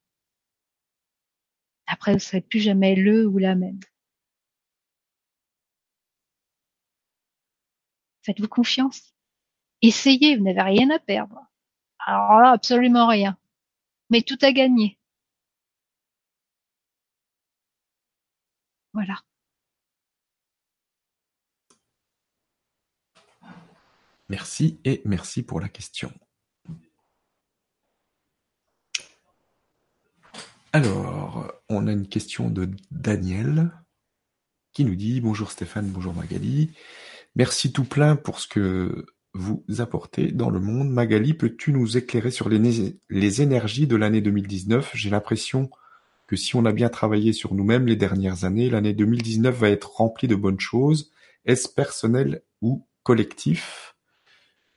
Après, 1.87 2.11
vous 2.11 2.17
ne 2.17 2.21
serez 2.21 2.41
plus 2.41 2.59
jamais 2.59 2.95
le 2.95 3.27
ou 3.27 3.37
la 3.37 3.55
même. 3.55 3.79
Faites-vous 8.23 8.47
confiance. 8.47 9.13
Essayez, 9.81 10.37
vous 10.37 10.43
n'avez 10.43 10.61
rien 10.61 10.89
à 10.91 10.99
perdre. 10.99 11.39
Alors 11.99 12.53
absolument 12.53 13.07
rien. 13.07 13.37
Mais 14.09 14.21
tout 14.21 14.37
à 14.41 14.51
gagner. 14.51 14.97
Voilà. 18.93 19.21
Merci 24.29 24.79
et 24.85 25.01
merci 25.05 25.43
pour 25.43 25.59
la 25.59 25.69
question. 25.69 26.11
Alors, 30.73 31.51
on 31.67 31.85
a 31.85 31.91
une 31.91 32.07
question 32.07 32.49
de 32.49 32.69
Daniel 32.91 33.71
qui 34.71 34.85
nous 34.85 34.95
dit 34.95 35.19
Bonjour 35.19 35.51
Stéphane, 35.51 35.87
bonjour 35.87 36.13
Magali. 36.13 36.71
Merci 37.35 37.73
tout 37.73 37.83
plein 37.83 38.15
pour 38.15 38.39
ce 38.39 38.47
que 38.47 39.05
vous 39.33 39.65
apportez 39.79 40.31
dans 40.31 40.49
le 40.49 40.61
monde. 40.61 40.89
Magali, 40.89 41.33
peux-tu 41.33 41.73
nous 41.73 41.97
éclairer 41.97 42.31
sur 42.31 42.47
les, 42.47 43.41
énergies 43.41 43.85
de 43.85 43.97
l'année 43.97 44.21
2019 44.21 44.91
J'ai 44.93 45.09
l'impression 45.09 45.69
que 46.25 46.37
si 46.37 46.55
on 46.55 46.63
a 46.63 46.71
bien 46.71 46.87
travaillé 46.87 47.33
sur 47.33 47.53
nous-mêmes 47.53 47.87
les 47.87 47.97
dernières 47.97 48.45
années, 48.45 48.69
l'année 48.69 48.93
2019 48.93 49.53
va 49.53 49.69
être 49.69 49.97
remplie 49.97 50.29
de 50.29 50.35
bonnes 50.35 50.61
choses. 50.61 51.11
Est-ce 51.43 51.67
personnel 51.67 52.43
ou 52.61 52.87
collectif? 53.03 53.97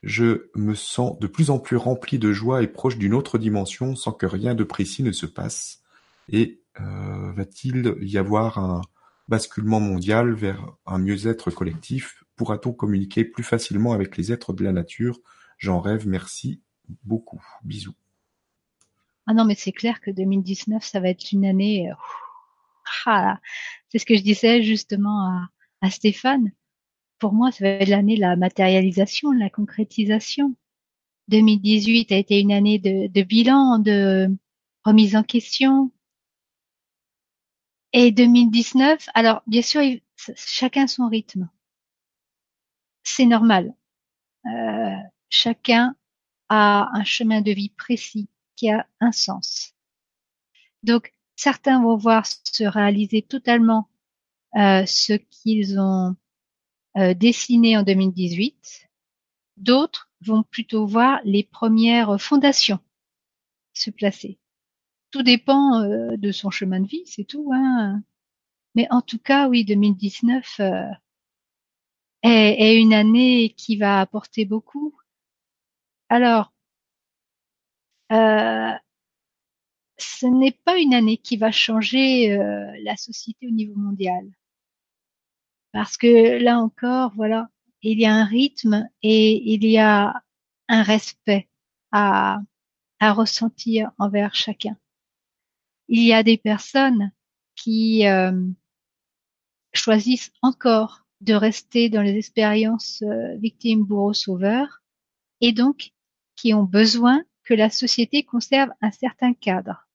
Je 0.03 0.51
me 0.57 0.75
sens 0.75 1.21
de 1.21 1.29
plus 1.29 1.51
en 1.51 1.61
plus 1.61 1.77
rempli 1.77 2.19
de 2.19 2.33
joie 2.33 2.65
et 2.65 2.67
proche 2.67 2.99
d'une 2.99 3.15
autre 3.15 3.39
dimension 3.39 3.95
sans 3.95 4.11
que 4.11 4.27
rien 4.27 4.57
de 4.57 4.65
précis 4.65 5.05
ne 5.05 5.13
se 5.13 5.27
passe. 5.27 5.84
Et 6.29 6.63
euh, 6.81 7.33
va-t-il 7.33 7.97
y 8.01 8.19
avoir 8.19 8.59
un 8.59 8.81
basculement 9.29 9.81
mondial 9.81 10.33
vers 10.33 10.77
un 10.87 10.99
mieux-être 10.99 11.51
collectif? 11.51 12.25
Pourra-t-on 12.37 12.73
communiquer 12.73 13.25
plus 13.25 13.45
facilement 13.45 13.93
avec 13.93 14.17
les 14.17 14.33
êtres 14.33 14.53
de 14.53 14.65
la 14.65 14.73
nature? 14.73 15.21
J'en 15.59 15.81
rêve, 15.81 16.07
merci 16.07 16.61
beaucoup. 17.05 17.43
Bisous. 17.63 17.95
Ah 19.27 19.35
non, 19.35 19.45
mais 19.45 19.55
c'est 19.55 19.73
clair 19.73 20.01
que 20.01 20.11
2019, 20.11 20.85
ça 20.85 21.01
va 21.01 21.09
être 21.09 21.33
une 21.33 21.47
année. 21.47 21.91
Euh, 21.91 21.95
ah, 23.07 23.41
c'est 23.89 23.99
ce 23.99 24.05
que 24.05 24.17
je 24.17 24.23
disais 24.23 24.63
justement 24.63 25.27
à, 25.27 25.49
à 25.81 25.91
Stéphane. 25.91 26.53
Pour 27.19 27.33
moi, 27.33 27.53
ça 27.53 27.65
va 27.65 27.71
être 27.71 27.89
l'année 27.89 28.17
de 28.17 28.21
la 28.21 28.37
matérialisation, 28.37 29.33
de 29.33 29.39
la 29.39 29.49
concrétisation. 29.49 30.55
2018 31.29 32.13
a 32.13 32.17
été 32.17 32.41
une 32.41 32.53
année 32.53 32.79
de, 32.79 33.07
de 33.07 33.23
bilan, 33.23 33.79
de 33.79 34.29
remise 34.85 35.17
en 35.17 35.23
question, 35.23 35.91
et 37.95 38.11
2019, 38.11 39.09
alors 39.15 39.43
bien 39.47 39.63
sûr, 39.63 39.81
chacun 40.35 40.89
son 40.89 41.09
rythme. 41.09 41.49
C'est 43.05 43.25
normal. 43.25 43.73
Euh, 44.47 44.97
chacun 45.29 45.95
a 46.49 46.89
un 46.93 47.05
chemin 47.05 47.41
de 47.41 47.53
vie 47.53 47.71
précis 47.71 48.29
qui 48.57 48.69
a 48.69 48.89
un 48.99 49.13
sens. 49.13 49.75
Donc, 50.83 51.13
certains 51.37 51.81
vont 51.81 51.97
voir 51.97 52.27
se 52.27 52.65
réaliser 52.65 53.23
totalement 53.23 53.89
euh, 54.57 54.85
ce 54.87 55.13
qu'ils 55.13 55.79
ont 55.79 56.17
euh, 56.97 57.15
dessiné 57.15 57.77
en 57.77 57.85
2018. 57.85 58.89
D'autres 59.57 60.11
vont 60.21 60.43
plutôt 60.43 60.85
voir 60.85 61.21
les 61.25 61.45
premières 61.45 62.21
fondations 62.21 62.81
se 63.73 63.91
placer. 63.91 64.39
Tout 65.15 65.23
dépend 65.23 65.81
euh, 65.81 66.17
de 66.17 66.33
son 66.33 66.51
chemin 66.51 66.81
de 66.81 66.89
vie, 66.89 67.05
c'est 67.07 67.23
tout. 67.23 67.53
Hein. 67.55 68.03
Mais 68.75 68.89
en 68.91 69.01
tout 69.01 69.21
cas, 69.21 69.49
oui, 69.49 69.65
2019 69.65 70.59
euh, 70.59 70.91
est, 72.25 72.57
est, 72.59 72.81
une 72.81 72.93
année 72.93 73.55
qui 73.57 73.77
va 73.77 74.01
apporter 74.01 74.45
beaucoup. 74.45 74.93
Alors, 76.09 76.53
euh, 78.11 78.73
ce 79.99 80.27
n'est 80.27 80.59
pas 80.65 80.79
une 80.79 80.95
année 80.95 81.19
qui 81.19 81.37
va 81.37 81.53
changer 81.53 82.33
euh, 82.33 82.67
la 82.83 82.97
société 82.97 83.47
au 83.47 83.53
niveau 83.53 83.77
mondial. 83.77 84.29
Parce 85.71 85.97
que 85.97 86.43
là 86.43 86.59
encore, 86.59 87.13
voilà, 87.15 87.51
il 87.83 88.01
y 88.01 88.07
a 88.07 88.13
un 88.13 88.25
rythme 88.25 88.89
et 89.05 89.53
il 89.55 89.65
y 89.65 89.79
a 89.79 90.25
un 90.69 90.83
respect 90.83 91.49
à, 91.93 92.41
à 92.99 93.13
ressentir 93.13 93.93
envers 93.99 94.35
chacun 94.35 94.77
il 95.89 96.03
y 96.03 96.13
a 96.13 96.23
des 96.23 96.39
personnes 96.39 97.13
qui 97.57 98.07
euh, 98.07 98.33
choisissent 99.73 100.33
encore 100.43 101.07
de 101.21 101.35
rester 101.35 101.89
dans 101.89 102.03
les 102.03 102.17
expériences 102.17 103.03
euh, 103.03 103.37
victimes, 103.37 103.85
bourreaux, 103.85 104.13
sauveurs, 104.13 104.83
et 105.41 105.53
donc 105.53 105.93
qui 106.37 106.55
ont 106.55 106.65
besoin 106.65 107.25
que 107.45 107.55
la 107.55 107.71
société 107.71 108.25
conserve 108.25 108.71
un 108.81 108.91
certain 108.91 109.35
cadre 109.35 109.87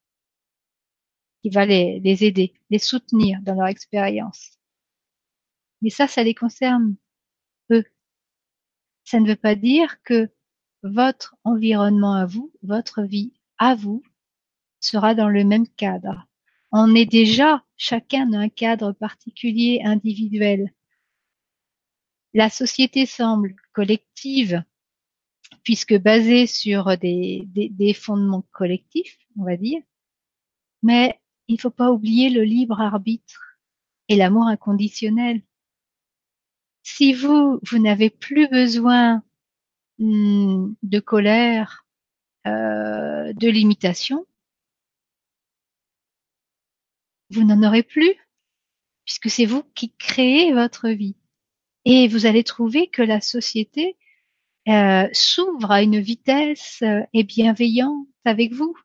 qui 1.41 1.49
va 1.49 1.65
les, 1.65 2.23
aider, 2.23 2.53
les 2.69 2.79
soutenir 2.79 3.39
dans 3.41 3.55
leur 3.55 3.67
expérience. 3.67 4.57
Mais 5.81 5.89
ça, 5.89 6.07
ça 6.07 6.23
les 6.23 6.35
concerne 6.35 6.95
eux. 7.71 7.85
Ça 9.05 9.19
ne 9.19 9.27
veut 9.27 9.35
pas 9.35 9.55
dire 9.55 10.01
que 10.03 10.29
votre 10.83 11.35
environnement 11.43 12.13
à 12.13 12.25
vous, 12.25 12.51
votre 12.63 13.03
vie 13.03 13.33
à 13.57 13.75
vous, 13.75 14.03
sera 14.79 15.15
dans 15.15 15.29
le 15.29 15.43
même 15.43 15.67
cadre. 15.67 16.27
On 16.71 16.93
est 16.95 17.05
déjà 17.05 17.63
chacun 17.77 18.27
dans 18.27 18.39
un 18.39 18.49
cadre 18.49 18.91
particulier 18.91 19.81
individuel. 19.83 20.73
La 22.33 22.49
société 22.49 23.05
semble 23.05 23.55
collective 23.73 24.63
puisque 25.63 25.97
basée 25.97 26.47
sur 26.47 26.97
des, 26.97 27.95
fondements 27.99 28.45
collectifs, 28.51 29.17
on 29.37 29.43
va 29.43 29.57
dire, 29.57 29.81
mais 30.83 31.19
il 31.47 31.55
ne 31.55 31.59
faut 31.59 31.71
pas 31.71 31.91
oublier 31.91 32.29
le 32.29 32.43
libre 32.43 32.79
arbitre 32.79 33.59
et 34.07 34.15
l'amour 34.15 34.47
inconditionnel. 34.47 35.41
Si 36.83 37.13
vous, 37.13 37.59
vous 37.63 37.79
n'avez 37.79 38.09
plus 38.09 38.47
besoin 38.47 39.23
hmm, 39.97 40.73
de 40.81 40.99
colère, 40.99 41.85
euh, 42.47 43.33
de 43.33 43.49
limitation, 43.49 44.25
vous 47.29 47.43
n'en 47.43 47.63
aurez 47.63 47.83
plus, 47.83 48.15
puisque 49.05 49.29
c'est 49.29 49.45
vous 49.45 49.63
qui 49.75 49.93
créez 49.95 50.53
votre 50.53 50.89
vie. 50.89 51.15
Et 51.85 52.07
vous 52.07 52.25
allez 52.25 52.43
trouver 52.43 52.87
que 52.89 53.01
la 53.01 53.21
société 53.21 53.97
euh, 54.67 55.07
s'ouvre 55.13 55.71
à 55.71 55.81
une 55.81 55.99
vitesse 55.99 56.81
euh, 56.83 57.01
et 57.13 57.23
bienveillante 57.23 58.07
avec 58.25 58.53
vous. 58.53 58.75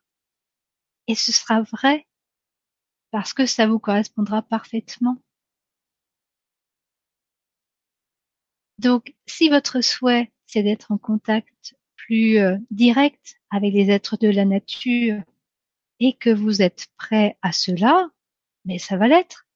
Et 1.07 1.15
ce 1.15 1.31
sera 1.31 1.61
vrai, 1.61 2.07
parce 3.11 3.33
que 3.33 3.45
ça 3.45 3.67
vous 3.67 3.79
correspondra 3.79 4.41
parfaitement. 4.41 5.17
Donc, 8.79 9.13
si 9.27 9.49
votre 9.49 9.81
souhait, 9.81 10.31
c'est 10.47 10.63
d'être 10.63 10.91
en 10.91 10.97
contact 10.97 11.75
plus 11.95 12.37
euh, 12.39 12.57
direct 12.71 13.35
avec 13.49 13.73
les 13.73 13.89
êtres 13.89 14.17
de 14.17 14.29
la 14.29 14.45
nature 14.45 15.21
et 15.99 16.13
que 16.13 16.29
vous 16.29 16.61
êtes 16.61 16.87
prêt 16.97 17.37
à 17.41 17.51
cela, 17.51 18.09
mais 18.65 18.79
ça 18.79 18.97
va 18.97 19.07
l'être. 19.07 19.47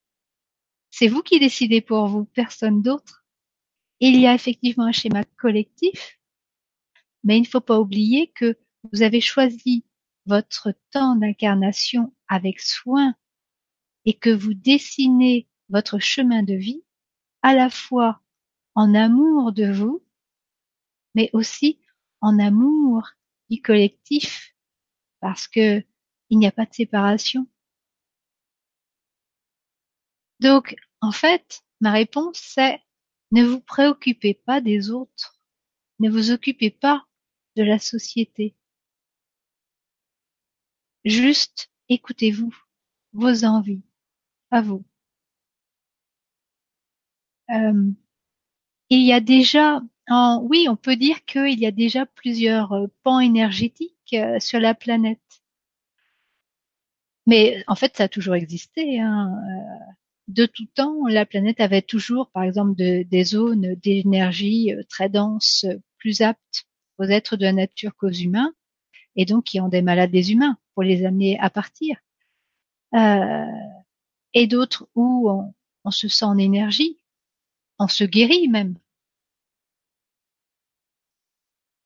C'est 0.92 1.08
vous 1.08 1.22
qui 1.22 1.40
décidez 1.40 1.82
pour 1.82 2.08
vous, 2.08 2.26
personne 2.26 2.82
d'autre. 2.82 3.26
Il 4.00 4.20
y 4.20 4.28
a 4.28 4.34
effectivement 4.34 4.86
un 4.86 4.92
schéma 4.92 5.24
collectif, 5.38 6.20
mais 7.24 7.38
il 7.38 7.42
ne 7.42 7.48
faut 7.48 7.62
pas 7.62 7.80
oublier 7.80 8.32
que 8.32 8.58
vous 8.92 9.02
avez 9.02 9.22
choisi 9.22 9.86
votre 10.26 10.74
temps 10.92 11.16
d'incarnation 11.16 12.14
avec 12.28 12.60
soin 12.60 13.16
et 14.06 14.14
que 14.14 14.30
vous 14.30 14.54
dessinez 14.54 15.48
votre 15.70 16.00
chemin 16.00 16.44
de 16.44 16.54
vie 16.54 16.84
à 17.42 17.54
la 17.54 17.70
fois 17.70 18.22
en 18.76 18.94
amour 18.96 19.52
de 19.52 19.72
vous, 19.72 20.04
mais 21.16 21.30
aussi 21.34 21.80
en 22.22 22.40
amour 22.40 23.10
du 23.50 23.62
collectif, 23.62 24.56
parce 25.20 25.48
que 25.48 25.84
il 26.30 26.38
n'y 26.38 26.48
a 26.48 26.52
pas 26.52 26.66
de 26.66 26.74
séparation. 26.74 27.48
Donc, 30.40 30.76
en 31.02 31.12
fait, 31.12 31.62
ma 31.82 31.92
réponse 31.92 32.38
c'est 32.38 32.82
ne 33.32 33.44
vous 33.44 33.62
préoccupez 33.62 34.34
pas 34.34 34.62
des 34.62 34.90
autres, 34.92 35.40
ne 36.00 36.10
vous 36.10 36.32
occupez 36.32 36.72
pas 36.72 37.06
de 37.56 37.64
la 37.64 37.80
société. 37.80 38.56
Juste 41.06 41.70
écoutez-vous, 41.90 42.56
vos 43.14 43.46
envies, 43.46 43.84
à 44.52 44.62
vous. 44.62 44.86
Euh, 47.52 47.92
il 48.90 49.02
y 49.06 49.14
a 49.14 49.20
déjà, 49.20 49.82
oui, 50.44 50.68
on 50.70 50.76
peut 50.76 50.96
dire 50.96 51.26
qu'il 51.26 51.60
y 51.60 51.66
a 51.66 51.72
déjà 51.72 52.06
plusieurs 52.06 52.74
euh, 52.74 52.88
pans 53.04 53.20
énergétiques 53.20 54.14
euh, 54.14 54.40
sur 54.40 54.60
la 54.60 54.74
planète. 54.76 55.44
Mais 57.26 57.64
en 57.68 57.76
fait, 57.76 57.96
ça 57.98 58.06
a 58.06 58.08
toujours 58.08 58.36
existé. 58.36 59.00
Hein. 59.00 59.32
De 60.30 60.46
tout 60.46 60.68
temps, 60.68 61.08
la 61.08 61.26
planète 61.26 61.60
avait 61.60 61.82
toujours, 61.82 62.30
par 62.30 62.44
exemple, 62.44 62.76
des 62.76 63.24
zones 63.24 63.76
d'énergie 63.76 64.74
euh, 64.74 64.84
très 64.88 65.10
denses, 65.10 65.66
plus 65.98 66.22
aptes 66.22 66.66
aux 67.00 67.06
êtres 67.06 67.36
de 67.36 67.44
la 67.44 67.54
nature 67.54 67.96
qu'aux 67.96 68.12
humains, 68.12 68.54
et 69.16 69.26
donc 69.26 69.46
qui 69.46 69.60
ont 69.60 69.70
des 69.70 69.82
malades 69.82 70.12
des 70.12 70.32
humains 70.32 70.58
pour 70.74 70.84
les 70.84 71.04
amener 71.04 71.40
à 71.40 71.50
partir. 71.50 71.98
Euh, 72.94 73.46
et 74.34 74.46
d'autres 74.46 74.88
où 74.94 75.30
on, 75.32 75.54
on 75.84 75.92
se 75.92 76.08
sent 76.08 76.26
en 76.26 76.38
énergie, 76.38 77.00
on 77.80 77.88
se 77.88 78.04
guérit 78.04 78.48
même. 78.48 78.78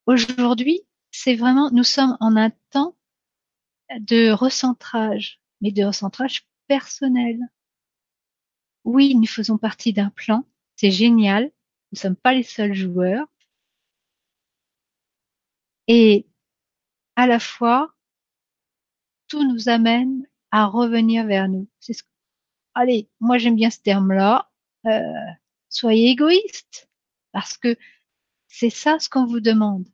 Aujourd'hui, 0.05 0.81
c'est 1.11 1.35
vraiment, 1.35 1.71
nous 1.71 1.85
sommes 1.85 2.17
en 2.19 2.35
un 2.35 2.49
temps 2.71 2.97
de 3.99 4.31
recentrage, 4.31 5.39
mais 5.61 5.71
de 5.71 5.85
recentrage 5.85 6.45
personnel. 6.67 7.39
Oui, 8.85 9.15
nous 9.15 9.27
faisons 9.27 9.57
partie 9.57 9.93
d'un 9.93 10.09
plan, 10.09 10.45
c'est 10.75 10.91
génial, 10.91 11.43
nous 11.45 11.49
ne 11.93 11.97
sommes 11.97 12.15
pas 12.15 12.33
les 12.33 12.43
seuls 12.43 12.73
joueurs. 12.73 13.27
Et 15.87 16.27
à 17.15 17.27
la 17.27 17.39
fois, 17.39 17.93
tout 19.27 19.43
nous 19.47 19.69
amène 19.69 20.27
à 20.51 20.65
revenir 20.65 21.25
vers 21.25 21.49
nous. 21.49 21.67
C'est 21.79 21.93
ce... 21.93 22.03
Allez, 22.75 23.09
moi 23.19 23.37
j'aime 23.37 23.55
bien 23.55 23.69
ce 23.69 23.79
terme-là. 23.79 24.51
Euh, 24.85 24.99
soyez 25.69 26.09
égoïste, 26.09 26.89
parce 27.31 27.57
que 27.57 27.75
c'est 28.47 28.69
ça 28.69 28.99
ce 28.99 29.09
qu'on 29.09 29.25
vous 29.25 29.39
demande. 29.39 29.87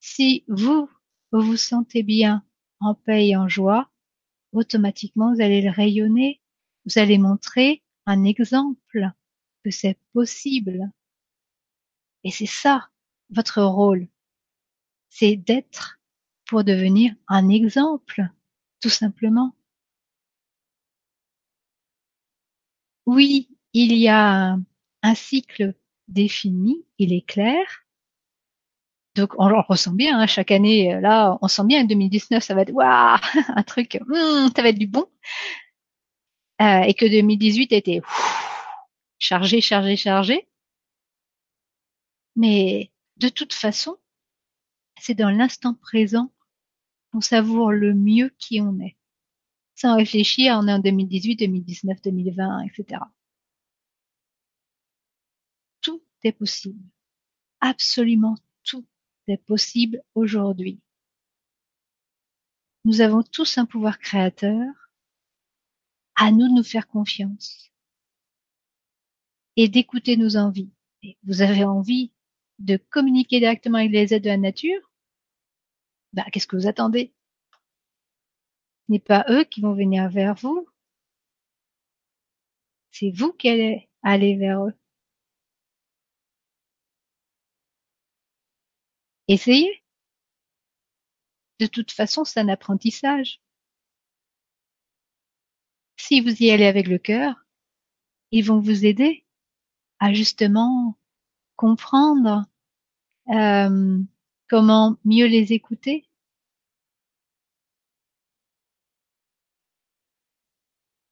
Si 0.00 0.44
vous, 0.48 0.88
vous 1.32 1.40
vous 1.40 1.56
sentez 1.56 2.02
bien, 2.02 2.44
en 2.80 2.94
paix 2.94 3.28
et 3.28 3.36
en 3.36 3.48
joie, 3.48 3.90
automatiquement 4.52 5.34
vous 5.34 5.40
allez 5.40 5.62
le 5.62 5.70
rayonner, 5.70 6.40
vous 6.86 6.98
allez 6.98 7.18
montrer 7.18 7.82
un 8.10 8.24
exemple 8.24 9.08
que 9.64 9.70
c'est 9.70 9.98
possible. 10.12 10.90
Et 12.24 12.30
c'est 12.30 12.46
ça 12.46 12.88
votre 13.30 13.62
rôle, 13.62 14.08
c'est 15.08 15.36
d'être 15.36 16.00
pour 16.46 16.64
devenir 16.64 17.14
un 17.28 17.48
exemple, 17.48 18.28
tout 18.80 18.88
simplement. 18.88 19.54
Oui, 23.06 23.48
il 23.72 23.92
y 23.96 24.08
a 24.08 24.56
un 25.02 25.14
cycle 25.14 25.74
défini, 26.08 26.84
il 26.98 27.12
est 27.12 27.26
clair. 27.26 27.64
Donc 29.16 29.34
on 29.38 29.48
le 29.48 29.58
ressent 29.60 29.92
bien, 29.92 30.18
hein, 30.20 30.26
chaque 30.26 30.50
année, 30.50 30.98
là, 31.00 31.38
on 31.42 31.48
sent 31.48 31.64
bien, 31.64 31.84
2019, 31.84 32.42
ça 32.42 32.54
va 32.54 32.62
être 32.62 32.72
waouh, 32.72 33.18
un 33.56 33.62
truc, 33.62 33.98
hmm, 34.06 34.48
ça 34.54 34.62
va 34.62 34.68
être 34.68 34.78
du 34.78 34.86
bon. 34.86 35.06
Euh, 36.60 36.82
et 36.82 36.94
que 36.94 37.06
2018 37.06 37.72
a 37.72 37.76
été 37.76 38.02
chargé, 39.18 39.60
chargé, 39.60 39.96
chargé. 39.96 40.48
Mais 42.36 42.90
de 43.16 43.28
toute 43.28 43.52
façon, 43.54 43.96
c'est 45.00 45.14
dans 45.14 45.30
l'instant 45.30 45.74
présent 45.74 46.32
qu'on 47.12 47.20
savoure 47.20 47.72
le 47.72 47.94
mieux 47.94 48.30
qui 48.38 48.60
on 48.60 48.78
est. 48.80 48.96
Sans 49.74 49.96
réfléchir, 49.96 50.58
on 50.60 50.68
est 50.68 50.72
en 50.72 50.78
2018, 50.78 51.36
2019, 51.36 52.02
2020, 52.02 52.66
etc. 52.66 53.00
Tout 55.80 56.02
est 56.22 56.32
possible. 56.32 56.84
Absolument 57.60 58.36
tout 58.64 58.86
est 59.26 59.38
possible 59.38 60.02
aujourd'hui. 60.14 60.80
Nous 62.84 63.00
avons 63.00 63.22
tous 63.22 63.58
un 63.58 63.66
pouvoir 63.66 63.98
créateur. 63.98 64.79
À 66.20 66.32
nous 66.32 66.48
de 66.48 66.52
nous 66.52 66.62
faire 66.62 66.86
confiance 66.86 67.72
et 69.56 69.68
d'écouter 69.68 70.18
nos 70.18 70.36
envies. 70.36 70.70
vous 71.22 71.40
avez 71.40 71.64
envie 71.64 72.12
de 72.58 72.76
communiquer 72.76 73.38
directement 73.40 73.78
avec 73.78 73.90
les 73.90 74.12
aides 74.12 74.24
de 74.24 74.28
la 74.28 74.36
nature? 74.36 74.92
Bah, 76.12 76.26
Qu'est-ce 76.30 76.46
que 76.46 76.56
vous 76.56 76.66
attendez? 76.66 77.14
Ce 78.86 78.92
n'est 78.92 78.98
pas 78.98 79.24
eux 79.30 79.44
qui 79.44 79.62
vont 79.62 79.72
venir 79.72 80.10
vers 80.10 80.34
vous. 80.34 80.68
C'est 82.90 83.10
vous 83.12 83.32
qui 83.32 83.48
allez 83.48 83.88
aller 84.02 84.36
vers 84.36 84.66
eux. 84.66 84.74
Essayez. 89.26 89.82
De 91.60 91.66
toute 91.66 91.92
façon, 91.92 92.24
c'est 92.26 92.40
un 92.40 92.48
apprentissage. 92.48 93.40
Si 96.02 96.20
vous 96.20 96.42
y 96.42 96.50
allez 96.50 96.66
avec 96.66 96.88
le 96.88 96.98
cœur, 96.98 97.34
ils 98.32 98.42
vont 98.42 98.58
vous 98.60 98.86
aider 98.86 99.24
à 100.00 100.12
justement 100.14 100.96
comprendre 101.56 102.46
euh, 103.28 103.98
comment 104.48 104.96
mieux 105.04 105.26
les 105.26 105.52
écouter. 105.52 106.08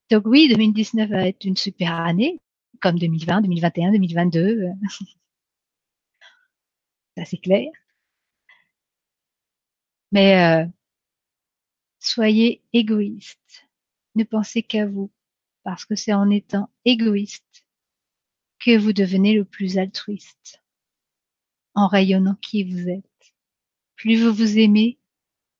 Donc 0.09 0.23
oui, 0.25 0.47
2019 0.49 1.09
va 1.09 1.27
être 1.27 1.45
une 1.45 1.55
super 1.57 1.93
année, 1.93 2.41
comme 2.81 2.97
2020, 2.99 3.41
2021, 3.41 3.91
2022. 3.91 4.69
Ça 7.15 7.25
c'est 7.25 7.37
clair. 7.37 7.69
Mais 10.11 10.35
euh, 10.63 10.67
soyez 11.99 12.61
égoïste. 12.73 13.68
Ne 14.15 14.23
pensez 14.23 14.63
qu'à 14.63 14.85
vous, 14.85 15.11
parce 15.63 15.85
que 15.85 15.95
c'est 15.95 16.13
en 16.13 16.29
étant 16.29 16.69
égoïste 16.85 17.65
que 18.59 18.77
vous 18.77 18.93
devenez 18.93 19.33
le 19.33 19.45
plus 19.45 19.77
altruiste, 19.77 20.61
en 21.75 21.87
rayonnant 21.87 22.35
qui 22.41 22.63
vous 22.63 22.89
êtes. 22.89 23.05
Plus 23.95 24.21
vous 24.21 24.33
vous 24.33 24.57
aimez, 24.57 24.99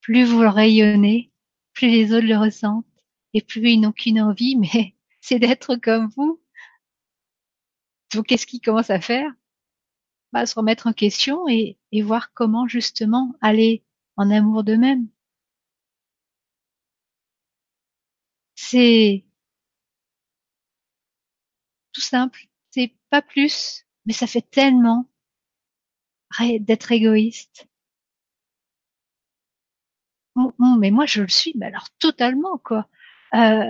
plus 0.01 0.25
vous 0.25 0.39
rayonnez, 0.39 1.31
plus 1.73 1.89
les 1.89 2.13
autres 2.13 2.27
le 2.27 2.37
ressentent, 2.37 2.85
et 3.33 3.41
plus 3.41 3.71
ils 3.71 3.79
n'ont 3.79 3.91
qu'une 3.91 4.21
envie, 4.21 4.55
mais 4.57 4.95
c'est 5.21 5.39
d'être 5.39 5.75
comme 5.75 6.09
vous. 6.15 6.41
Donc 8.13 8.27
qu'est-ce 8.27 8.47
qu'ils 8.47 8.61
commencent 8.61 8.89
à 8.89 9.01
faire? 9.01 9.31
Bah, 10.31 10.45
Se 10.45 10.55
remettre 10.55 10.87
en 10.87 10.93
question 10.93 11.47
et 11.47 11.77
voir 12.01 12.33
comment 12.33 12.67
justement 12.67 13.35
aller 13.41 13.83
en 14.17 14.29
amour 14.31 14.63
d'eux-mêmes. 14.63 15.07
C'est 18.61 19.23
tout 21.93 22.01
simple, 22.01 22.47
c'est 22.71 22.93
pas 23.09 23.21
plus, 23.21 23.85
mais 24.05 24.13
ça 24.13 24.27
fait 24.27 24.41
tellement 24.41 25.09
d'être 26.59 26.91
égoïste. 26.91 27.67
mais 30.79 30.91
moi 30.91 31.05
je 31.05 31.21
le 31.21 31.27
suis, 31.29 31.53
mais 31.55 31.67
alors 31.67 31.89
totalement 31.99 32.57
quoi. 32.57 32.87
Euh, 33.33 33.63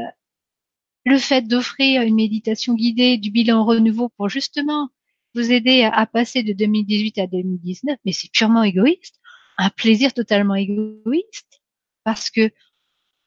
le 1.06 1.18
fait 1.18 1.44
d'offrir 1.44 2.02
une 2.02 2.16
méditation 2.16 2.74
guidée 2.74 3.18
du 3.18 3.32
bilan 3.32 3.66
renouveau 3.66 4.10
pour 4.10 4.28
justement 4.30 4.90
vous 5.36 5.52
aider 5.52 5.84
à, 5.84 5.92
à 5.94 6.06
passer 6.08 6.44
de 6.44 6.54
2018 6.54 7.20
à 7.20 7.28
2019, 7.28 7.98
mais 8.06 8.12
c'est 8.12 8.32
purement 8.32 8.64
égoïste 8.64 9.20
un 9.58 9.70
plaisir 9.70 10.14
totalement 10.14 10.56
égoïste 10.56 11.62
parce 12.04 12.30
que 12.30 12.52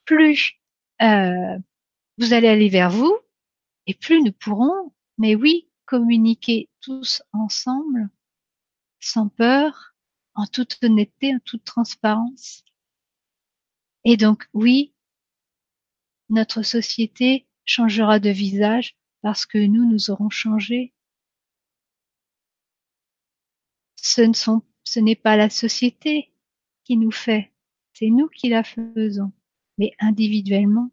plus 0.04 0.61
euh, 1.02 1.58
vous 2.18 2.32
allez 2.32 2.48
aller 2.48 2.68
vers 2.68 2.90
vous 2.90 3.16
et 3.86 3.94
plus 3.94 4.22
nous 4.22 4.32
pourrons, 4.32 4.92
mais 5.18 5.34
oui, 5.34 5.68
communiquer 5.86 6.70
tous 6.80 7.22
ensemble 7.32 8.08
sans 9.00 9.28
peur, 9.28 9.94
en 10.34 10.46
toute 10.46 10.78
honnêteté, 10.82 11.34
en 11.34 11.40
toute 11.44 11.64
transparence. 11.64 12.64
Et 14.04 14.16
donc 14.16 14.48
oui, 14.52 14.94
notre 16.28 16.62
société 16.62 17.46
changera 17.64 18.18
de 18.18 18.30
visage 18.30 18.96
parce 19.20 19.46
que 19.46 19.58
nous, 19.58 19.88
nous 19.88 20.10
aurons 20.10 20.30
changé. 20.30 20.94
Ce 23.96 24.98
n'est 24.98 25.16
pas 25.16 25.36
la 25.36 25.50
société 25.50 26.32
qui 26.84 26.96
nous 26.96 27.12
fait, 27.12 27.52
c'est 27.92 28.10
nous 28.10 28.28
qui 28.28 28.48
la 28.48 28.64
faisons, 28.64 29.32
individuellement. 30.00 30.90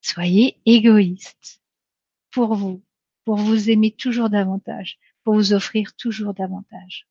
Soyez 0.00 0.60
égoïste 0.66 1.62
pour 2.30 2.54
vous, 2.54 2.82
pour 3.24 3.36
vous 3.36 3.70
aimer 3.70 3.92
toujours 3.92 4.30
davantage, 4.30 4.98
pour 5.24 5.34
vous 5.34 5.52
offrir 5.52 5.94
toujours 5.96 6.34
davantage. 6.34 7.06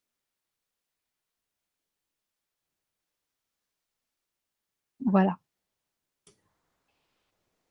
Voilà. 5.06 5.38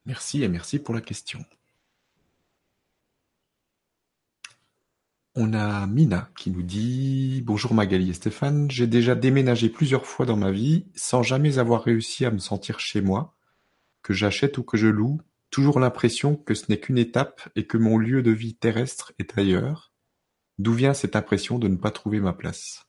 Merci 0.05 0.43
et 0.43 0.49
merci 0.49 0.79
pour 0.79 0.95
la 0.95 1.01
question. 1.01 1.45
On 5.35 5.55
a 5.55 5.87
Mina 5.89 6.31
qui 6.37 6.51
nous 6.51 6.63
dit 6.63 7.43
Bonjour 7.45 7.75
Magali 7.75 8.11
et 8.11 8.15
Stéphane, 8.15 8.71
j'ai 8.71 8.87
déjà 8.87 9.15
déménagé 9.17 9.69
plusieurs 9.69 10.07
fois 10.07 10.25
dans 10.27 10.37
ma 10.37 10.51
vie 10.53 10.87
sans 10.95 11.23
jamais 11.25 11.59
avoir 11.59 11.83
réussi 11.85 12.25
à 12.25 12.31
me 12.31 12.39
sentir 12.39 12.81
chez 12.81 13.01
moi. 13.01 13.35
que 14.03 14.15
j'achète 14.15 14.59
ou 14.59 14.65
que 14.65 14.77
je 14.79 14.89
loue, 14.89 15.21
toujours 15.51 15.81
l'impression 15.81 16.37
que 16.37 16.55
ce 16.55 16.67
n'est 16.71 16.81
qu'une 16.81 16.99
étape 16.99 17.49
et 17.57 17.67
que 17.67 17.79
mon 17.79 17.99
lieu 17.99 18.23
de 18.23 18.33
vie 18.33 18.57
terrestre 18.57 19.13
est 19.19 19.39
ailleurs. 19.39 19.93
D'où 20.59 20.75
vient 20.75 20.95
cette 20.95 21.17
impression 21.17 21.59
de 21.59 21.69
ne 21.69 21.77
pas 21.77 21.91
trouver 21.93 22.21
ma 22.21 22.33
place? 22.35 22.87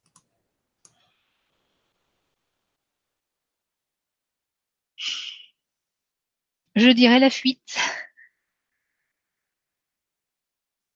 Je 6.76 6.90
dirais 6.90 7.20
la 7.20 7.30
fuite. 7.30 7.78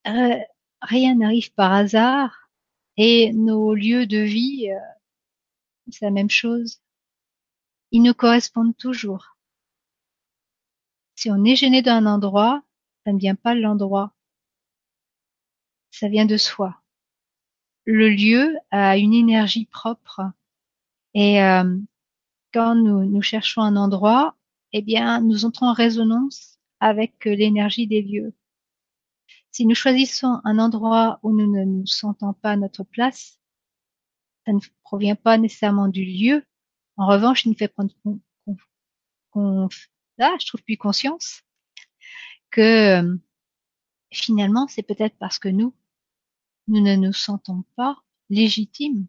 Euh, 0.08 0.40
rien 0.86 1.16
n'arrive 1.16 1.54
par 1.54 1.74
hasard 1.74 2.50
et 2.98 3.34
nos 3.34 3.74
lieux 3.74 4.06
de 4.06 4.20
vie, 4.20 4.70
euh, 4.72 4.80
c'est 5.92 6.06
la 6.06 6.12
même 6.12 6.30
chose. 6.30 6.82
Ils 7.92 8.02
nous 8.02 8.14
correspondent 8.14 8.78
toujours. 8.78 9.38
Si 11.16 11.30
on 11.32 11.44
est 11.46 11.56
gêné 11.56 11.82
d'un 11.82 12.06
endroit, 12.06 12.64
ça 13.06 13.14
ne 13.14 13.20
vient 13.20 13.36
pas 13.36 13.56
de 13.56 13.62
l'endroit. 13.62 14.14
Ça 15.92 16.08
vient 16.10 16.26
de 16.26 16.38
soi. 16.38 16.82
Le 17.86 18.10
lieu 18.10 18.56
a 18.72 18.98
une 18.98 19.14
énergie 19.14 19.66
propre 19.66 20.22
et 21.14 21.42
euh, 21.42 21.78
quand 22.54 22.76
nous, 22.76 23.06
nous 23.06 23.22
cherchons 23.22 23.62
un 23.62 23.76
endroit, 23.76 24.36
eh 24.74 24.82
bien, 24.82 25.22
nous 25.22 25.46
entrons 25.46 25.68
en 25.68 25.74
résonance 25.74 26.60
avec 26.80 27.26
l'énergie 27.26 27.88
des 27.88 28.02
lieux. 28.02 28.34
Si 29.56 29.66
nous 29.66 29.74
choisissons 29.74 30.42
un 30.44 30.60
endroit 30.60 31.18
où 31.24 31.32
nous 31.32 31.50
ne 31.50 31.64
nous 31.64 31.88
sentons 31.88 32.34
pas 32.34 32.58
notre 32.58 32.84
place, 32.84 33.40
ça 34.46 34.52
ne 34.52 34.60
provient 34.84 35.16
pas 35.16 35.38
nécessairement 35.38 35.88
du 35.88 36.04
lieu. 36.04 36.44
En 36.98 37.08
revanche, 37.08 37.46
il 37.46 37.52
nous 37.52 37.58
fait 37.58 37.70
prendre 37.70 37.94
ah, 39.34 40.36
je 40.42 40.46
trouve 40.46 40.62
plus 40.62 40.76
conscience 40.76 41.42
que 42.52 43.00
euh, 43.02 43.18
finalement, 44.12 44.68
c'est 44.68 44.84
peut-être 44.84 45.16
parce 45.20 45.40
que 45.40 45.48
nous, 45.48 45.74
nous 46.68 46.82
ne 46.82 46.98
nous 46.98 47.14
sentons 47.14 47.64
pas 47.78 48.04
légitimes 48.30 49.08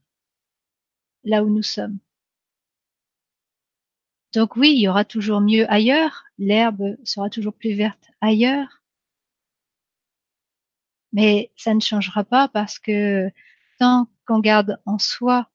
là 1.25 1.43
où 1.43 1.51
nous 1.51 1.65
sommes. 1.65 1.99
Donc 4.33 4.55
oui, 4.55 4.75
il 4.77 4.81
y 4.81 4.87
aura 4.87 5.05
toujours 5.05 5.41
mieux 5.41 5.69
ailleurs, 5.73 6.23
l'herbe 6.39 6.97
sera 7.03 7.31
toujours 7.31 7.55
plus 7.55 7.75
verte 7.75 8.13
ailleurs, 8.21 8.76
mais 11.17 11.51
ça 11.57 11.73
ne 11.73 11.81
changera 11.81 12.25
pas 12.25 12.47
parce 12.47 12.79
que 12.79 13.31
tant 13.79 14.07
qu'on 14.27 14.39
garde 14.39 14.83
en 14.85 14.99
soi 14.99 15.51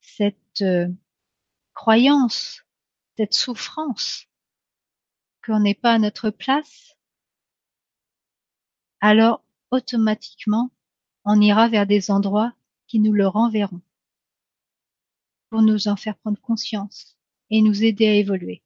cette 0.00 0.62
euh, 0.62 0.88
croyance, 1.74 2.64
cette 3.16 3.32
souffrance 3.32 4.26
qu'on 5.44 5.60
n'est 5.60 5.74
pas 5.74 5.92
à 5.92 5.98
notre 6.00 6.30
place, 6.30 6.96
alors 9.00 9.44
automatiquement 9.70 10.72
on 11.24 11.40
ira 11.40 11.68
vers 11.68 11.86
des 11.86 12.10
endroits 12.10 12.52
qui 12.88 12.98
nous 12.98 13.12
le 13.12 13.28
renverront 13.28 13.82
pour 15.50 15.62
nous 15.62 15.86
en 15.86 15.94
faire 15.94 16.16
prendre 16.16 16.40
conscience 16.40 17.16
et 17.50 17.62
nous 17.62 17.84
aider 17.84 18.08
à 18.08 18.14
évoluer. 18.14 18.64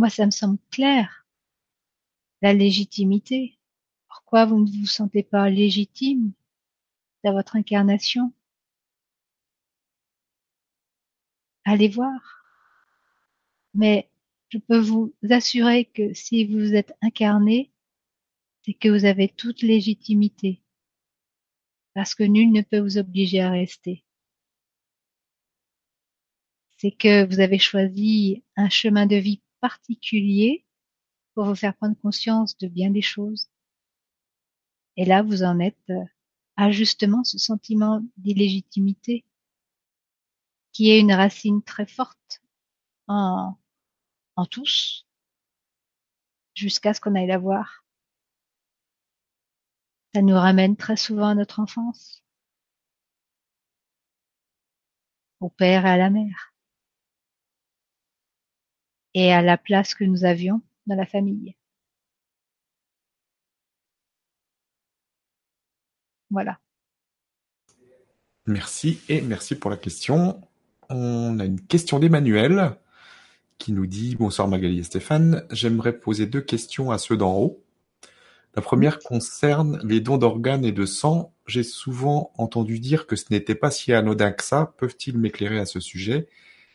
Moi, 0.00 0.08
ça 0.08 0.24
me 0.24 0.30
semble 0.30 0.58
clair. 0.70 1.26
La 2.40 2.54
légitimité. 2.54 3.58
Pourquoi 4.08 4.46
vous 4.46 4.58
ne 4.58 4.80
vous 4.80 4.86
sentez 4.86 5.22
pas 5.22 5.50
légitime 5.50 6.32
dans 7.22 7.34
votre 7.34 7.56
incarnation? 7.56 8.32
Allez 11.66 11.88
voir. 11.88 12.46
Mais 13.74 14.08
je 14.48 14.56
peux 14.56 14.78
vous 14.78 15.12
assurer 15.28 15.84
que 15.84 16.14
si 16.14 16.46
vous 16.46 16.72
êtes 16.74 16.94
incarné, 17.02 17.70
c'est 18.64 18.72
que 18.72 18.88
vous 18.88 19.04
avez 19.04 19.28
toute 19.28 19.60
légitimité 19.60 20.62
parce 21.92 22.14
que 22.14 22.24
nul 22.24 22.50
ne 22.52 22.62
peut 22.62 22.80
vous 22.80 22.96
obliger 22.96 23.40
à 23.40 23.50
rester. 23.50 24.02
C'est 26.78 26.90
que 26.90 27.26
vous 27.26 27.40
avez 27.40 27.58
choisi 27.58 28.42
un 28.56 28.70
chemin 28.70 29.04
de 29.04 29.16
vie 29.16 29.42
particulier 29.60 30.66
pour 31.34 31.44
vous 31.44 31.54
faire 31.54 31.76
prendre 31.76 31.96
conscience 32.00 32.56
de 32.58 32.68
bien 32.68 32.90
des 32.90 33.02
choses. 33.02 33.48
Et 34.96 35.04
là, 35.04 35.22
vous 35.22 35.42
en 35.42 35.60
êtes 35.60 35.90
euh, 35.90 36.04
à 36.56 36.70
justement 36.70 37.24
ce 37.24 37.38
sentiment 37.38 38.02
d'illégitimité 38.16 39.24
qui 40.72 40.90
est 40.90 41.00
une 41.00 41.12
racine 41.12 41.62
très 41.62 41.86
forte 41.86 42.42
en, 43.08 43.56
en 44.36 44.46
tous 44.46 45.06
jusqu'à 46.54 46.94
ce 46.94 47.00
qu'on 47.00 47.14
aille 47.14 47.26
la 47.26 47.38
voir. 47.38 47.84
Ça 50.14 50.22
nous 50.22 50.34
ramène 50.34 50.76
très 50.76 50.96
souvent 50.96 51.28
à 51.28 51.34
notre 51.34 51.60
enfance, 51.60 52.24
au 55.40 55.48
père 55.48 55.86
et 55.86 55.90
à 55.90 55.96
la 55.96 56.10
mère, 56.10 56.52
et 59.14 59.32
à 59.32 59.42
la 59.42 59.58
place 59.58 59.94
que 59.94 60.04
nous 60.04 60.24
avions 60.24 60.60
dans 60.86 60.96
la 60.96 61.06
famille. 61.06 61.54
Voilà. 66.30 66.60
Merci 68.46 69.00
et 69.08 69.20
merci 69.20 69.54
pour 69.54 69.70
la 69.70 69.76
question. 69.76 70.40
On 70.88 71.38
a 71.38 71.44
une 71.44 71.60
question 71.60 71.98
d'Emmanuel 71.98 72.76
qui 73.58 73.72
nous 73.72 73.86
dit 73.86 74.16
Bonsoir 74.16 74.48
Magali 74.48 74.78
et 74.78 74.82
Stéphane, 74.82 75.44
j'aimerais 75.50 75.92
poser 75.92 76.26
deux 76.26 76.40
questions 76.40 76.90
à 76.90 76.98
ceux 76.98 77.16
d'en 77.16 77.36
haut. 77.36 77.62
La 78.56 78.62
première 78.62 78.98
concerne 78.98 79.80
les 79.84 80.00
dons 80.00 80.18
d'organes 80.18 80.64
et 80.64 80.72
de 80.72 80.86
sang. 80.86 81.32
J'ai 81.46 81.62
souvent 81.62 82.32
entendu 82.36 82.80
dire 82.80 83.06
que 83.06 83.14
ce 83.14 83.26
n'était 83.30 83.54
pas 83.54 83.70
si 83.70 83.92
anodin 83.92 84.32
que 84.32 84.42
ça. 84.42 84.74
Peuvent-ils 84.78 85.18
m'éclairer 85.18 85.58
à 85.58 85.66
ce 85.66 85.78
sujet? 85.78 86.26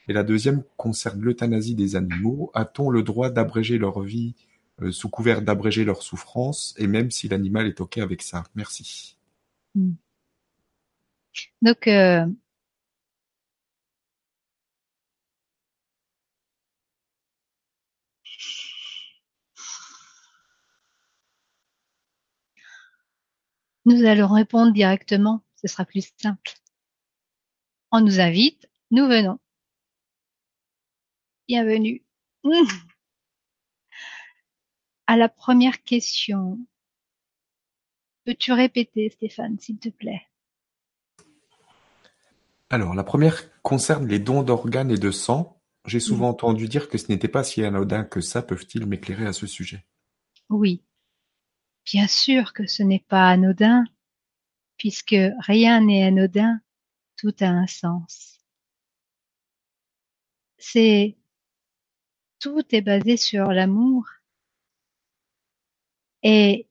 Et 0.08 0.14
la 0.14 0.24
deuxième 0.24 0.64
concerne 0.78 1.22
l'euthanasie 1.22 1.76
des 1.76 1.96
animaux. 1.96 2.52
A-t-on 2.54 2.90
le 2.90 3.04
droit 3.04 3.30
d'abréger 3.30 3.78
leur 3.78 4.02
vie 4.02 4.36
euh, 4.82 4.92
sous 4.92 5.10
couvert 5.10 5.42
d'abréger 5.42 5.86
leur 5.86 6.04
souffrance 6.04 6.76
et 6.78 6.88
même 6.88 7.12
si 7.12 7.28
l'animal 7.28 7.68
est 7.68 7.82
OK 7.82 7.98
avec 7.98 8.22
ça? 8.22 8.44
Merci. 8.56 9.18
Hmm. 9.74 9.94
Donc, 11.62 11.88
euh, 11.88 12.26
Nous 23.86 24.04
allons 24.04 24.28
répondre 24.28 24.74
directement, 24.74 25.44
ce 25.58 25.68
sera 25.68 25.86
plus 25.86 26.12
simple. 26.18 26.54
On 27.92 28.02
nous 28.02 28.20
invite, 28.20 28.68
nous 28.90 29.08
venons. 29.08 29.40
Bienvenue. 31.48 32.04
Mmh. 32.44 32.66
À 35.08 35.18
la 35.18 35.30
première 35.30 35.84
question, 35.84 36.60
peux-tu 38.26 38.52
répéter, 38.54 39.10
Stéphane, 39.10 39.60
s'il 39.60 39.78
te 39.78 39.90
plaît? 39.90 40.24
Alors, 42.70 42.96
la 42.96 43.04
première 43.04 43.44
concerne 43.62 44.08
les 44.08 44.20
dons 44.20 44.44
d'organes 44.44 44.92
et 44.92 44.98
de 44.98 45.12
sang. 45.12 45.62
J'ai 45.86 46.00
souvent 46.00 46.28
mmh. 46.28 46.32
entendu 46.32 46.68
dire 46.68 46.90
que 46.90 46.98
ce 46.98 47.10
n'était 47.10 47.28
pas 47.28 47.44
si 47.44 47.64
anodin 47.64 48.04
que 48.04 48.22
ça. 48.22 48.42
Peuvent-ils 48.42 48.86
m'éclairer 48.86 49.28
à 49.28 49.34
ce 49.34 49.46
sujet? 49.46 49.86
Oui, 50.50 50.84
Bien 51.86 52.08
sûr 52.08 52.54
que 52.54 52.66
ce 52.66 52.82
n'est 52.82 53.06
pas 53.08 53.30
anodin, 53.30 53.86
puisque 54.78 55.16
rien 55.40 55.82
n'est 55.82 56.04
anodin, 56.04 56.60
tout 57.16 57.34
a 57.40 57.46
un 57.46 57.68
sens. 57.68 58.40
C'est 60.58 61.16
tout 62.46 62.76
est 62.76 62.82
basé 62.82 63.18
sur 63.18 63.48
l'amour. 63.48 64.06
Et 66.22 66.68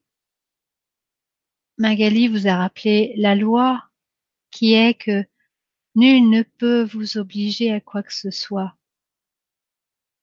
Magali 1.79 2.29
vous 2.29 2.47
a 2.47 2.55
rappelé 2.55 3.13
la 3.17 3.35
loi 3.35 3.91
qui 4.53 4.75
est 4.75 4.95
que 4.95 5.25
nul 5.97 6.31
ne 6.31 6.43
peut 6.43 6.85
vous 6.85 7.19
obliger 7.19 7.73
à 7.73 7.81
quoi 7.81 8.05
que 8.05 8.15
ce 8.15 8.31
soit. 8.31 8.77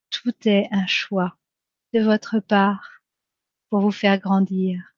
Tout 0.10 0.48
est 0.48 0.70
un 0.72 0.88
choix 0.88 1.38
de 1.94 2.00
votre 2.00 2.40
part 2.40 3.02
pour 3.70 3.82
vous 3.82 3.92
faire 3.92 4.20
grandir. 4.20 4.96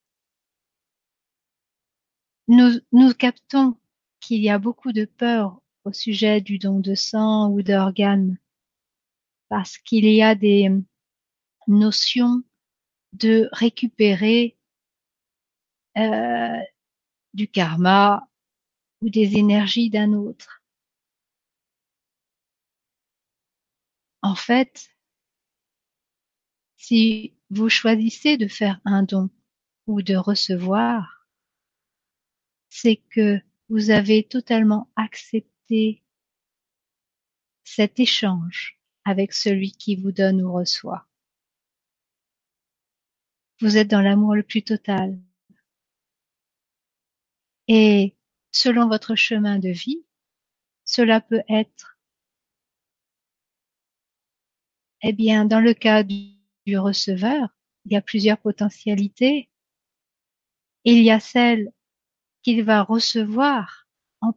Nous, 2.47 2.79
nous 2.91 3.11
captons 3.15 3.75
qu'il 4.19 4.43
y 4.43 4.51
a 4.51 4.59
beaucoup 4.59 4.91
de 4.91 5.05
peur 5.05 5.59
au 5.83 5.91
sujet 5.91 6.41
du 6.41 6.59
don 6.59 6.79
de 6.79 6.93
sang 6.93 7.49
ou 7.49 7.63
d'organes, 7.63 8.37
parce 9.53 9.77
qu'il 9.77 10.05
y 10.05 10.23
a 10.23 10.33
des 10.33 10.67
notions 11.67 12.41
de 13.11 13.49
récupérer 13.51 14.57
euh, 15.95 16.59
du 17.35 17.47
karma 17.47 18.27
ou 19.03 19.11
des 19.11 19.37
énergies 19.37 19.91
d'un 19.91 20.13
autre. 20.13 20.63
En 24.23 24.33
fait, 24.33 24.89
si 26.77 27.35
vous 27.51 27.69
choisissez 27.69 28.37
de 28.37 28.47
faire 28.47 28.81
un 28.85 29.03
don 29.03 29.29
ou 29.85 30.01
de 30.01 30.15
recevoir, 30.15 31.27
c'est 32.69 32.95
que 33.11 33.39
vous 33.69 33.91
avez 33.91 34.23
totalement 34.23 34.89
accepté 34.95 36.01
cet 37.63 37.99
échange 37.99 38.79
avec 39.05 39.33
celui 39.33 39.71
qui 39.71 39.95
vous 39.95 40.11
donne 40.11 40.41
ou 40.41 40.53
reçoit. 40.53 41.07
Vous 43.61 43.77
êtes 43.77 43.89
dans 43.89 44.01
l'amour 44.01 44.35
le 44.35 44.43
plus 44.43 44.63
total. 44.63 45.19
Et 47.67 48.15
selon 48.51 48.87
votre 48.87 49.15
chemin 49.15 49.59
de 49.59 49.69
vie, 49.69 50.05
cela 50.85 51.21
peut 51.21 51.43
être, 51.49 51.97
eh 55.01 55.13
bien, 55.13 55.45
dans 55.45 55.59
le 55.59 55.73
cas 55.73 56.03
du, 56.03 56.33
receveur, 56.77 57.49
il 57.85 57.93
y 57.93 57.95
a 57.97 58.01
plusieurs 58.01 58.37
potentialités. 58.37 59.49
Il 60.85 61.03
y 61.03 61.11
a 61.11 61.19
celle 61.19 61.71
qu'il 62.41 62.63
va 62.63 62.83
recevoir 62.83 63.87
en, 64.21 64.33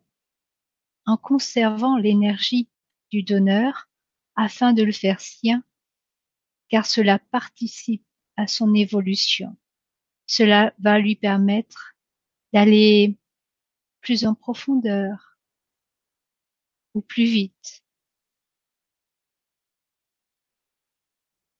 en 1.06 1.16
conservant 1.16 1.97
l'énergie 1.97 2.68
du 3.10 3.22
donneur 3.22 3.86
afin 4.37 4.73
de 4.73 4.83
le 4.83 4.93
faire 4.93 5.21
sien, 5.21 5.65
car 6.69 6.87
cela 6.87 7.19
participe 7.19 8.05
à 8.37 8.47
son 8.47 8.75
évolution. 8.75 9.57
Cela 10.27 10.75
va 10.79 10.99
lui 10.99 11.17
permettre 11.17 11.95
d'aller 12.53 13.19
plus 14.01 14.25
en 14.25 14.35
profondeur 14.35 15.39
ou 16.95 17.01
plus 17.01 17.25
vite. 17.25 17.83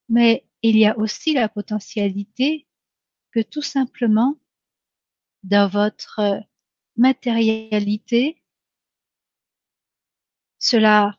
Mais 0.09 0.47
il 0.63 0.77
y 0.77 0.87
a 0.87 0.97
aussi 0.99 1.33
la 1.33 1.49
potentialité 1.49 2.67
que 3.33 3.41
tout 3.41 3.63
simplement 3.63 4.39
dans 5.43 5.69
votre 5.69 6.43
matérialité, 6.97 8.43
cela 10.59 11.19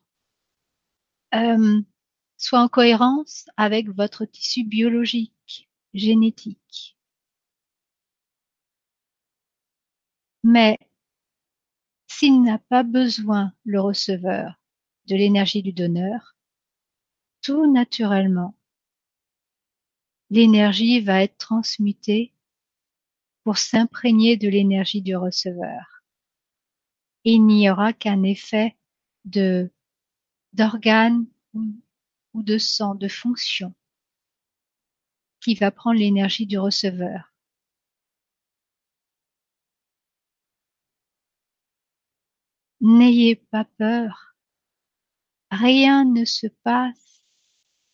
euh, 1.38 1.82
soit 2.38 2.62
en 2.62 2.68
cohérence 2.68 3.46
avec 3.58 3.90
votre 3.90 4.26
tissu 4.26 4.64
biologique, 4.64 5.70
génétique. 5.94 6.98
Mais 10.44 10.80
s'il 12.08 12.42
n'a 12.42 12.58
pas 12.58 12.84
besoin, 12.84 13.54
le 13.66 13.82
receveur, 13.82 14.60
de 15.08 15.16
l'énergie 15.16 15.62
du 15.62 15.74
donneur, 15.74 16.36
tout 17.42 17.72
naturellement, 17.72 18.56
l'énergie 20.30 21.02
va 21.02 21.24
être 21.24 21.38
transmutée 21.38 22.34
pour 23.44 23.58
s'imprégner 23.58 24.36
de 24.36 24.50
l'énergie 24.50 25.02
du 25.02 25.16
receveur. 25.16 26.04
Il 27.24 27.46
n'y 27.46 27.70
aura 27.70 27.94
qu'un 27.94 28.24
effet 28.24 28.76
de 29.26 29.72
d'organes 30.58 31.28
ou 32.34 32.44
de 32.44 32.58
sang, 32.58 32.96
de 32.96 33.08
fonction, 33.08 33.74
qui 35.40 35.54
va 35.56 35.72
prendre 35.72 36.00
l'énergie 36.00 36.48
du 36.48 36.58
receveur. 36.58 37.32
N'ayez 42.82 43.36
pas 43.36 43.66
peur, 43.78 44.36
rien 45.52 46.06
ne 46.06 46.26
se 46.26 46.48
passe 46.64 47.24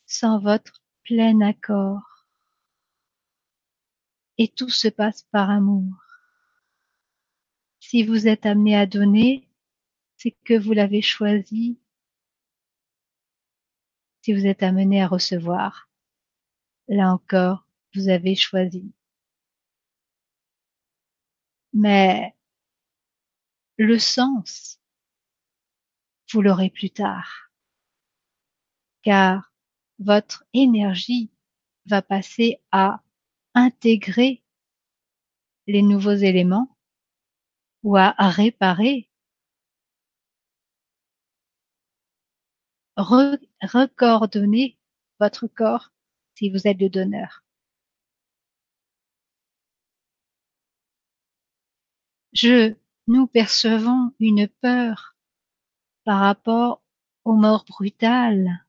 sans 0.06 0.40
votre 0.40 0.82
plein 1.04 1.42
accord, 1.42 2.28
et 4.38 4.48
tout 4.48 4.70
se 4.70 4.88
passe 4.88 5.24
par 5.32 5.50
amour. 5.50 5.94
Si 7.80 8.04
vous 8.04 8.28
êtes 8.28 8.46
amené 8.46 8.76
à 8.76 8.86
donner, 8.86 9.50
c'est 10.18 10.36
que 10.46 10.58
vous 10.58 10.74
l'avez 10.74 11.02
choisi. 11.02 11.78
Si 14.24 14.32
vous 14.32 14.46
êtes 14.46 14.64
amené 14.64 15.02
à 15.02 15.08
recevoir, 15.08 15.90
là 16.88 17.12
encore, 17.12 17.68
vous 17.94 18.08
avez 18.08 18.36
choisi. 18.36 18.94
Mais 21.74 22.34
le 23.76 24.00
sens, 24.00 24.80
vous 26.32 26.42
l'aurez 26.42 26.70
plus 26.70 26.90
tard, 26.90 27.52
car 29.02 29.52
votre 30.00 30.46
énergie 30.54 31.30
va 31.86 32.02
passer 32.02 32.62
à 32.72 33.04
intégrer 33.56 34.42
les 35.68 35.82
nouveaux 35.82 36.16
éléments 36.16 36.78
ou 37.84 37.98
à 37.98 38.14
réparer, 38.18 39.10
recoordonner 42.98 44.78
votre 45.20 45.48
corps 45.48 45.92
si 46.36 46.50
vous 46.50 46.68
êtes 46.68 46.80
le 46.80 46.90
donneur. 46.90 47.44
Je 52.34 52.76
nous 53.08 53.28
percevons 53.28 54.12
une 54.20 54.48
peur 54.48 55.16
par 56.04 56.20
rapport 56.20 56.82
aux 57.26 57.36
morts 57.36 57.66
brutales. 57.68 58.66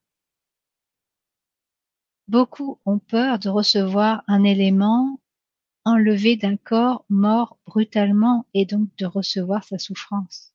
Beaucoup 2.29 2.81
ont 2.87 2.99
peur 2.99 3.39
de 3.39 3.49
recevoir 3.49 4.23
un 4.29 4.45
élément 4.45 5.21
enlevé 5.85 6.37
d'un 6.37 6.57
corps 6.57 7.05
mort 7.11 7.59
brutalement 7.67 8.47
et 8.55 8.65
donc 8.65 8.95
de 8.97 9.07
recevoir 9.07 9.65
sa 9.65 9.79
souffrance. 9.79 10.54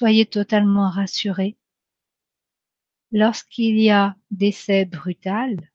Soyez 0.00 0.24
totalement 0.24 0.88
rassurés. 0.88 1.58
Lorsqu'il 3.12 3.78
y 3.78 3.90
a 3.90 4.16
décès 4.30 4.86
brutal, 4.86 5.70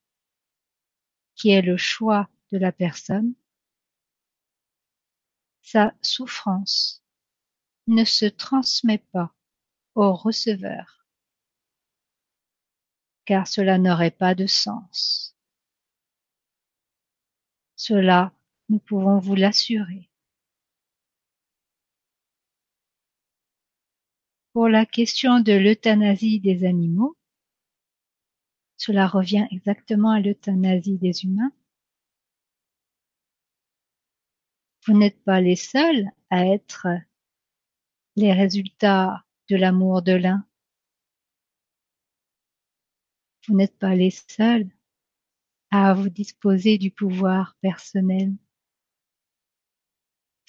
qui 1.35 1.51
est 1.51 1.61
le 1.61 1.77
choix 1.77 2.27
de 2.51 2.57
la 2.57 2.71
personne, 2.71 3.35
sa 5.61 5.93
souffrance 6.01 7.03
ne 7.85 8.03
se 8.03 8.25
transmet 8.25 8.97
pas 8.97 9.31
au 9.93 10.15
receveur, 10.15 11.05
car 13.25 13.47
cela 13.47 13.77
n'aurait 13.77 14.09
pas 14.09 14.33
de 14.33 14.47
sens. 14.47 15.37
Cela, 17.75 18.33
nous 18.69 18.79
pouvons 18.79 19.19
vous 19.19 19.35
l'assurer. 19.35 20.09
Pour 24.55 24.69
la 24.69 24.85
question 24.85 25.41
de 25.41 25.51
l'euthanasie 25.51 26.39
des 26.39 26.63
animaux, 26.63 27.17
cela 28.77 29.05
revient 29.05 29.45
exactement 29.51 30.11
à 30.11 30.21
l'euthanasie 30.21 30.97
des 30.97 31.25
humains. 31.25 31.51
Vous 34.85 34.97
n'êtes 34.97 35.21
pas 35.25 35.41
les 35.41 35.57
seuls 35.57 36.09
à 36.29 36.47
être 36.47 36.87
les 38.15 38.31
résultats 38.31 39.25
de 39.49 39.57
l'amour 39.57 40.01
de 40.01 40.13
l'un. 40.13 40.47
Vous 43.45 43.57
n'êtes 43.57 43.77
pas 43.77 43.93
les 43.93 44.11
seuls 44.11 44.69
à 45.69 45.93
vous 45.93 46.09
disposer 46.09 46.77
du 46.77 46.91
pouvoir 46.91 47.57
personnel. 47.59 48.31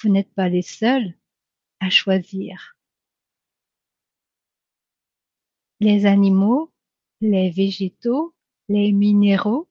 Vous 0.00 0.10
n'êtes 0.10 0.32
pas 0.32 0.48
les 0.48 0.62
seuls 0.62 1.12
à 1.80 1.90
choisir. 1.90 2.76
Les 5.81 6.07
animaux, 6.07 6.73
les 7.20 7.51
végétaux, 7.51 8.35
les 8.69 8.93
minéraux, 8.93 9.69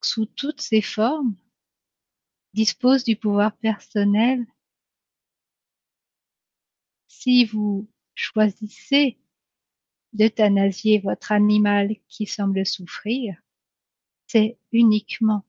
sous 0.00 0.26
toutes 0.26 0.60
ces 0.60 0.82
formes, 0.82 1.36
dispose 2.54 3.04
du 3.04 3.16
pouvoir 3.16 3.56
personnel. 3.56 4.46
Si 7.08 7.44
vous 7.44 7.88
choisissez 8.14 9.18
d'euthanasier 10.12 10.98
votre 10.98 11.32
animal 11.32 11.96
qui 12.08 12.26
semble 12.26 12.66
souffrir, 12.66 13.40
c'est 14.26 14.58
uniquement 14.72 15.44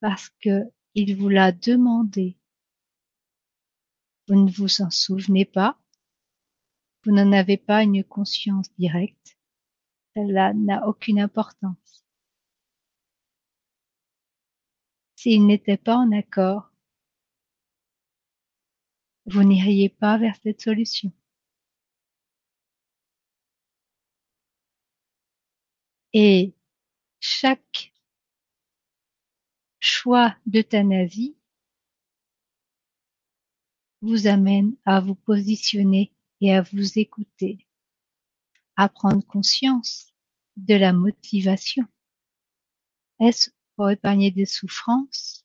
parce 0.00 0.30
que 0.40 0.64
il 0.94 1.16
vous 1.16 1.28
l'a 1.28 1.52
demandé. 1.52 2.36
Vous 4.26 4.34
ne 4.34 4.50
vous 4.50 4.82
en 4.82 4.90
souvenez 4.90 5.44
pas, 5.44 5.78
vous 7.04 7.12
n'en 7.12 7.32
avez 7.32 7.56
pas 7.56 7.82
une 7.82 8.04
conscience 8.04 8.72
directe, 8.78 9.38
cela 10.16 10.52
n'a 10.52 10.86
aucune 10.88 11.20
importance. 11.20 12.04
S'ils 15.16 15.46
n'étaient 15.46 15.76
pas 15.76 15.96
en 15.96 16.12
accord, 16.12 16.70
vous 19.26 19.42
n'iriez 19.42 19.88
pas 19.88 20.16
vers 20.18 20.36
cette 20.42 20.60
solution. 20.60 21.12
Et 26.12 26.54
chaque 27.20 27.92
choix 29.80 30.36
d'euthanasie 30.46 31.36
vous 34.00 34.26
amène 34.26 34.76
à 34.84 35.00
vous 35.00 35.14
positionner 35.14 36.12
et 36.40 36.54
à 36.54 36.62
vous 36.62 36.98
écouter, 36.98 37.66
à 38.76 38.88
prendre 38.88 39.26
conscience 39.26 40.12
de 40.56 40.74
la 40.74 40.92
motivation. 40.92 41.84
Est-ce 43.20 43.50
pour 43.76 43.90
épargner 43.90 44.30
des 44.30 44.46
souffrances 44.46 45.44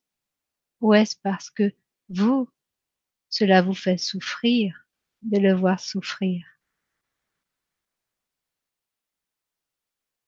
ou 0.82 0.94
est-ce 0.94 1.16
parce 1.24 1.50
que 1.50 1.74
vous, 2.10 2.50
cela 3.30 3.62
vous 3.62 3.74
fait 3.74 3.98
souffrir 3.98 4.88
de 5.22 5.40
le 5.40 5.54
voir 5.54 5.80
souffrir? 5.80 6.46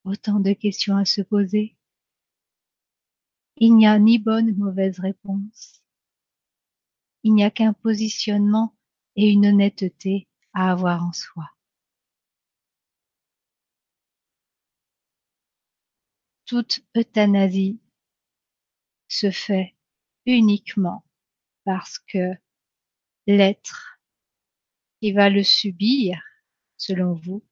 Autant 0.04 0.40
de 0.40 0.52
questions 0.52 0.96
à 0.96 1.04
se 1.04 1.20
poser. 1.20 1.76
Il 3.56 3.74
n'y 3.74 3.86
a 3.86 3.98
ni 3.98 4.18
bonne 4.18 4.46
ni 4.46 4.52
mauvaise 4.52 5.00
réponse. 5.00 5.82
Il 7.22 7.34
n'y 7.34 7.42
a 7.42 7.50
qu'un 7.50 7.72
positionnement 7.72 8.76
et 9.16 9.30
une 9.30 9.46
honnêteté 9.46 10.28
à 10.56 10.70
avoir 10.70 11.04
en 11.04 11.12
soi. 11.12 11.50
Toute 16.46 16.80
euthanasie 16.96 17.78
se 19.06 19.30
fait 19.30 19.76
uniquement 20.24 21.04
parce 21.64 21.98
que 21.98 22.32
l'être 23.26 24.00
qui 25.02 25.12
va 25.12 25.28
le 25.28 25.42
subir, 25.42 26.22
selon 26.78 27.12
vous, 27.12 27.44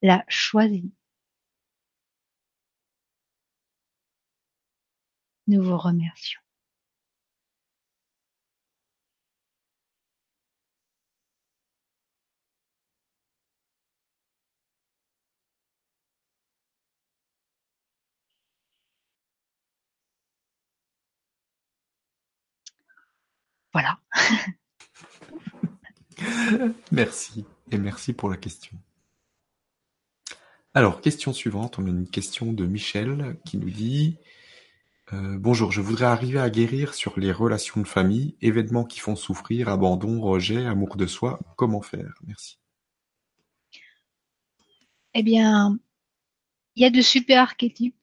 l'a 0.00 0.24
choisi. 0.28 0.92
Nous 5.48 5.60
vous 5.60 5.76
remercions. 5.76 6.47
Voilà. 23.78 24.00
merci 26.90 27.44
et 27.70 27.78
merci 27.78 28.12
pour 28.12 28.28
la 28.28 28.36
question. 28.36 28.76
Alors, 30.74 31.00
question 31.00 31.32
suivante, 31.32 31.78
on 31.78 31.86
a 31.86 31.88
une 31.88 32.08
question 32.08 32.52
de 32.52 32.66
Michel 32.66 33.38
qui 33.44 33.56
nous 33.56 33.70
dit 33.70 34.18
euh, 35.12 35.38
Bonjour, 35.38 35.70
je 35.70 35.80
voudrais 35.80 36.06
arriver 36.06 36.40
à 36.40 36.50
guérir 36.50 36.92
sur 36.92 37.20
les 37.20 37.30
relations 37.30 37.80
de 37.80 37.86
famille, 37.86 38.36
événements 38.40 38.84
qui 38.84 38.98
font 38.98 39.14
souffrir, 39.14 39.68
abandon, 39.68 40.20
rejet, 40.20 40.66
amour 40.66 40.96
de 40.96 41.06
soi, 41.06 41.38
comment 41.56 41.82
faire? 41.82 42.14
Merci. 42.26 42.58
Eh 45.14 45.22
bien, 45.22 45.78
il 46.74 46.82
y 46.82 46.84
a 46.84 46.90
de 46.90 47.00
super 47.00 47.42
archétypes 47.42 47.94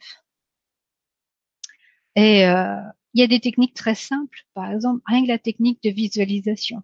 et 2.15 2.47
euh, 2.47 2.77
il 3.15 3.21
y 3.21 3.23
a 3.23 3.27
des 3.27 3.39
techniques 3.39 3.73
très 3.73 3.95
simples, 3.95 4.45
par 4.53 4.69
exemple, 4.69 5.01
rien 5.05 5.23
que 5.23 5.29
la 5.29 5.39
technique 5.39 5.81
de 5.81 5.89
visualisation. 5.89 6.83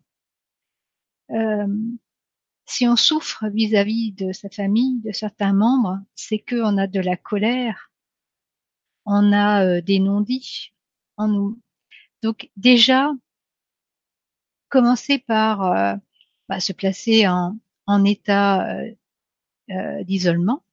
Euh, 1.32 1.68
si 2.66 2.88
on 2.88 2.96
souffre 2.96 3.50
vis-à-vis 3.50 4.14
de 4.14 4.32
sa 4.32 4.50
famille, 4.50 5.02
de 5.02 5.12
certains 5.12 5.52
membres, 5.52 6.00
c'est 6.16 6.40
qu'on 6.40 6.78
a 6.78 6.88
de 6.88 7.02
la 7.02 7.18
colère, 7.18 7.92
on 9.06 9.34
a 9.34 9.66
euh, 9.66 9.82
des 9.82 10.00
non-dits 10.00 10.74
en 11.18 11.28
nous. 11.28 11.60
Donc 12.24 12.50
déjà, 12.56 13.12
commencer 14.70 15.20
par 15.20 15.64
euh, 15.64 15.96
bah, 16.48 16.62
se 16.62 16.72
placer 16.72 17.28
en, 17.28 17.58
en 17.88 18.06
état 18.06 18.74
d'isolement 20.04 20.64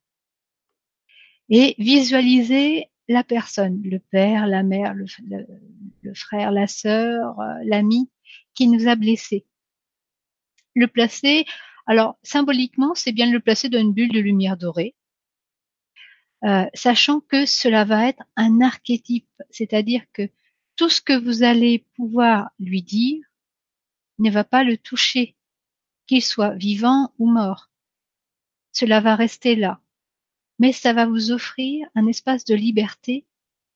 et 1.48 1.74
visualiser 1.78 2.90
la 3.08 3.24
personne, 3.24 3.82
le 3.82 3.98
père, 3.98 4.46
la 4.46 4.62
mère, 4.62 4.94
le, 4.94 5.06
frère, 6.14 6.52
la 6.52 6.66
sœur, 6.66 7.40
euh, 7.40 7.54
l'ami 7.64 8.10
qui 8.54 8.68
nous 8.68 8.86
a 8.86 8.96
blessés. 8.96 9.46
Le 10.74 10.86
placer, 10.86 11.46
alors 11.86 12.18
symboliquement, 12.22 12.94
c'est 12.94 13.12
bien 13.12 13.30
le 13.30 13.40
placer 13.40 13.68
dans 13.68 13.80
une 13.80 13.94
bulle 13.94 14.12
de 14.12 14.20
lumière 14.20 14.58
dorée, 14.58 14.94
euh, 16.44 16.66
sachant 16.74 17.20
que 17.20 17.46
cela 17.46 17.84
va 17.84 18.08
être 18.08 18.22
un 18.36 18.60
archétype, 18.60 19.28
c'est-à-dire 19.50 20.02
que 20.12 20.30
tout 20.76 20.88
ce 20.88 21.00
que 21.00 21.18
vous 21.18 21.42
allez 21.42 21.86
pouvoir 21.96 22.50
lui 22.60 22.82
dire 22.82 23.24
ne 24.18 24.30
va 24.30 24.44
pas 24.44 24.64
le 24.64 24.76
toucher, 24.76 25.34
qu'il 26.06 26.22
soit 26.22 26.54
vivant 26.54 27.12
ou 27.18 27.30
mort. 27.30 27.70
Cela 28.72 29.00
va 29.00 29.16
rester 29.16 29.56
là 29.56 29.80
mais 30.58 30.72
ça 30.72 30.92
va 30.92 31.06
vous 31.06 31.30
offrir 31.30 31.88
un 31.94 32.06
espace 32.06 32.44
de 32.44 32.54
liberté 32.54 33.26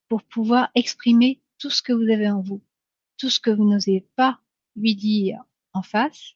pour 0.09 0.23
pouvoir 0.23 0.71
exprimer 0.75 1.41
tout 1.59 1.71
ce 1.71 1.83
que 1.83 1.93
vous 1.93 2.11
avez 2.13 2.29
en 2.29 2.41
vous, 2.41 2.63
tout 3.19 3.31
ce 3.31 3.41
que 3.41 3.51
vous 3.51 3.69
n'osez 3.69 4.07
pas 4.17 4.41
lui 4.77 4.95
dire 4.95 5.43
en 5.73 5.83
face, 5.83 6.35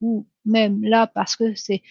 ou 0.00 0.26
même 0.44 0.82
là 0.84 1.06
parce 1.06 1.36
que 1.36 1.54
c'est 1.54 1.82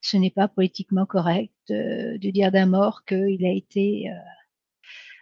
ce 0.00 0.16
n'est 0.16 0.30
pas 0.30 0.48
politiquement 0.48 1.06
correct 1.06 1.54
de, 1.68 2.16
dire 2.18 2.50
d'un 2.50 2.66
mort 2.66 3.04
qu'il 3.04 3.46
a 3.46 3.52
été 3.52 4.10
euh, 4.10 4.14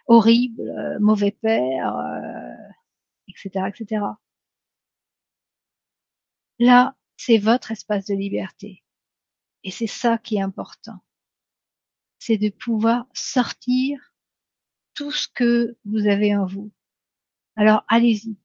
horrible, 0.07 0.61
euh, 0.61 0.99
mauvais 0.99 1.31
père, 1.31 1.95
etc., 3.27 3.49
euh, 3.57 3.67
etc. 3.67 4.05
Là, 6.59 6.95
c'est 7.17 7.37
votre 7.37 7.71
espace 7.71 8.05
de 8.05 8.15
liberté. 8.15 8.83
Et 9.63 9.71
c'est 9.71 9.87
ça 9.87 10.17
qui 10.17 10.37
est 10.37 10.41
important 10.41 10.99
c'est 12.21 12.37
de 12.37 12.49
pouvoir 12.49 13.07
sortir 13.13 13.99
tout 14.93 15.11
ce 15.11 15.27
que 15.27 15.75
vous 15.85 16.07
avez 16.07 16.35
en 16.35 16.45
vous. 16.45 16.71
Alors 17.55 17.83
allez-y. 17.87 18.37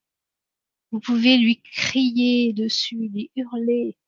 Vous 0.93 1.01
pouvez 1.01 1.37
lui 1.37 1.61
crier 1.61 2.55
dessus, 2.55 3.09
lui 3.09 3.31
hurler, 3.37 3.99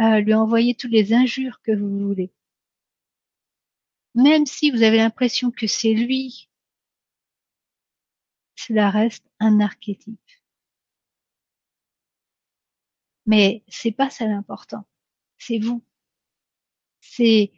euh, 0.00 0.20
lui 0.20 0.32
envoyer 0.32 0.76
toutes 0.76 0.92
les 0.92 1.12
injures 1.12 1.60
que 1.62 1.72
vous 1.72 2.06
voulez. 2.06 2.32
Même 4.14 4.46
si 4.46 4.70
vous 4.70 4.84
avez 4.84 4.98
l'impression 4.98 5.50
que 5.50 5.66
c'est 5.66 5.94
lui, 5.94 6.48
cela 8.54 8.90
reste 8.90 9.26
un 9.40 9.58
archétype. 9.58 10.20
Mais 13.26 13.64
c'est 13.66 13.90
pas 13.92 14.08
ça 14.08 14.26
l'important. 14.26 14.86
C'est 15.38 15.58
vous. 15.58 15.82
C'est 17.00 17.50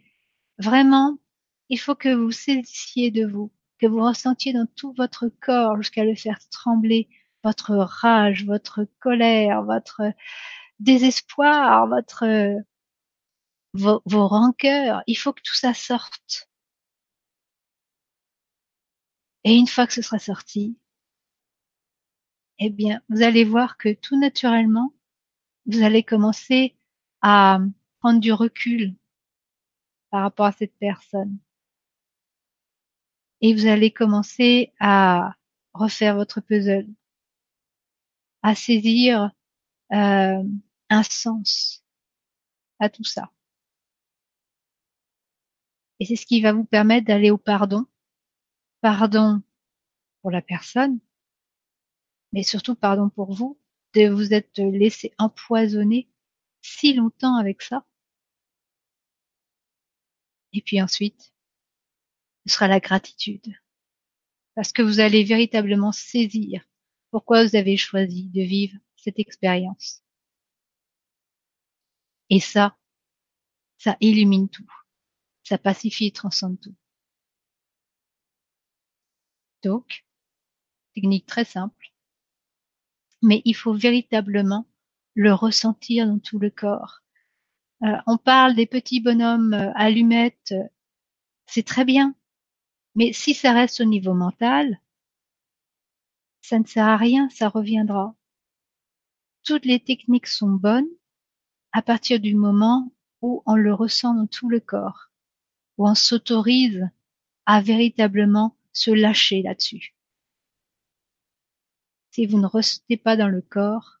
vraiment 0.57 1.19
il 1.69 1.79
faut 1.79 1.95
que 1.95 2.13
vous 2.13 2.31
saisissiez 2.31 3.11
de 3.11 3.25
vous, 3.25 3.51
que 3.79 3.87
vous 3.87 4.01
ressentiez 4.03 4.53
dans 4.53 4.67
tout 4.75 4.93
votre 4.97 5.27
corps 5.27 5.77
jusqu'à 5.81 6.05
le 6.05 6.15
faire 6.15 6.39
trembler, 6.49 7.09
votre 7.43 7.75
rage, 7.75 8.45
votre 8.45 8.85
colère, 8.99 9.63
votre 9.63 10.01
désespoir, 10.79 11.87
votre 11.87 12.25
vos, 13.73 14.01
vos 14.05 14.27
rancœurs. 14.27 15.03
Il 15.07 15.15
faut 15.15 15.33
que 15.33 15.41
tout 15.43 15.55
ça 15.55 15.73
sorte. 15.73 16.49
Et 19.43 19.55
une 19.55 19.67
fois 19.67 19.87
que 19.87 19.93
ce 19.93 20.01
sera 20.01 20.19
sorti, 20.19 20.77
eh 22.59 22.69
bien, 22.69 23.01
vous 23.09 23.23
allez 23.23 23.43
voir 23.43 23.77
que 23.77 23.93
tout 23.93 24.17
naturellement, 24.19 24.93
vous 25.65 25.83
allez 25.83 26.03
commencer 26.03 26.75
à 27.21 27.59
prendre 27.99 28.19
du 28.19 28.31
recul 28.31 28.95
par 30.11 30.21
rapport 30.21 30.45
à 30.45 30.51
cette 30.51 30.77
personne 30.77 31.39
et 33.43 33.53
vous 33.53 33.67
allez 33.67 33.91
commencer 33.91 34.73
à 34.79 35.35
refaire 35.73 36.15
votre 36.15 36.39
puzzle, 36.39 36.87
à 38.41 38.55
saisir 38.55 39.31
euh, 39.91 40.43
un 40.89 41.03
sens 41.03 41.83
à 42.79 42.89
tout 42.89 43.03
ça. 43.03 43.31
Et 45.99 46.05
c'est 46.05 46.15
ce 46.15 46.25
qui 46.25 46.41
va 46.41 46.53
vous 46.53 46.63
permettre 46.63 47.07
d'aller 47.07 47.31
au 47.31 47.37
pardon. 47.37 47.85
Pardon 48.79 49.41
pour 50.21 50.31
la 50.31 50.41
personne, 50.41 50.99
mais 52.31 52.43
surtout 52.43 52.75
pardon 52.75 53.09
pour 53.09 53.33
vous, 53.33 53.59
de 53.93 54.07
vous 54.07 54.33
être 54.33 54.61
laissé 54.61 55.13
empoisonner 55.17 56.09
si 56.61 56.93
longtemps 56.93 57.35
avec 57.35 57.61
ça. 57.61 57.85
Et 60.53 60.61
puis 60.61 60.81
ensuite, 60.81 61.32
ce 62.45 62.53
sera 62.53 62.67
la 62.67 62.79
gratitude. 62.79 63.53
Parce 64.55 64.71
que 64.71 64.81
vous 64.81 64.99
allez 64.99 65.23
véritablement 65.23 65.91
saisir 65.91 66.63
pourquoi 67.11 67.45
vous 67.45 67.55
avez 67.55 67.77
choisi 67.77 68.29
de 68.29 68.41
vivre 68.41 68.77
cette 68.95 69.19
expérience. 69.19 70.03
Et 72.29 72.39
ça, 72.39 72.77
ça 73.77 73.97
illumine 73.99 74.49
tout. 74.49 74.69
Ça 75.43 75.57
pacifie 75.57 76.07
et 76.07 76.11
transcende 76.11 76.59
tout. 76.59 76.75
Donc, 79.61 80.05
technique 80.93 81.25
très 81.25 81.45
simple, 81.45 81.93
mais 83.21 83.41
il 83.45 83.55
faut 83.55 83.73
véritablement 83.73 84.67
le 85.15 85.33
ressentir 85.33 86.07
dans 86.07 86.19
tout 86.19 86.39
le 86.39 86.49
corps. 86.49 87.01
Euh, 87.83 87.97
on 88.07 88.17
parle 88.17 88.55
des 88.55 88.65
petits 88.65 89.01
bonhommes 89.01 89.53
euh, 89.53 89.71
allumettes, 89.75 90.53
c'est 91.45 91.65
très 91.65 91.85
bien, 91.85 92.15
mais 92.95 93.13
si 93.13 93.33
ça 93.33 93.53
reste 93.53 93.81
au 93.81 93.85
niveau 93.85 94.13
mental, 94.13 94.79
ça 96.41 96.59
ne 96.59 96.65
sert 96.65 96.87
à 96.87 96.97
rien, 96.97 97.29
ça 97.29 97.49
reviendra. 97.49 98.15
Toutes 99.43 99.65
les 99.65 99.79
techniques 99.79 100.27
sont 100.27 100.51
bonnes 100.51 100.89
à 101.71 101.81
partir 101.81 102.19
du 102.19 102.35
moment 102.35 102.93
où 103.21 103.41
on 103.45 103.55
le 103.55 103.73
ressent 103.73 104.13
dans 104.13 104.27
tout 104.27 104.49
le 104.49 104.59
corps, 104.59 105.09
où 105.77 105.87
on 105.87 105.95
s'autorise 105.95 106.87
à 107.45 107.61
véritablement 107.61 108.55
se 108.73 108.91
lâcher 108.91 109.41
là-dessus. 109.41 109.95
Si 112.11 112.25
vous 112.25 112.39
ne 112.39 112.45
restez 112.45 112.97
pas 112.97 113.17
dans 113.17 113.27
le 113.27 113.41
corps, 113.41 113.99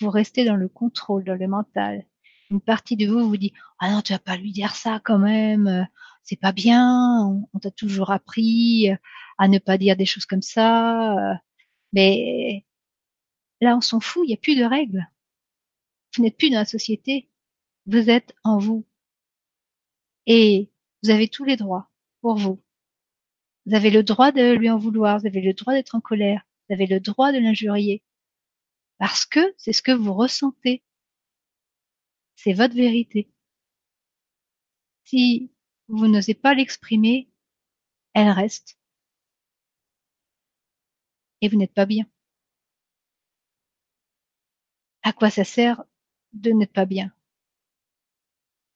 vous 0.00 0.10
restez 0.10 0.44
dans 0.44 0.56
le 0.56 0.68
contrôle, 0.68 1.24
dans 1.24 1.34
le 1.34 1.48
mental. 1.48 2.04
Une 2.50 2.60
partie 2.60 2.96
de 2.96 3.06
vous 3.06 3.26
vous 3.26 3.36
dit 3.36 3.52
ah 3.78 3.90
non 3.90 4.02
tu 4.02 4.12
vas 4.12 4.18
pas 4.18 4.36
lui 4.36 4.52
dire 4.52 4.74
ça 4.74 5.00
quand 5.02 5.18
même, 5.18 5.88
c'est 6.24 6.36
pas 6.36 6.52
bien, 6.52 7.46
on, 7.52 7.58
t'a 7.60 7.70
toujours 7.70 8.10
appris 8.10 8.88
à 9.38 9.48
ne 9.48 9.58
pas 9.58 9.78
dire 9.78 9.96
des 9.96 10.06
choses 10.06 10.26
comme 10.26 10.42
ça. 10.42 11.40
Mais 11.92 12.64
là 13.60 13.76
on 13.76 13.80
s'en 13.80 14.00
fout, 14.00 14.24
il 14.26 14.28
n'y 14.28 14.34
a 14.34 14.38
plus 14.38 14.56
de 14.56 14.64
règles. 14.64 15.06
Vous 16.16 16.22
n'êtes 16.22 16.36
plus 16.38 16.50
dans 16.50 16.58
la 16.58 16.64
société, 16.64 17.30
vous 17.86 18.10
êtes 18.10 18.34
en 18.44 18.58
vous. 18.58 18.86
Et 20.26 20.70
vous 21.02 21.10
avez 21.10 21.28
tous 21.28 21.44
les 21.44 21.56
droits 21.56 21.90
pour 22.20 22.36
vous. 22.36 22.62
Vous 23.66 23.74
avez 23.74 23.90
le 23.90 24.02
droit 24.02 24.32
de 24.32 24.52
lui 24.52 24.70
en 24.70 24.78
vouloir, 24.78 25.18
vous 25.20 25.26
avez 25.26 25.40
le 25.40 25.54
droit 25.54 25.74
d'être 25.74 25.94
en 25.94 26.00
colère, 26.00 26.42
vous 26.68 26.74
avez 26.74 26.86
le 26.86 27.00
droit 27.00 27.32
de 27.32 27.38
l'injurier. 27.38 28.02
Parce 28.98 29.26
que 29.26 29.54
c'est 29.58 29.72
ce 29.72 29.82
que 29.82 29.92
vous 29.92 30.14
ressentez. 30.14 30.82
C'est 32.36 32.52
votre 32.52 32.74
vérité. 32.74 33.30
Si 35.04 35.53
vous 35.88 36.08
n'osez 36.08 36.34
pas 36.34 36.54
l'exprimer, 36.54 37.30
elle 38.14 38.30
reste. 38.30 38.78
Et 41.40 41.48
vous 41.48 41.56
n'êtes 41.56 41.74
pas 41.74 41.86
bien. 41.86 42.06
À 45.02 45.12
quoi 45.12 45.30
ça 45.30 45.44
sert 45.44 45.84
de 46.32 46.50
n'être 46.50 46.72
pas 46.72 46.86
bien? 46.86 47.12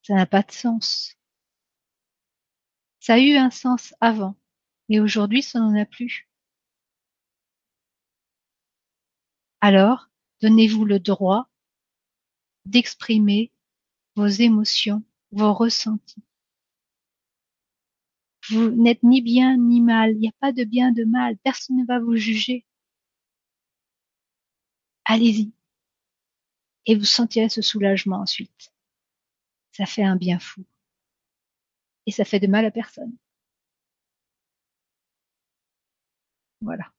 Ça 0.03 0.15
n'a 0.15 0.27
pas 0.27 0.43
de 0.43 0.53
sens. 0.53 1.17
Ça 3.01 3.15
a 3.15 3.19
eu 3.19 3.37
un 3.37 3.51
sens 3.51 3.95
avant, 4.01 4.37
et 4.89 5.01
aujourd'hui 5.01 5.43
ça 5.43 5.61
n'en 5.61 5.75
a 5.75 5.87
plus. 5.87 6.29
Alors, 9.61 10.09
donnez-vous 10.41 10.85
le 10.85 11.01
droit 11.01 11.49
d'exprimer 12.65 13.53
vos 14.15 14.27
émotions, 14.27 15.03
vos 15.33 15.53
ressentis. 15.53 16.28
Vous 18.51 18.71
n'êtes 18.71 19.03
ni 19.03 19.21
bien 19.21 19.57
ni 19.57 19.81
mal, 19.81 20.13
il 20.13 20.19
n'y 20.19 20.29
a 20.29 20.33
pas 20.41 20.53
de 20.53 20.65
bien 20.65 20.93
de 20.93 21.05
mal, 21.05 21.37
personne 21.39 21.77
ne 21.77 21.85
va 21.85 21.99
vous 21.99 22.17
juger. 22.17 22.65
Allez-y. 25.05 25.53
Et 26.87 26.97
vous 26.97 27.05
sentirez 27.05 27.49
ce 27.49 27.63
soulagement 27.63 28.21
ensuite. 28.21 28.73
Ça 29.73 29.87
fait 29.87 30.03
un 30.03 30.17
bien 30.17 30.39
fou. 30.39 30.65
Et 32.07 32.11
ça 32.11 32.25
fait 32.25 32.41
de 32.41 32.47
mal 32.47 32.65
à 32.65 32.71
personne. 32.71 33.17
Voilà. 36.61 36.93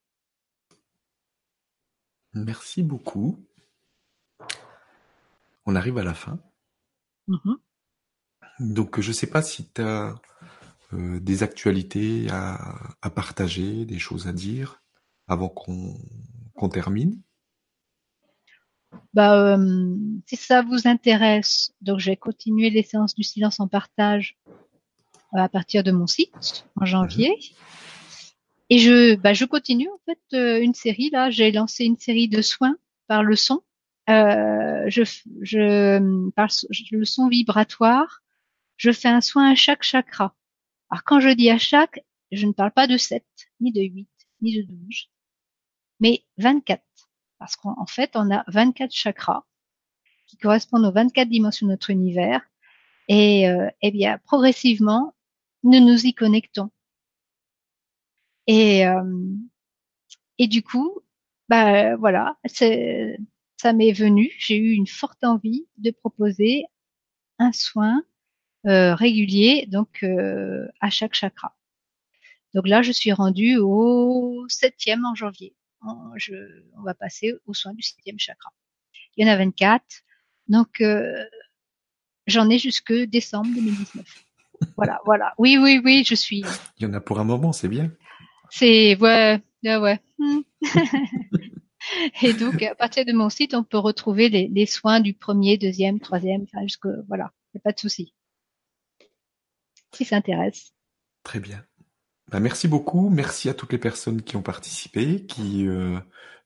Merci 2.33 2.83
beaucoup. 2.83 3.43
On 5.65 5.75
arrive 5.75 5.97
à 5.97 6.03
la 6.03 6.13
fin. 6.13 6.39
Mm-hmm. 7.27 7.57
Donc, 8.59 8.99
je 8.99 9.07
ne 9.09 9.13
sais 9.13 9.29
pas 9.29 9.41
si 9.41 9.71
tu 9.71 9.81
as 9.81 10.19
euh, 10.93 11.19
des 11.19 11.43
actualités 11.43 12.27
à, 12.31 13.09
partager, 13.09 13.85
des 13.85 13.99
choses 13.99 14.27
à 14.27 14.33
dire 14.33 14.81
avant 15.27 15.49
qu'on 15.49 16.69
termine? 16.69 17.21
Bah, 19.13 19.55
euh, 19.55 19.95
si 20.25 20.35
ça 20.35 20.61
vous 20.61 20.87
intéresse, 20.87 21.73
donc 21.81 21.99
je 21.99 22.09
vais 22.11 22.17
continuer 22.17 22.69
les 22.69 22.83
séances 22.83 23.15
du 23.15 23.23
silence 23.23 23.59
en 23.59 23.67
partage 23.67 24.37
euh, 25.35 25.39
à 25.39 25.49
partir 25.49 25.83
de 25.83 25.91
mon 25.91 26.07
site 26.07 26.65
en 26.75 26.85
janvier. 26.85 27.37
Et 28.71 28.79
je, 28.79 29.15
bah, 29.15 29.33
je 29.33 29.45
continue 29.45 29.87
en 29.89 29.99
fait 30.05 30.19
euh, 30.33 30.59
une 30.59 30.73
série 30.73 31.09
là. 31.11 31.29
J'ai 31.29 31.51
lancé 31.51 31.85
une 31.85 31.97
série 31.97 32.27
de 32.27 32.41
soins 32.41 32.75
par 33.07 33.23
le 33.23 33.35
son. 33.35 33.61
Euh, 34.09 34.85
je, 34.87 35.03
je 35.41 36.29
par 36.31 36.49
le 36.91 37.05
son 37.05 37.27
vibratoire. 37.27 38.21
Je 38.77 38.91
fais 38.91 39.09
un 39.09 39.21
soin 39.21 39.51
à 39.51 39.55
chaque 39.55 39.83
chakra. 39.83 40.35
Alors 40.89 41.03
quand 41.03 41.19
je 41.19 41.29
dis 41.29 41.49
à 41.49 41.57
chaque, 41.57 42.03
je 42.31 42.45
ne 42.45 42.53
parle 42.53 42.71
pas 42.71 42.87
de 42.87 42.97
7, 42.97 43.25
ni 43.59 43.71
de 43.71 43.81
8, 43.81 44.09
ni 44.41 44.57
de 44.57 44.63
12, 44.63 45.09
mais 45.99 46.23
24. 46.37 46.83
Parce 47.37 47.55
qu'en 47.55 47.85
fait, 47.85 48.11
on 48.15 48.31
a 48.31 48.43
24 48.47 48.91
chakras 48.91 49.45
qui 50.27 50.37
correspondent 50.37 50.85
aux 50.85 50.91
24 50.91 51.29
dimensions 51.29 51.67
de 51.67 51.71
notre 51.71 51.89
univers. 51.89 52.41
Et 53.07 53.49
euh, 53.49 53.69
eh 53.81 53.91
bien, 53.91 54.19
progressivement, 54.25 55.15
nous 55.63 55.79
nous 55.79 56.05
y 56.05 56.13
connectons. 56.13 56.71
Et, 58.47 58.85
euh, 58.87 59.03
et 60.37 60.47
du 60.47 60.63
coup, 60.63 60.99
bah 61.49 61.95
voilà, 61.97 62.37
ça 62.45 63.73
m'est 63.73 63.91
venu. 63.91 64.31
J'ai 64.39 64.57
eu 64.57 64.71
une 64.71 64.87
forte 64.87 65.23
envie 65.23 65.67
de 65.77 65.91
proposer 65.91 66.65
un 67.39 67.51
soin 67.51 68.03
euh, 68.67 68.93
régulier, 68.93 69.67
donc 69.67 70.03
euh, 70.03 70.67
à 70.81 70.89
chaque 70.89 71.13
chakra. 71.13 71.55
Donc 72.53 72.67
là, 72.67 72.81
je 72.81 72.91
suis 72.91 73.13
rendue 73.13 73.57
au 73.57 74.45
septième 74.49 75.05
en 75.05 75.15
janvier. 75.15 75.55
Je, 76.17 76.33
on 76.77 76.81
va 76.81 76.93
passer 76.93 77.35
au 77.45 77.53
soin 77.53 77.73
du 77.73 77.81
septième 77.81 78.19
chakra. 78.19 78.51
Il 79.15 79.25
y 79.25 79.29
en 79.29 79.31
a 79.31 79.37
24, 79.37 79.81
donc 80.49 80.81
euh, 80.81 81.23
j'en 82.27 82.49
ai 82.49 82.59
jusque 82.59 82.91
décembre 82.91 83.49
2019. 83.55 84.05
voilà, 84.75 84.99
voilà. 85.05 85.33
Oui, 85.37 85.57
oui, 85.57 85.79
oui, 85.81 86.03
je 86.05 86.15
suis. 86.15 86.43
Il 86.79 86.83
y 86.83 86.85
en 86.85 86.93
a 86.93 86.99
pour 86.99 87.21
un 87.21 87.23
moment, 87.23 87.53
c'est 87.53 87.69
bien. 87.69 87.89
C'est 88.49 88.97
ouais, 88.97 89.41
ouais. 89.63 89.99
Hmm. 90.17 90.41
Et 92.21 92.33
donc, 92.33 92.61
à 92.61 92.75
partir 92.75 93.05
de 93.05 93.13
mon 93.13 93.29
site, 93.29 93.53
on 93.53 93.63
peut 93.63 93.77
retrouver 93.77 94.27
les, 94.27 94.49
les 94.49 94.65
soins 94.65 94.99
du 94.99 95.13
premier, 95.13 95.57
deuxième, 95.57 96.01
troisième, 96.01 96.43
enfin 96.43 96.61
jusque 96.63 96.87
voilà, 97.07 97.31
il 97.53 97.57
n'y 97.57 97.61
a 97.61 97.63
pas 97.63 97.71
de 97.71 97.79
souci. 97.79 98.13
Si 99.93 100.05
ça 100.05 100.17
intéresse. 100.17 100.73
Très 101.23 101.39
bien. 101.39 101.63
Bah, 102.29 102.39
merci 102.39 102.67
beaucoup. 102.67 103.09
Merci 103.09 103.49
à 103.49 103.53
toutes 103.53 103.71
les 103.71 103.79
personnes 103.79 104.21
qui 104.21 104.35
ont 104.35 104.41
participé, 104.41 105.25
qui 105.25 105.67
euh, 105.67 105.99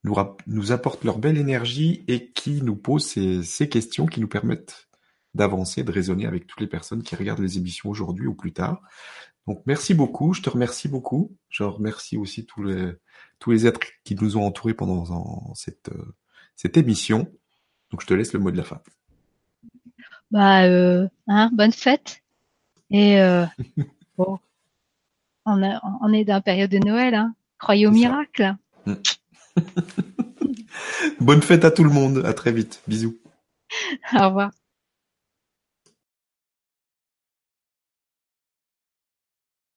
nous, 0.03 0.15
nous 0.47 0.71
apportent 0.71 1.03
leur 1.03 1.19
belle 1.19 1.37
énergie 1.37 2.03
et 2.07 2.31
qui 2.31 2.61
nous 2.61 2.75
posent 2.75 3.07
ces, 3.07 3.43
ces 3.43 3.69
questions 3.69 4.05
qui 4.05 4.21
nous 4.21 4.27
permettent 4.27 4.87
d'avancer, 5.33 5.83
de 5.83 5.91
raisonner 5.91 6.25
avec 6.25 6.47
toutes 6.47 6.61
les 6.61 6.67
personnes 6.67 7.03
qui 7.03 7.15
regardent 7.15 7.41
les 7.41 7.57
émissions 7.57 7.89
aujourd'hui 7.89 8.27
ou 8.27 8.35
plus 8.35 8.53
tard. 8.53 8.81
Donc 9.47 9.61
merci 9.65 9.93
beaucoup, 9.93 10.33
je 10.33 10.41
te 10.41 10.49
remercie 10.49 10.87
beaucoup. 10.87 11.35
Je 11.49 11.63
remercie 11.63 12.17
aussi 12.17 12.45
tous 12.45 12.63
les 12.63 12.93
tous 13.39 13.51
les 13.51 13.67
êtres 13.67 13.81
qui 14.05 14.15
nous 14.15 14.37
ont 14.37 14.45
entourés 14.45 14.73
pendant 14.73 15.53
cette 15.53 15.89
euh, 15.89 16.15
cette 16.55 16.77
émission. 16.77 17.31
Donc 17.91 18.01
je 18.01 18.07
te 18.07 18.13
laisse 18.13 18.33
le 18.33 18.39
mot 18.39 18.51
de 18.51 18.57
la 18.57 18.63
fin. 18.63 18.81
Bah 20.31 20.63
euh, 20.63 21.07
hein, 21.27 21.49
bonne 21.53 21.73
fête. 21.73 22.22
Et 22.93 23.19
euh, 23.19 23.45
bon, 24.17 24.39
on, 25.45 25.61
on 26.01 26.13
est 26.13 26.23
dans 26.23 26.35
la 26.35 26.41
période 26.41 26.69
de 26.69 26.77
Noël, 26.77 27.15
hein. 27.15 27.33
Croyez 27.57 27.87
au 27.87 27.91
miracle. 27.91 28.55
Mm. 28.85 28.93
bonne 31.19 31.41
fête 31.41 31.65
à 31.65 31.71
tout 31.71 31.83
le 31.83 31.89
monde. 31.89 32.23
À 32.25 32.33
très 32.33 32.51
vite. 32.51 32.81
Bisous. 32.87 33.17
Au 34.13 34.27
revoir. 34.27 34.51